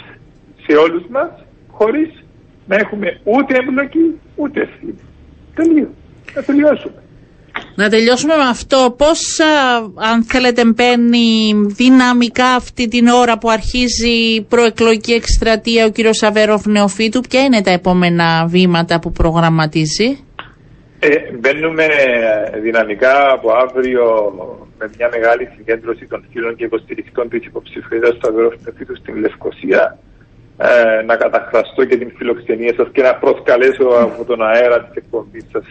σε 0.66 0.76
όλους 0.76 1.06
μας 1.10 1.30
χωρίς 1.70 2.24
να 2.66 2.76
έχουμε 2.76 3.20
ούτε 3.24 3.56
εμπλοκή 3.56 4.20
ούτε 4.36 4.60
ευθύνη. 4.60 4.98
Τελείως. 5.54 5.88
Να 6.34 6.42
τελειώσουμε. 6.42 7.02
Να 7.80 7.88
τελειώσουμε 7.88 8.36
με 8.36 8.48
αυτό. 8.56 8.94
Πώς, 8.98 9.20
αν 10.10 10.24
θέλετε, 10.24 10.62
μπαίνει 10.64 11.52
δυναμικά 11.66 12.48
αυτή 12.60 12.88
την 12.88 13.06
ώρα 13.06 13.38
που 13.38 13.50
αρχίζει 13.50 14.08
η 14.08 14.42
προεκλογική 14.42 15.12
εκστρατεία 15.12 15.86
ο 15.86 15.90
κύριος 15.90 16.22
Αβέροφ 16.22 16.66
Νεοφίτου; 16.66 17.20
Ποια 17.20 17.42
είναι 17.42 17.62
τα 17.62 17.70
επόμενα 17.70 18.46
βήματα 18.46 18.98
που 19.00 19.12
προγραμματίζει; 19.12 20.08
Ε, 20.98 21.08
μπαίνουμε 21.38 21.86
δυναμικά 22.62 23.32
από 23.32 23.48
αύριο 23.64 24.04
με 24.78 24.90
μια 24.96 25.08
μεγάλη 25.12 25.48
συγκέντρωση 25.56 26.06
των 26.06 26.24
φίλων 26.32 26.56
και 26.56 26.64
υποστηρικτών 26.64 27.28
της 27.28 27.44
υποψηφιότητας 27.46 28.14
του 28.18 28.28
Αβέροφ 28.28 28.54
Νεοφίτου 28.64 28.96
στην 28.96 29.14
Λευκοσία 29.16 29.98
ε, 30.58 31.02
να 31.02 31.16
καταχραστώ 31.16 31.84
και 31.84 31.96
την 31.96 32.10
φιλοξενία 32.16 32.74
σας 32.76 32.88
και 32.92 33.02
να 33.02 33.14
προσκαλέσω 33.14 33.86
από 34.06 34.24
τον 34.24 34.42
αέρα 34.42 34.84
της 34.84 34.94
εκπομπής 34.94 35.44
σας 35.52 35.64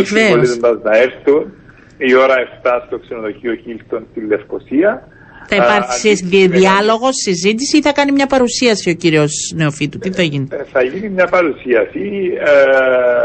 τους 0.00 0.08
συμπολίτες 0.08 0.58
να 0.82 0.96
έρθουν 0.96 1.52
η 1.96 2.14
ώρα 2.14 2.34
7 2.62 2.82
στο 2.86 2.98
ξενοδοχείο 2.98 3.54
Χίλτον 3.54 4.06
στη 4.10 4.20
Λευκοσία. 4.20 5.08
Θα 5.46 5.56
υπάρξει 5.56 6.14
διάλογος, 6.48 7.14
συζήτηση 7.14 7.76
ή 7.76 7.82
θα 7.82 7.92
κάνει 7.92 8.12
μια 8.12 8.26
παρουσίαση 8.26 8.90
ο 8.90 8.94
κύριος 8.94 9.52
Νεοφίτου; 9.56 9.98
Τι 9.98 10.10
θα 10.12 10.22
γίνει; 10.22 10.48
Ε, 10.50 10.64
θα 10.72 10.82
γίνει 10.82 11.08
μια 11.08 11.26
παρουσίαση 11.26 12.32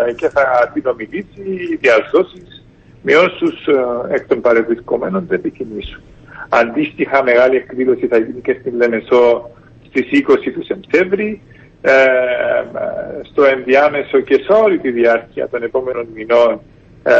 ε, 0.07 0.13
και 0.13 0.29
θα 0.29 0.43
αντινομιλήσει 0.63 1.77
διαζώσει 1.79 2.41
με 3.01 3.15
όσους 3.15 3.67
ε, 3.67 4.13
εκ 4.15 4.27
των 4.27 4.41
παρευρισκομένων 4.41 5.25
δεν 5.27 5.37
επιθυμήσουν. 5.37 6.01
Αντίστοιχα 6.49 7.23
μεγάλη 7.23 7.55
εκδήλωση 7.55 8.07
θα 8.07 8.17
γίνει 8.17 8.41
και 8.41 8.57
στην 8.59 8.75
Λεμεσό 8.75 9.49
στις 9.87 10.05
20 10.27 10.51
του 10.53 10.65
Σεπτέμβρη. 10.65 11.41
Ε, 11.81 11.91
στο 13.31 13.43
ενδιάμεσο 13.43 14.19
και 14.19 14.33
σε 14.33 14.53
όλη 14.63 14.79
τη 14.79 14.91
διάρκεια 14.91 15.49
των 15.49 15.63
επόμενων 15.63 16.07
μηνών 16.13 16.61
ε, 17.03 17.13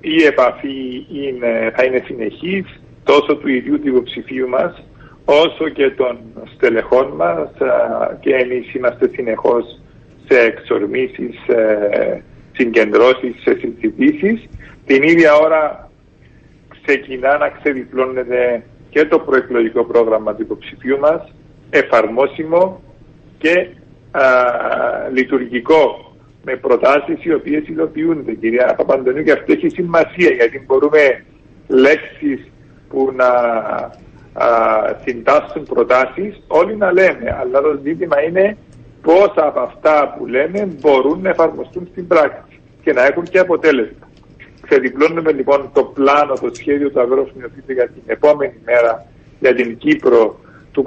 η 0.00 0.22
επαφή 0.22 1.06
είναι, 1.12 1.72
θα 1.76 1.84
είναι 1.84 2.02
συνεχής 2.06 2.80
τόσο 3.04 3.36
του 3.36 3.48
ίδιου 3.48 3.80
του 3.80 3.88
υποψηφίου 3.88 4.48
μας 4.48 4.82
όσο 5.24 5.68
και 5.68 5.90
των 5.90 6.18
στελεχών 6.54 7.12
μας 7.16 7.50
ε, 7.58 8.16
και 8.20 8.34
εμείς 8.34 8.74
είμαστε 8.74 9.10
συνεχώς 9.14 9.80
σε 10.28 10.38
εξορμήσεις, 10.40 11.34
σε 11.46 12.22
συγκεντρώσεις, 12.52 13.34
σε 13.42 13.58
συζητήσεις. 13.58 14.48
Την 14.86 15.02
ίδια 15.02 15.34
ώρα 15.34 15.90
ξεκινά 16.82 17.38
να 17.38 17.48
ξεδιπλώνεται 17.48 18.62
και 18.90 19.04
το 19.04 19.18
προεκλογικό 19.18 19.84
πρόγραμμα 19.84 20.34
του 20.34 20.42
υποψηφίου 20.42 20.98
μας 20.98 21.32
εφαρμόσιμο 21.70 22.80
και 23.38 23.68
α, 24.10 24.22
λειτουργικό 25.12 26.14
με 26.44 26.56
προτάσεις 26.56 27.24
οι 27.24 27.32
οποίες 27.32 27.68
υλοποιούνται 27.68 28.32
κυρία 28.32 28.74
Παπαντονίου 28.76 29.22
και 29.22 29.32
αυτό 29.32 29.52
έχει 29.52 29.68
σημασία 29.68 30.30
γιατί 30.30 30.64
μπορούμε 30.66 31.24
λέξεις 31.68 32.50
που 32.88 33.12
να 33.16 33.28
α, 34.32 34.46
συντάσσουν 35.04 35.62
προτάσεις 35.64 36.42
όλοι 36.46 36.76
να 36.76 36.92
λέμε 36.92 37.36
αλλά 37.40 37.60
το 37.60 37.80
ζήτημα 37.82 38.22
είναι 38.22 38.56
πόσα 39.02 39.46
από 39.46 39.60
αυτά 39.60 40.14
που 40.18 40.26
λέμε 40.26 40.68
μπορούν 40.80 41.20
να 41.22 41.28
εφαρμοστούν 41.28 41.88
στην 41.90 42.06
πράξη 42.06 42.60
και 42.82 42.92
να 42.92 43.06
έχουν 43.06 43.22
και 43.22 43.38
αποτέλεσμα. 43.38 44.08
Ξεδιπλώνουμε 44.60 45.32
λοιπόν 45.32 45.70
το 45.72 45.82
πλάνο, 45.82 46.34
το 46.34 46.50
σχέδιο 46.52 46.90
του 46.90 47.00
αγρόσμιου 47.00 47.50
για 47.66 47.88
την 47.88 48.02
επόμενη 48.06 48.54
μέρα 48.64 49.06
για 49.40 49.54
την 49.54 49.76
Κύπρο 49.76 50.40
του 50.72 50.84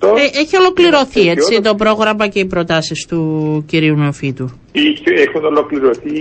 23-28. 0.00 0.16
Ε, 0.18 0.38
έχει 0.40 0.56
ολοκληρωθεί 0.56 1.28
έτσι 1.28 1.60
το 1.60 1.74
πρόγραμμα 1.74 2.28
και 2.28 2.38
οι 2.38 2.46
προτάσεις 2.46 3.06
του 3.06 3.22
κυρίου 3.66 3.96
Νεοφίτου. 3.96 4.50
Έχουν 5.26 5.44
ολοκληρωθεί 5.44 6.18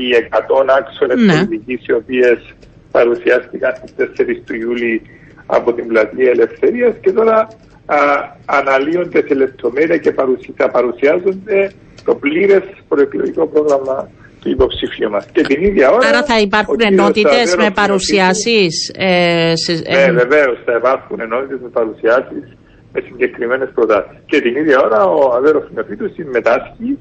οι 0.00 0.08
100 0.30 0.38
άξονες 0.78 1.20
ναι. 1.20 1.32
πολιτικής 1.32 1.86
οι 1.86 1.92
οποίες 1.92 2.54
παρουσιάστηκαν 2.90 3.72
στις 3.74 4.06
4 4.18 4.42
του 4.46 4.54
Ιούλη 4.54 5.02
από 5.46 5.72
την 5.72 5.86
Πλατεία 5.86 6.30
Ελευθερίας 6.30 6.94
και 7.00 7.12
τώρα 7.12 7.48
α, 7.86 7.98
αναλύονται 8.44 9.24
σε 9.26 9.34
λεπτομέρεια 9.34 9.96
και 9.96 10.12
θα 10.56 10.70
παρουσιάζονται 10.70 11.72
το 12.04 12.14
πλήρες 12.14 12.62
προεκλογικό 12.88 13.46
πρόγραμμα 13.46 14.10
του 14.46 14.52
υποψήφιου 14.52 15.10
μας. 15.10 15.26
Και 15.32 15.42
την 15.42 15.62
ίδια 15.62 15.90
ώρα. 15.90 16.08
Άρα 16.08 16.22
θα 16.24 16.38
υπάρχουν 16.40 16.78
ενότητες 16.80 17.56
με 17.56 17.70
παρουσιάσεις. 17.70 18.92
Ε, 18.96 19.52
ναι, 19.88 19.98
ε... 19.98 20.12
βεβαίως 20.12 20.58
θα 20.64 20.72
υπάρχουν 20.76 21.20
ενότητες 21.20 21.58
με 21.62 21.68
παρουσιάσεις 21.68 22.56
με 22.92 23.00
συγκεκριμένες 23.06 23.68
προτάσεις. 23.74 24.18
Και 24.26 24.40
την 24.40 24.56
ίδια 24.56 24.80
ώρα 24.80 25.04
ο 25.04 25.34
Αβέρος 25.34 25.64
Νεοφίτου 25.74 26.12
συμμετάσχει 26.14 26.98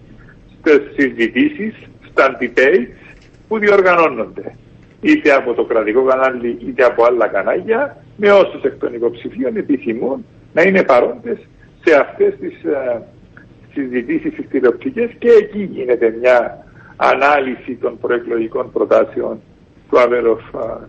στις 0.60 0.82
συζητήσεις, 0.98 1.74
στα 2.10 2.38
debates 2.40 2.88
που 3.48 3.60
διοργανώνονται 3.60 4.56
είτε 5.02 5.32
από 5.32 5.54
το 5.54 5.64
κρατικό 5.64 6.04
κανάλι 6.04 6.58
είτε 6.68 6.84
από 6.84 7.04
άλλα 7.04 7.28
κανάλια 7.28 7.98
με 8.18 8.32
όσους 8.32 8.64
εκ 8.64 8.74
των 8.80 8.94
υποψηφίων 8.94 9.58
επιθυμούν 9.58 10.26
να 10.54 10.62
είναι 10.62 10.84
παρόντες 10.84 11.38
σε 11.84 11.96
αυτές 11.96 12.34
τις 12.40 12.64
ε, 12.64 13.02
συζητήσεις 13.74 14.34
τηλεοπτικές 14.50 15.10
και 15.18 15.30
εκεί 15.30 15.70
γίνεται 15.72 16.16
μια 16.20 16.65
ανάλυση 16.98 17.78
των 17.82 18.00
προεκλογικών 18.00 18.72
προτάσεων 18.72 19.40
του 19.90 20.00
Αβέροφ 20.00 20.42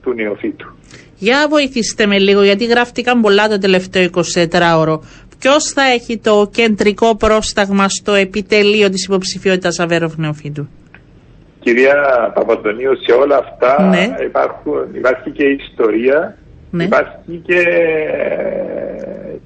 του 0.02 0.12
Νεοφύτου. 0.14 0.66
Για 1.18 1.46
βοηθήστε 1.48 2.06
με 2.06 2.18
λίγο, 2.18 2.42
γιατί 2.42 2.64
γράφτηκαν 2.64 3.20
πολλά 3.20 3.48
το 3.48 3.58
τελευταίο 3.58 4.08
24ωρο. 4.12 4.98
Ποιος 5.38 5.72
θα 5.72 5.82
έχει 5.82 6.18
το 6.18 6.50
κεντρικό 6.52 7.16
πρόσταγμα 7.16 7.88
στο 7.88 8.12
επιτελείο 8.12 8.90
της 8.90 9.04
υποψηφιότητας 9.04 9.78
Αβέροφ 9.78 10.16
Νεοφύτου; 10.16 10.68
Κυρία 11.60 12.32
Παπαντονίου, 12.34 12.92
σε 13.06 13.12
όλα 13.12 13.36
αυτά 13.36 13.82
ναι. 13.82 14.14
υπάρχουν, 14.26 14.94
υπάρχει 14.94 15.30
και 15.30 15.44
ιστορία, 15.44 16.36
ναι. 16.70 16.84
υπάρχει 16.84 17.42
και, 17.46 17.62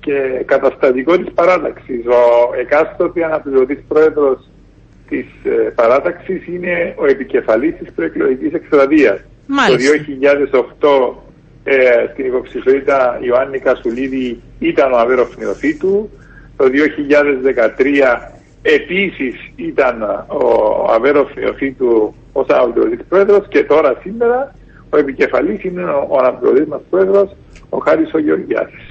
και 0.00 0.44
καταστατικό 0.44 1.16
της 1.18 1.32
παράταξης. 1.34 2.06
Ο 2.06 2.54
εκάστοτε 2.60 3.24
αναπληρωτής 3.24 3.78
πρόεδρος 3.88 4.49
της 5.10 5.26
ε, 5.44 5.50
παράταξης 5.50 6.46
είναι 6.46 6.94
ο 6.96 7.06
επικεφαλής 7.06 7.74
της 7.78 7.92
προεκλογικής 7.92 8.52
εκστρατείας. 8.52 9.18
Το 9.46 9.76
2008 11.14 11.30
ε, 11.64 12.06
στην 12.12 12.26
υποψηφιότητα 12.26 13.18
Ιωάννη 13.22 13.58
Κασουλίδη 13.58 14.42
ήταν 14.58 14.92
ο 14.92 14.96
Αβέροφ 14.96 15.36
Νεοφίτου. 15.36 16.10
Το 16.56 16.64
2013 16.64 18.30
επίσης 18.62 19.34
ήταν 19.56 20.02
ο 20.26 20.84
Αβέροφ 20.92 21.34
Νεοφίτου 21.34 22.14
ως 22.32 22.46
αναπληρωτής 22.48 23.04
πρόεδρος 23.08 23.48
και 23.48 23.64
τώρα 23.64 23.98
σήμερα 24.02 24.54
ο 24.90 24.96
επικεφαλής 24.96 25.64
είναι 25.64 25.84
ο 25.84 26.16
αναπληρωτής 26.18 26.66
μας 26.66 26.80
πρόεδρος 26.90 27.36
ο 27.68 27.78
Χάρης 27.78 28.14
ο 28.14 28.18
Γεωργιάδης. 28.18 28.89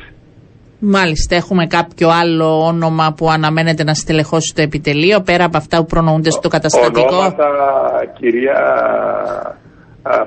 Μάλιστα, 0.79 1.35
έχουμε 1.35 1.67
κάποιο 1.67 2.09
άλλο 2.09 2.65
όνομα 2.65 3.13
που 3.17 3.29
αναμένεται 3.29 3.83
να 3.83 3.93
στελεχώσει 3.93 4.53
το 4.55 4.61
επιτελείο 4.61 5.21
πέρα 5.21 5.43
από 5.43 5.57
αυτά 5.57 5.77
που 5.77 5.85
προνοούνται 5.85 6.29
στο 6.29 6.47
καταστατικό; 6.49 7.07
Ονόματα, 7.07 7.47
κυρία 8.19 8.59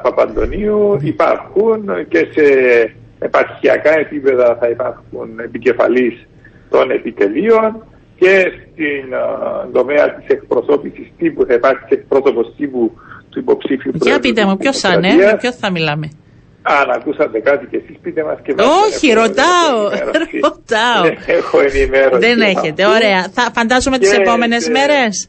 Παπαντονίου, 0.02 0.98
υπάρχουν 1.02 2.08
και 2.08 2.18
σε 2.18 2.44
επαρχιακά 3.18 3.98
επίπεδα 3.98 4.56
θα 4.60 4.68
υπάρχουν 4.68 5.38
επικεφαλής 5.44 6.26
των 6.70 6.90
επιτελείων 6.90 7.84
και 8.18 8.52
στην 8.60 9.04
τομέα 9.72 10.14
της 10.14 10.26
εκπροσώπησης 10.26 11.12
τύπου 11.18 11.44
θα 11.46 11.54
υπάρχει 11.54 11.84
εκπρόσωπος 11.88 12.54
τύπου 12.56 12.92
του 13.30 13.38
υποψήφιου 13.38 13.92
Για 13.94 14.18
πείτε 14.18 14.44
μου, 14.44 14.56
ποιος 14.56 14.78
θα 14.78 14.92
είναι, 14.92 15.36
ποιος 15.40 15.56
θα 15.56 15.70
μιλάμε; 15.70 16.10
Αν 16.62 16.90
ακούσατε 16.90 17.40
κάτι 17.40 17.66
και 17.66 17.76
εσείς 17.76 17.96
πείτε 18.02 18.24
μας 18.24 18.38
και 18.42 18.54
Όχι, 18.86 19.12
ρωτάω, 19.12 19.76
ρωτάω. 20.46 21.04
Έχω 21.26 21.60
ενημέρωση. 21.60 22.18
Δεν 22.18 22.40
έχετε, 22.40 22.86
ωραία. 22.86 23.28
Θα 23.32 23.50
φαντάζομαι 23.54 23.98
τις 23.98 24.12
επόμενες 24.12 24.68
μέρες. 24.68 25.28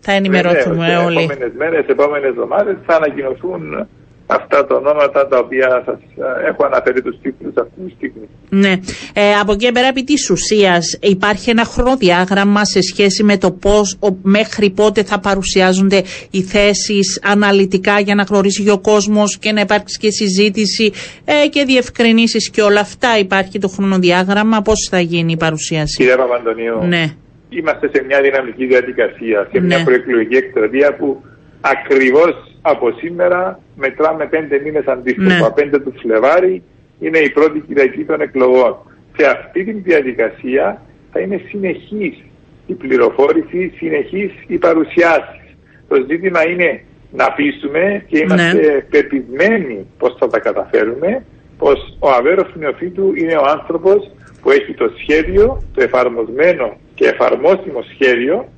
θα 0.00 0.12
ενημερωθούμε 0.12 0.86
Βεβαίως, 0.86 1.04
όλοι. 1.04 1.18
Σε 1.18 1.22
επόμενες 1.24 1.52
μέρες, 1.56 1.86
επόμενες 1.86 2.28
εβδομάδες 2.28 2.76
θα 2.86 2.94
ανακοινωθούν 2.96 3.88
αυτά 4.34 4.66
τα 4.66 4.74
ονόματα 4.74 5.26
τα 5.28 5.38
οποία 5.38 5.82
σας 5.86 5.98
ε, 6.16 6.48
έχω 6.48 6.64
αναφέρει 6.64 7.02
τους 7.02 7.16
τίτλους 7.22 7.54
αυτή 7.56 7.80
τη 7.86 7.92
στιγμή. 7.96 8.28
Ναι. 8.48 8.72
Ε, 9.14 9.34
από 9.40 9.52
εκεί 9.52 9.64
και 9.66 9.72
πέρα, 9.72 9.86
επί 9.86 10.04
τη 10.04 10.32
ουσίας, 10.32 10.98
υπάρχει 11.00 11.50
ένα 11.50 11.64
χρονοδιάγραμμα 11.64 12.64
σε 12.64 12.80
σχέση 12.82 13.22
με 13.22 13.36
το 13.36 13.50
πώς 13.50 13.98
μέχρι 14.22 14.70
πότε 14.70 15.02
θα 15.02 15.18
παρουσιάζονται 15.20 16.02
οι 16.30 16.42
θέσεις 16.42 17.20
αναλυτικά 17.24 18.00
για 18.00 18.14
να 18.14 18.22
γνωρίσει 18.22 18.62
και 18.62 18.70
ο 18.70 18.78
κόσμος 18.78 19.38
και 19.38 19.52
να 19.52 19.60
υπάρξει 19.60 19.98
και 19.98 20.10
συζήτηση 20.10 20.92
ε, 21.24 21.48
και 21.48 21.64
διευκρινήσεις 21.64 22.50
και 22.50 22.62
όλα 22.62 22.80
αυτά. 22.80 23.18
Υπάρχει 23.18 23.58
το 23.58 23.68
χρονοδιάγραμμα, 23.68 24.62
πώς 24.62 24.88
θα 24.90 25.00
γίνει 25.00 25.32
η 25.32 25.36
παρουσίαση. 25.36 25.96
Κύριε 25.96 26.16
Παπαντονίου, 26.16 26.78
Ναι. 26.88 27.04
είμαστε 27.48 27.90
σε 27.92 28.04
μια 28.06 28.20
δυναμική 28.20 28.66
διαδικασία, 28.66 29.48
σε 29.52 29.58
Ναι. 29.58 29.66
μια 29.66 29.84
προεκλογική 29.84 30.36
εκστρατεία 30.36 30.96
που 30.96 31.22
ακριβώς 31.60 32.51
από 32.62 32.90
σήμερα 32.90 33.60
μετράμε 33.76 34.26
πέντε 34.26 34.60
μήνες 34.64 34.86
αντίστοιχα. 34.86 35.38
Ναι. 35.38 35.46
Από 35.46 35.54
5 35.56 35.80
του 35.84 35.94
Φλεβάρι 36.00 36.62
είναι 37.00 37.18
η 37.18 37.30
πρώτη 37.30 37.60
Κυριακή 37.60 38.04
των 38.04 38.20
εκλογών. 38.20 38.76
Σε 39.16 39.26
αυτή 39.26 39.64
τη 39.64 39.72
διαδικασία 39.72 40.82
θα 41.12 41.20
είναι 41.20 41.40
συνεχής 41.48 42.22
η 42.66 42.74
πληροφόρηση, 42.74 43.72
συνεχής 43.76 44.30
η 44.46 44.58
παρουσιάση. 44.58 45.40
Το 45.88 46.04
ζήτημα 46.08 46.48
είναι 46.48 46.84
να 47.12 47.32
πείσουμε 47.32 48.04
και 48.06 48.18
είμαστε 48.18 48.52
Ναι. 48.52 48.80
πεπισμένοι 48.90 49.86
πως 49.98 50.16
θα 50.18 50.26
τα 50.28 50.38
καταφέρουμε, 50.38 51.24
πως 51.58 51.96
ο 51.98 52.08
Αβέρος 52.10 52.50
Νεοφύτου 52.54 53.12
είναι 53.16 53.36
ο 53.36 53.44
άνθρωπος 53.48 54.10
που 54.42 54.50
έχει 54.50 54.74
το 54.74 54.92
σχέδιο, 54.98 55.62
το 55.74 55.82
εφαρμοσμένο 55.82 56.76
και 56.94 57.06
εφαρμόσιμο 57.08 57.82
σχέδιο 57.94 58.48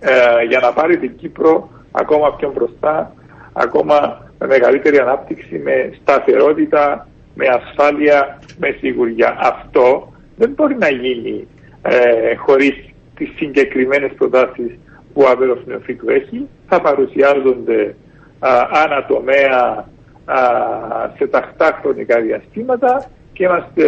ε, 0.00 0.44
για 0.48 0.60
να 0.60 0.72
πάρει 0.72 0.98
την 0.98 1.16
Κύπρο 1.16 1.70
ακόμα 1.96 2.34
πιο 2.34 2.52
μπροστά, 2.52 3.12
ακόμα 3.52 4.28
με 4.38 4.46
μεγαλύτερη 4.46 4.98
ανάπτυξη, 4.98 5.58
με 5.58 5.90
σταθερότητα, 6.00 7.08
με 7.34 7.46
ασφάλεια, 7.46 8.38
με 8.58 8.76
σιγουριά. 8.80 9.36
Αυτό 9.40 10.12
δεν 10.36 10.50
μπορεί 10.50 10.76
να 10.78 10.88
γίνει 10.88 11.48
ε, 11.82 12.34
χωρίς 12.34 12.74
τις 13.14 13.30
συγκεκριμένες 13.36 14.12
προτάσεις 14.16 14.78
που 15.12 15.22
ο 15.22 15.28
Αβέρος 15.28 15.62
Νεοφύτου 15.66 16.10
έχει. 16.10 16.48
Θα 16.68 16.80
παρουσιάζονται 16.80 17.94
α, 18.38 18.50
ανατομέα 18.84 19.88
α, 20.24 20.38
σε 21.16 21.26
τακτά 21.26 21.78
χρονικά 21.80 22.20
διαστήματα 22.20 23.10
και 23.32 23.44
είμαστε 23.44 23.84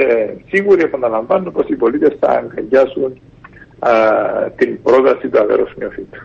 σίγουροι, 0.49 0.83
επαναλαμβάνω, 0.83 1.51
πως 1.51 1.69
οι 1.69 1.77
πολίτες 1.77 2.17
θα 2.21 2.29
αγκαλιάσουν 2.29 3.21
α, 3.79 3.91
την 4.57 4.83
πρόταση 4.83 5.29
του 5.29 5.39
Αβέρος 5.41 5.73
Νεοφύτου. 5.77 6.19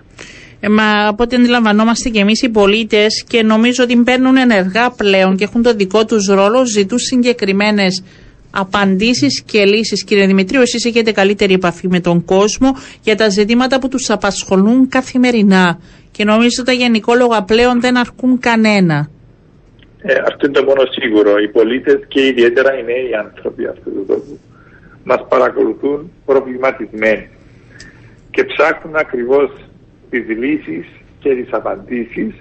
Ε, 0.64 0.70
μα 0.70 1.07
από 1.07 1.24
ό,τι 1.24 1.36
αντιλαμβανόμαστε 1.36 2.09
και 2.09 2.20
εμείς 2.20 2.41
οι 2.41 2.49
πολίτες 2.49 3.24
και 3.28 3.43
νομίζω 3.43 3.84
ότι 3.84 3.97
παίρνουν 3.97 4.38
ενεργά 4.38 4.91
πλέον 4.91 5.36
και 5.36 5.43
έχουν 5.43 5.62
το 5.62 5.74
δικό 5.74 6.05
τους 6.05 6.28
ρόλο, 6.28 6.66
ζητούν 6.66 6.99
συγκεκριμένες 6.99 8.03
απαντήσεις 8.51 9.43
και 9.43 9.66
λύσεις. 9.66 10.03
Κύριε 10.03 10.26
Δημητρίου, 10.26 10.62
εσείς 10.62 10.86
έχετε 10.86 11.12
καλύτερη 11.12 11.53
επαφή 11.53 11.88
με 11.88 11.99
τον 11.99 12.26
κόσμο 12.26 12.76
για 13.03 13.16
τα 13.16 13.30
ζητήματα 13.30 13.80
που 13.80 13.88
τους 13.88 14.09
απασχολούν 14.09 14.89
καθημερινά. 14.89 15.80
Και 16.12 16.24
νομίζω 16.24 16.64
τα 16.64 16.72
γενικόλογα 16.72 17.43
πλέον 17.43 17.82
δεν 17.82 17.97
αρκούν 17.97 18.39
κανένα. 18.39 19.09
Ε, 20.01 20.14
αυτό 20.14 20.45
είναι 20.45 20.59
το 20.59 20.64
μόνο 20.64 20.82
σίγουρο. 20.91 21.38
Οι 21.38 21.47
πολίτες 21.47 21.99
και 22.07 22.26
ιδιαίτερα 22.26 22.78
οι 22.78 22.84
νέοι 22.84 23.16
άνθρωποι 23.26 23.68
αυτού 23.68 23.91
του 23.91 24.05
τόπου 24.07 24.39
μας 25.03 25.26
παρακολουθούν 25.30 26.12
προβληματισμένοι 26.26 27.30
και 28.32 28.43
ψάχνουν 28.43 28.95
ακριβώς 28.95 29.71
τις 30.12 30.28
λύσεις 30.28 30.86
και 31.20 31.36
τις 31.36 31.53
απαντήσεις 31.53 32.34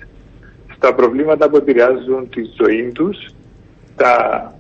στα 0.75 0.95
προβλήματα 0.95 1.51
που 1.51 1.57
επηρεάζουν 1.57 2.29
τη 2.29 2.43
ζωή 2.63 2.91
τους, 2.95 3.27
τα, 3.97 4.55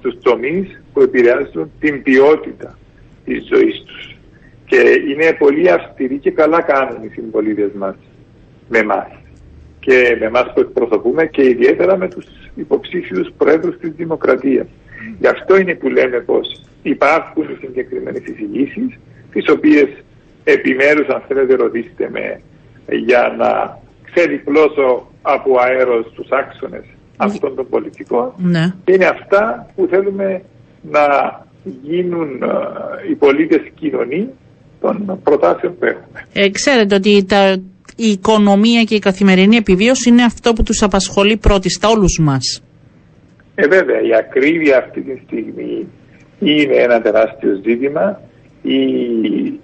τους 0.00 0.18
τομείς 0.22 0.82
που 0.92 1.00
επηρεάζουν 1.00 1.70
την 1.80 2.02
ποιότητα 2.02 2.78
της 3.24 3.46
ζωής 3.46 3.82
τους. 3.86 4.16
Και 4.66 4.76
είναι 5.08 5.36
πολύ 5.38 5.70
αυστηροί 5.70 6.18
και 6.18 6.30
καλά 6.30 6.62
κάνουν 6.62 7.04
οι 7.04 7.08
συμπολίτες 7.08 7.70
μας 7.72 7.96
με 8.68 8.78
εμάς 8.78 9.08
και 9.80 10.16
με 10.20 10.26
εμάς 10.26 10.52
που 10.54 10.60
εκπροσωπούμε 10.60 11.26
και 11.26 11.48
ιδιαίτερα 11.48 11.96
με 11.96 12.08
τους 12.08 12.26
υποψήφιους 12.54 13.28
πρόεδρους 13.36 13.78
της 13.78 13.90
Δημοκρατίας. 13.90 14.66
Γι' 15.18 15.26
αυτό 15.26 15.56
είναι 15.56 15.74
που 15.74 15.88
λέμε 15.88 16.20
πως 16.20 16.62
υπάρχουν 16.82 17.46
συγκεκριμένες 17.60 18.22
εισηγήσεις, 18.24 18.98
τις 19.32 19.48
οποίες 19.48 19.88
επιμέρους 20.44 21.08
αν 21.08 21.22
θέλετε 21.28 21.54
ρωτήσετε 21.54 22.08
με 22.12 22.40
για 22.88 23.34
να 23.38 23.78
ξεδιπλώσω 24.12 25.06
από 25.22 25.50
αέρος 25.60 26.12
τους 26.14 26.28
άξονες 26.30 26.84
αυτών 27.16 27.54
των 27.56 27.68
πολιτικών 27.68 28.32
Ναι. 28.36 28.74
είναι 28.84 29.04
αυτά 29.06 29.66
που 29.74 29.86
θέλουμε 29.90 30.42
να 30.82 31.06
γίνουν 31.82 32.42
ε, 32.42 33.10
οι 33.10 33.14
πολίτες 33.14 33.60
κοινωνοί 33.74 34.28
των 34.80 35.20
προτάσεων 35.22 35.78
που 35.78 35.84
έχουμε. 35.84 36.26
Ε, 36.32 36.50
ξέρετε 36.50 36.94
ότι 36.94 37.24
τα, 37.24 37.52
η 37.96 38.06
οικονομία 38.10 38.82
και 38.82 38.94
η 38.94 38.98
καθημερινή 38.98 39.56
επιβίωση 39.56 40.08
είναι 40.08 40.22
αυτό 40.22 40.52
που 40.52 40.62
τους 40.62 40.82
απασχολεί 40.82 41.36
πρώτη 41.36 41.70
στα 41.70 41.88
όλους 41.88 42.18
μας. 42.22 42.62
Ε, 43.54 43.66
βέβαια, 43.66 44.00
η 44.00 44.14
ακρίβεια 44.14 44.78
αυτή 44.78 45.00
τη 45.00 45.20
στιγμή 45.26 45.86
είναι 46.38 46.76
ένα 46.76 47.00
τεράστιο 47.00 47.60
ζήτημα. 47.64 48.20
Η, 48.62 48.80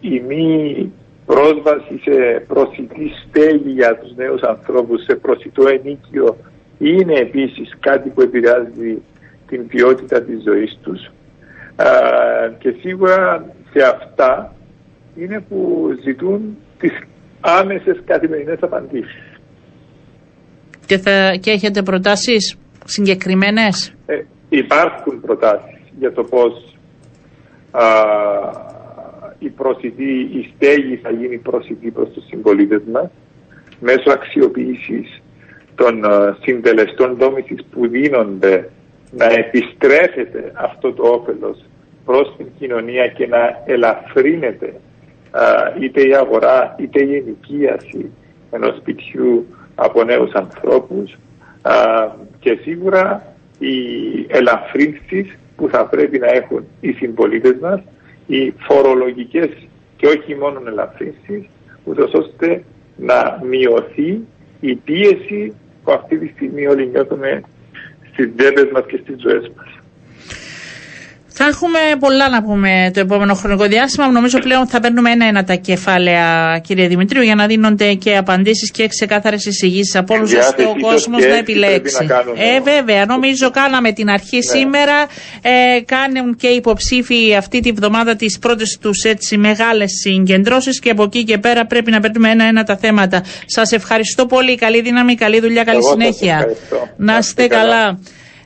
η 0.01 0.23
μη 0.29 0.93
πρόσβαση 1.27 2.01
σε 2.03 2.45
προσιτή 2.47 3.11
στέγη 3.23 3.71
για 3.71 3.99
τους 3.99 4.15
νέους 4.17 4.43
ανθρώπους, 4.43 5.03
σε 5.05 5.15
προσιτό 5.15 5.69
ενίκιο, 5.69 6.37
είναι 6.79 7.15
επίσης 7.15 7.77
κάτι 7.81 8.09
που 8.09 8.21
επηρεάζει 8.21 9.03
την 9.47 9.67
ποιότητα 9.67 10.23
της 10.23 10.43
ζωής 10.43 10.79
τους. 10.83 11.01
Α, 11.77 11.89
και 12.59 12.75
σίγουρα 12.81 13.47
σε 13.73 13.85
αυτά 13.85 14.55
είναι 15.17 15.45
που 15.49 15.89
ζητούν 16.03 16.57
τις 16.79 16.93
άμεσες 17.41 17.99
καθημερινές 18.05 18.59
απαντήσεις. 18.61 19.39
Και, 20.87 20.99
θα, 20.99 21.37
και 21.41 21.51
έχετε 21.51 21.83
προτάσεις 21.83 22.57
συγκεκριμένες; 22.85 23.95
Ε, 24.07 24.23
υπάρχουν 24.49 25.21
προτάσεις 25.21 25.81
για 25.99 26.13
το 26.13 26.23
πώς 26.23 26.77
α, 27.71 27.83
η 29.45 29.49
προσιτή, 29.49 30.13
η 30.13 30.53
στέγη 30.55 30.97
θα 30.97 31.11
γίνει 31.11 31.37
προσιτή 31.37 31.91
προς 31.91 32.09
τους 32.09 32.25
συμπολίτες 32.27 32.83
μας 32.93 33.11
μέσω 33.81 34.11
αξιοποίησης 34.11 35.23
των 35.75 36.05
α, 36.05 36.37
συντελεστών 36.41 37.17
δόμησης 37.17 37.65
που 37.71 37.87
δίνονται 37.89 38.71
να 39.11 39.25
επιστρέφεται 39.25 40.53
αυτό 40.55 40.93
το 40.93 41.03
όφελος 41.03 41.65
προς 42.05 42.35
την 42.37 42.47
κοινωνία 42.59 43.09
και 43.09 43.27
να 43.27 43.63
ελαφρύνεται 43.67 44.75
α, 45.31 45.43
είτε 45.81 46.09
η 46.09 46.15
αγορά 46.15 46.77
είτε 46.79 47.05
η 47.05 47.17
ενοικίαση 47.17 48.11
ενός 48.51 48.77
σπιτιού 48.77 49.47
από 49.75 50.05
νέους 50.05 50.33
ανθρώπους 50.33 51.17
α, 51.63 51.73
και 52.39 52.59
σίγουρα 52.63 53.35
οι 53.59 53.77
ελαφρύνσεις 54.29 55.39
που 55.57 55.69
θα 55.69 55.87
πρέπει 55.87 56.19
να 56.19 56.27
έχουν 56.27 56.65
οι 56.81 56.93
συμπολίτες 56.93 57.57
μας, 57.61 57.81
οι 58.27 58.55
φορολογικές 58.59 59.49
και 59.97 60.07
όχι 60.07 60.35
μόνο 60.35 60.63
ελαφρύνσεις, 60.67 61.49
ούτως 61.85 62.13
ώστε 62.13 62.65
να 62.97 63.41
μειωθεί 63.43 64.21
η 64.61 64.75
πίεση 64.75 65.55
που 65.85 65.93
αυτή 65.93 66.19
τη 66.19 66.27
στιγμή 66.27 66.67
όλοι 66.67 66.87
νιώθουμε 66.87 67.43
στις 68.13 68.31
δέπες 68.37 68.71
μας 68.73 68.85
και 68.87 69.01
στις 69.03 69.21
ζωές 69.21 69.51
μας. 69.57 69.84
Θα 71.37 71.45
έχουμε 71.47 71.79
πολλά 71.99 72.29
να 72.29 72.43
πούμε 72.43 72.91
το 72.95 73.01
επόμενο 73.01 73.35
χρονικό 73.35 73.65
διάστημα. 73.65 74.11
Νομίζω 74.11 74.39
πλέον 74.39 74.67
θα 74.67 74.81
παίρνουμε 74.81 75.11
ένα-ένα 75.11 75.45
τα 75.45 75.55
κεφάλαια, 75.55 76.59
κύριε 76.67 76.87
Δημητρίου, 76.89 77.23
για 77.23 77.35
να 77.35 77.47
δίνονται 77.47 77.95
και 77.95 78.17
απαντήσεις 78.17 78.71
και 78.71 78.87
ξεκάθαρες 78.89 79.45
εισηγήσεις 79.47 79.97
από 79.97 80.15
όλους, 80.15 80.33
ώστε 80.33 80.43
Διάθεση 80.57 80.69
ο 80.69 80.73
το 80.81 80.87
κόσμος 80.87 81.21
και 81.23 81.29
να 81.29 81.37
έτσι 81.37 81.53
επιλέξει. 81.53 81.79
πρέπει 81.97 82.07
να 82.07 82.15
κάνουμε. 82.15 82.37
ε, 82.45 82.61
βέβαια, 82.61 83.05
νομίζω 83.07 83.51
κάναμε 83.51 83.93
την 83.93 84.09
αρχή 84.11 84.43
σήμερα. 84.43 85.07
Ε, 85.43 85.81
κάνουν 85.81 86.37
και 86.37 86.47
οι 86.47 86.55
υποψήφοι 86.57 87.35
αυτή 87.39 87.61
τη 87.61 87.73
βδομάδα 87.73 88.17
τις 88.17 88.39
πρώτες 88.39 88.79
τους 88.81 89.03
έτσι 89.03 89.37
μεγάλες 89.37 89.91
συγκεντρώσεις 90.03 90.79
και 90.81 90.91
από 90.91 91.03
εκεί 91.03 91.25
και 91.25 91.39
πέρα 91.39 91.67
πρέπει 91.67 91.91
να 91.91 92.01
παίρνουμε 92.01 92.31
ένα-ένα 92.31 92.63
τα 92.65 92.77
θέματα. 92.77 93.23
Σας 93.47 93.73
ευχαριστώ 93.73 94.27
πολύ. 94.27 94.55
Καλή 94.57 94.81
δύναμη, 94.81 95.15
καλή 95.15 95.41
δουλειά, 95.41 95.65
καλή 95.65 95.77
Εγώ 95.79 95.87
σας 95.87 95.93
συνέχεια. 95.99 96.35
ευχαριστώ. 96.35 96.89
Να 96.97 97.17
είστε 97.19 97.47
καλά. 97.47 97.99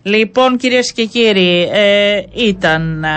Λοιπόν, 0.02 0.56
κυρίες 0.56 0.92
και 0.92 1.04
κύριοι, 1.04 1.68
ε, 1.72 2.22
ήταν 2.34 3.04
ε, 3.04 3.08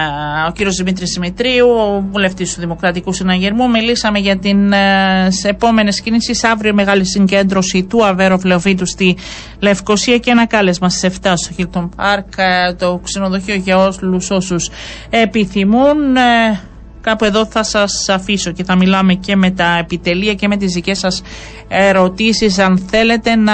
ο 0.47 0.51
κύριος 0.51 0.75
Δημήτρης 0.75 1.11
Δημητρίου, 1.13 1.67
ο 1.69 2.03
βουλευτής 2.11 2.53
του 2.53 2.59
Δημοκρατικού 2.59 3.13
Συναγερμού. 3.13 3.69
Μιλήσαμε 3.69 4.19
για 4.19 4.37
την 4.37 4.71
ε, 4.71 5.27
επόμενες 5.43 6.01
κινήσεις. 6.01 6.43
Αύριο 6.43 6.73
μεγάλη 6.73 7.05
συγκέντρωση 7.05 7.83
του 7.83 8.05
Αβέρο 8.05 8.37
Φλεοφίτου 8.37 8.85
στη 8.85 9.17
Λευκοσία 9.59 10.17
και 10.17 10.31
ένα 10.31 10.47
κάλεσμα 10.47 10.89
στις 10.89 11.19
7 11.23 11.33
στο 11.35 11.55
Hilton 11.57 11.89
Park, 11.95 12.25
ε, 12.37 12.73
το 12.73 12.99
ξενοδοχείο 13.03 13.55
για 13.55 13.77
όλους 13.77 14.29
όσους 14.29 14.69
επιθυμούν. 15.09 16.15
Ε, 16.15 16.59
Κάπου 17.01 17.25
εδώ 17.25 17.45
θα 17.45 17.63
σας 17.63 18.09
αφήσω 18.09 18.51
και 18.51 18.63
θα 18.63 18.75
μιλάμε 18.75 19.13
και 19.13 19.35
με 19.35 19.51
τα 19.51 19.77
επιτελεία 19.79 20.33
και 20.33 20.47
με 20.47 20.57
τις 20.57 20.73
δικές 20.73 20.99
σας 20.99 21.21
ερωτήσεις 21.67 22.59
αν 22.59 22.77
θέλετε 22.77 23.35
να 23.35 23.53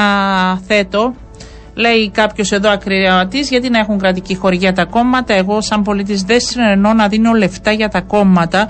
θέτω 0.58 1.14
Λέει 1.78 2.10
κάποιος 2.10 2.52
εδώ 2.52 2.70
ακριαματή, 2.70 3.40
γιατί 3.40 3.70
να 3.70 3.80
έχουν 3.80 3.98
κρατική 3.98 4.36
χορηγία 4.36 4.74
τα 4.74 4.86
κόμματα. 4.86 5.34
Εγώ, 5.34 5.62
σαν 5.62 5.82
πολίτης, 5.84 6.22
δεν 6.22 6.40
συνεννώ 6.40 6.94
να 6.94 7.08
δίνω 7.08 7.34
λεφτά 7.34 7.72
για 7.72 7.90
τα 7.90 8.02
κόμματα 8.02 8.70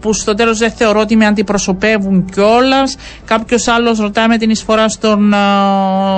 που 0.00 0.12
στο 0.12 0.34
τέλος 0.34 0.58
δεν 0.58 0.70
θεωρώ 0.70 1.00
ότι 1.00 1.16
με 1.16 1.26
αντιπροσωπεύουν 1.26 2.24
κιόλας. 2.24 2.96
Κάποιος 3.24 3.68
άλλος 3.68 3.98
ρωτάει 3.98 4.26
με 4.26 4.36
την 4.36 4.50
εισφορά 4.50 4.88
στον 4.88 5.34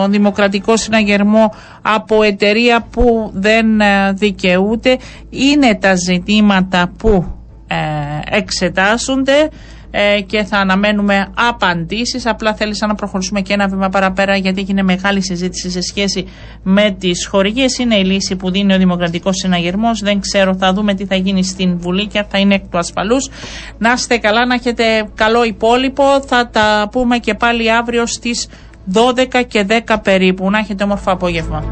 Δημοκρατικό 0.08 0.76
Συναγερμό 0.76 1.54
από 1.82 2.22
εταιρεία 2.22 2.86
που 2.90 3.30
δεν 3.34 3.80
ε, 3.80 4.12
δικαιούται. 4.12 4.98
Είναι 5.30 5.74
τα 5.74 5.94
ζητήματα 5.94 6.92
που 6.98 7.24
ε, 7.66 8.36
εξετάσονται. 8.36 9.48
Ε, 9.90 10.20
και 10.20 10.44
θα 10.44 10.58
αναμένουμε 10.58 11.32
απαντήσεις. 11.48 12.26
Απλά 12.26 12.54
θέλησα 12.54 12.86
να 12.86 12.94
προχωρήσουμε 12.94 13.40
και 13.40 13.52
ένα 13.52 13.68
βήμα 13.68 13.88
παραπέρα 13.88 14.36
γιατί 14.36 14.60
έγινε 14.60 14.82
μεγάλη 14.82 15.22
συζήτηση 15.22 15.70
σε 15.70 15.80
σχέση 15.80 16.26
με 16.62 16.96
τις 16.98 17.26
χορηγίες. 17.26 17.78
Είναι 17.78 17.96
η 17.96 18.04
λύση 18.04 18.36
που 18.36 18.50
δίνει 18.50 18.74
ο 18.74 18.78
Δημοκρατικός 18.78 19.36
Συναγερμός. 19.36 20.00
Δεν 20.00 20.20
ξέρω, 20.20 20.54
θα 20.54 20.72
δούμε 20.72 20.94
τι 20.94 21.06
θα 21.06 21.14
γίνει 21.14 21.44
στην 21.44 21.78
Βουλή 21.78 22.06
και 22.06 22.24
θα 22.28 22.38
είναι 22.38 22.54
εκ 22.54 22.62
του 22.70 22.78
ασφαλούς. 22.78 23.30
Να 23.78 23.92
είστε 23.92 24.18
καλά, 24.18 24.46
να 24.46 24.54
έχετε 24.54 25.08
καλό 25.14 25.44
υπόλοιπο. 25.44 26.04
Θα 26.26 26.48
τα 26.48 26.88
πούμε 26.90 27.18
και 27.18 27.34
πάλι 27.34 27.72
αύριο 27.72 28.06
στις 28.06 28.48
12 28.92 29.42
και 29.48 29.66
10 29.86 29.96
περίπου. 30.02 30.50
Να 30.50 30.58
έχετε 30.58 30.84
όμορφο 30.84 31.10
απόγευμα. 31.10 31.64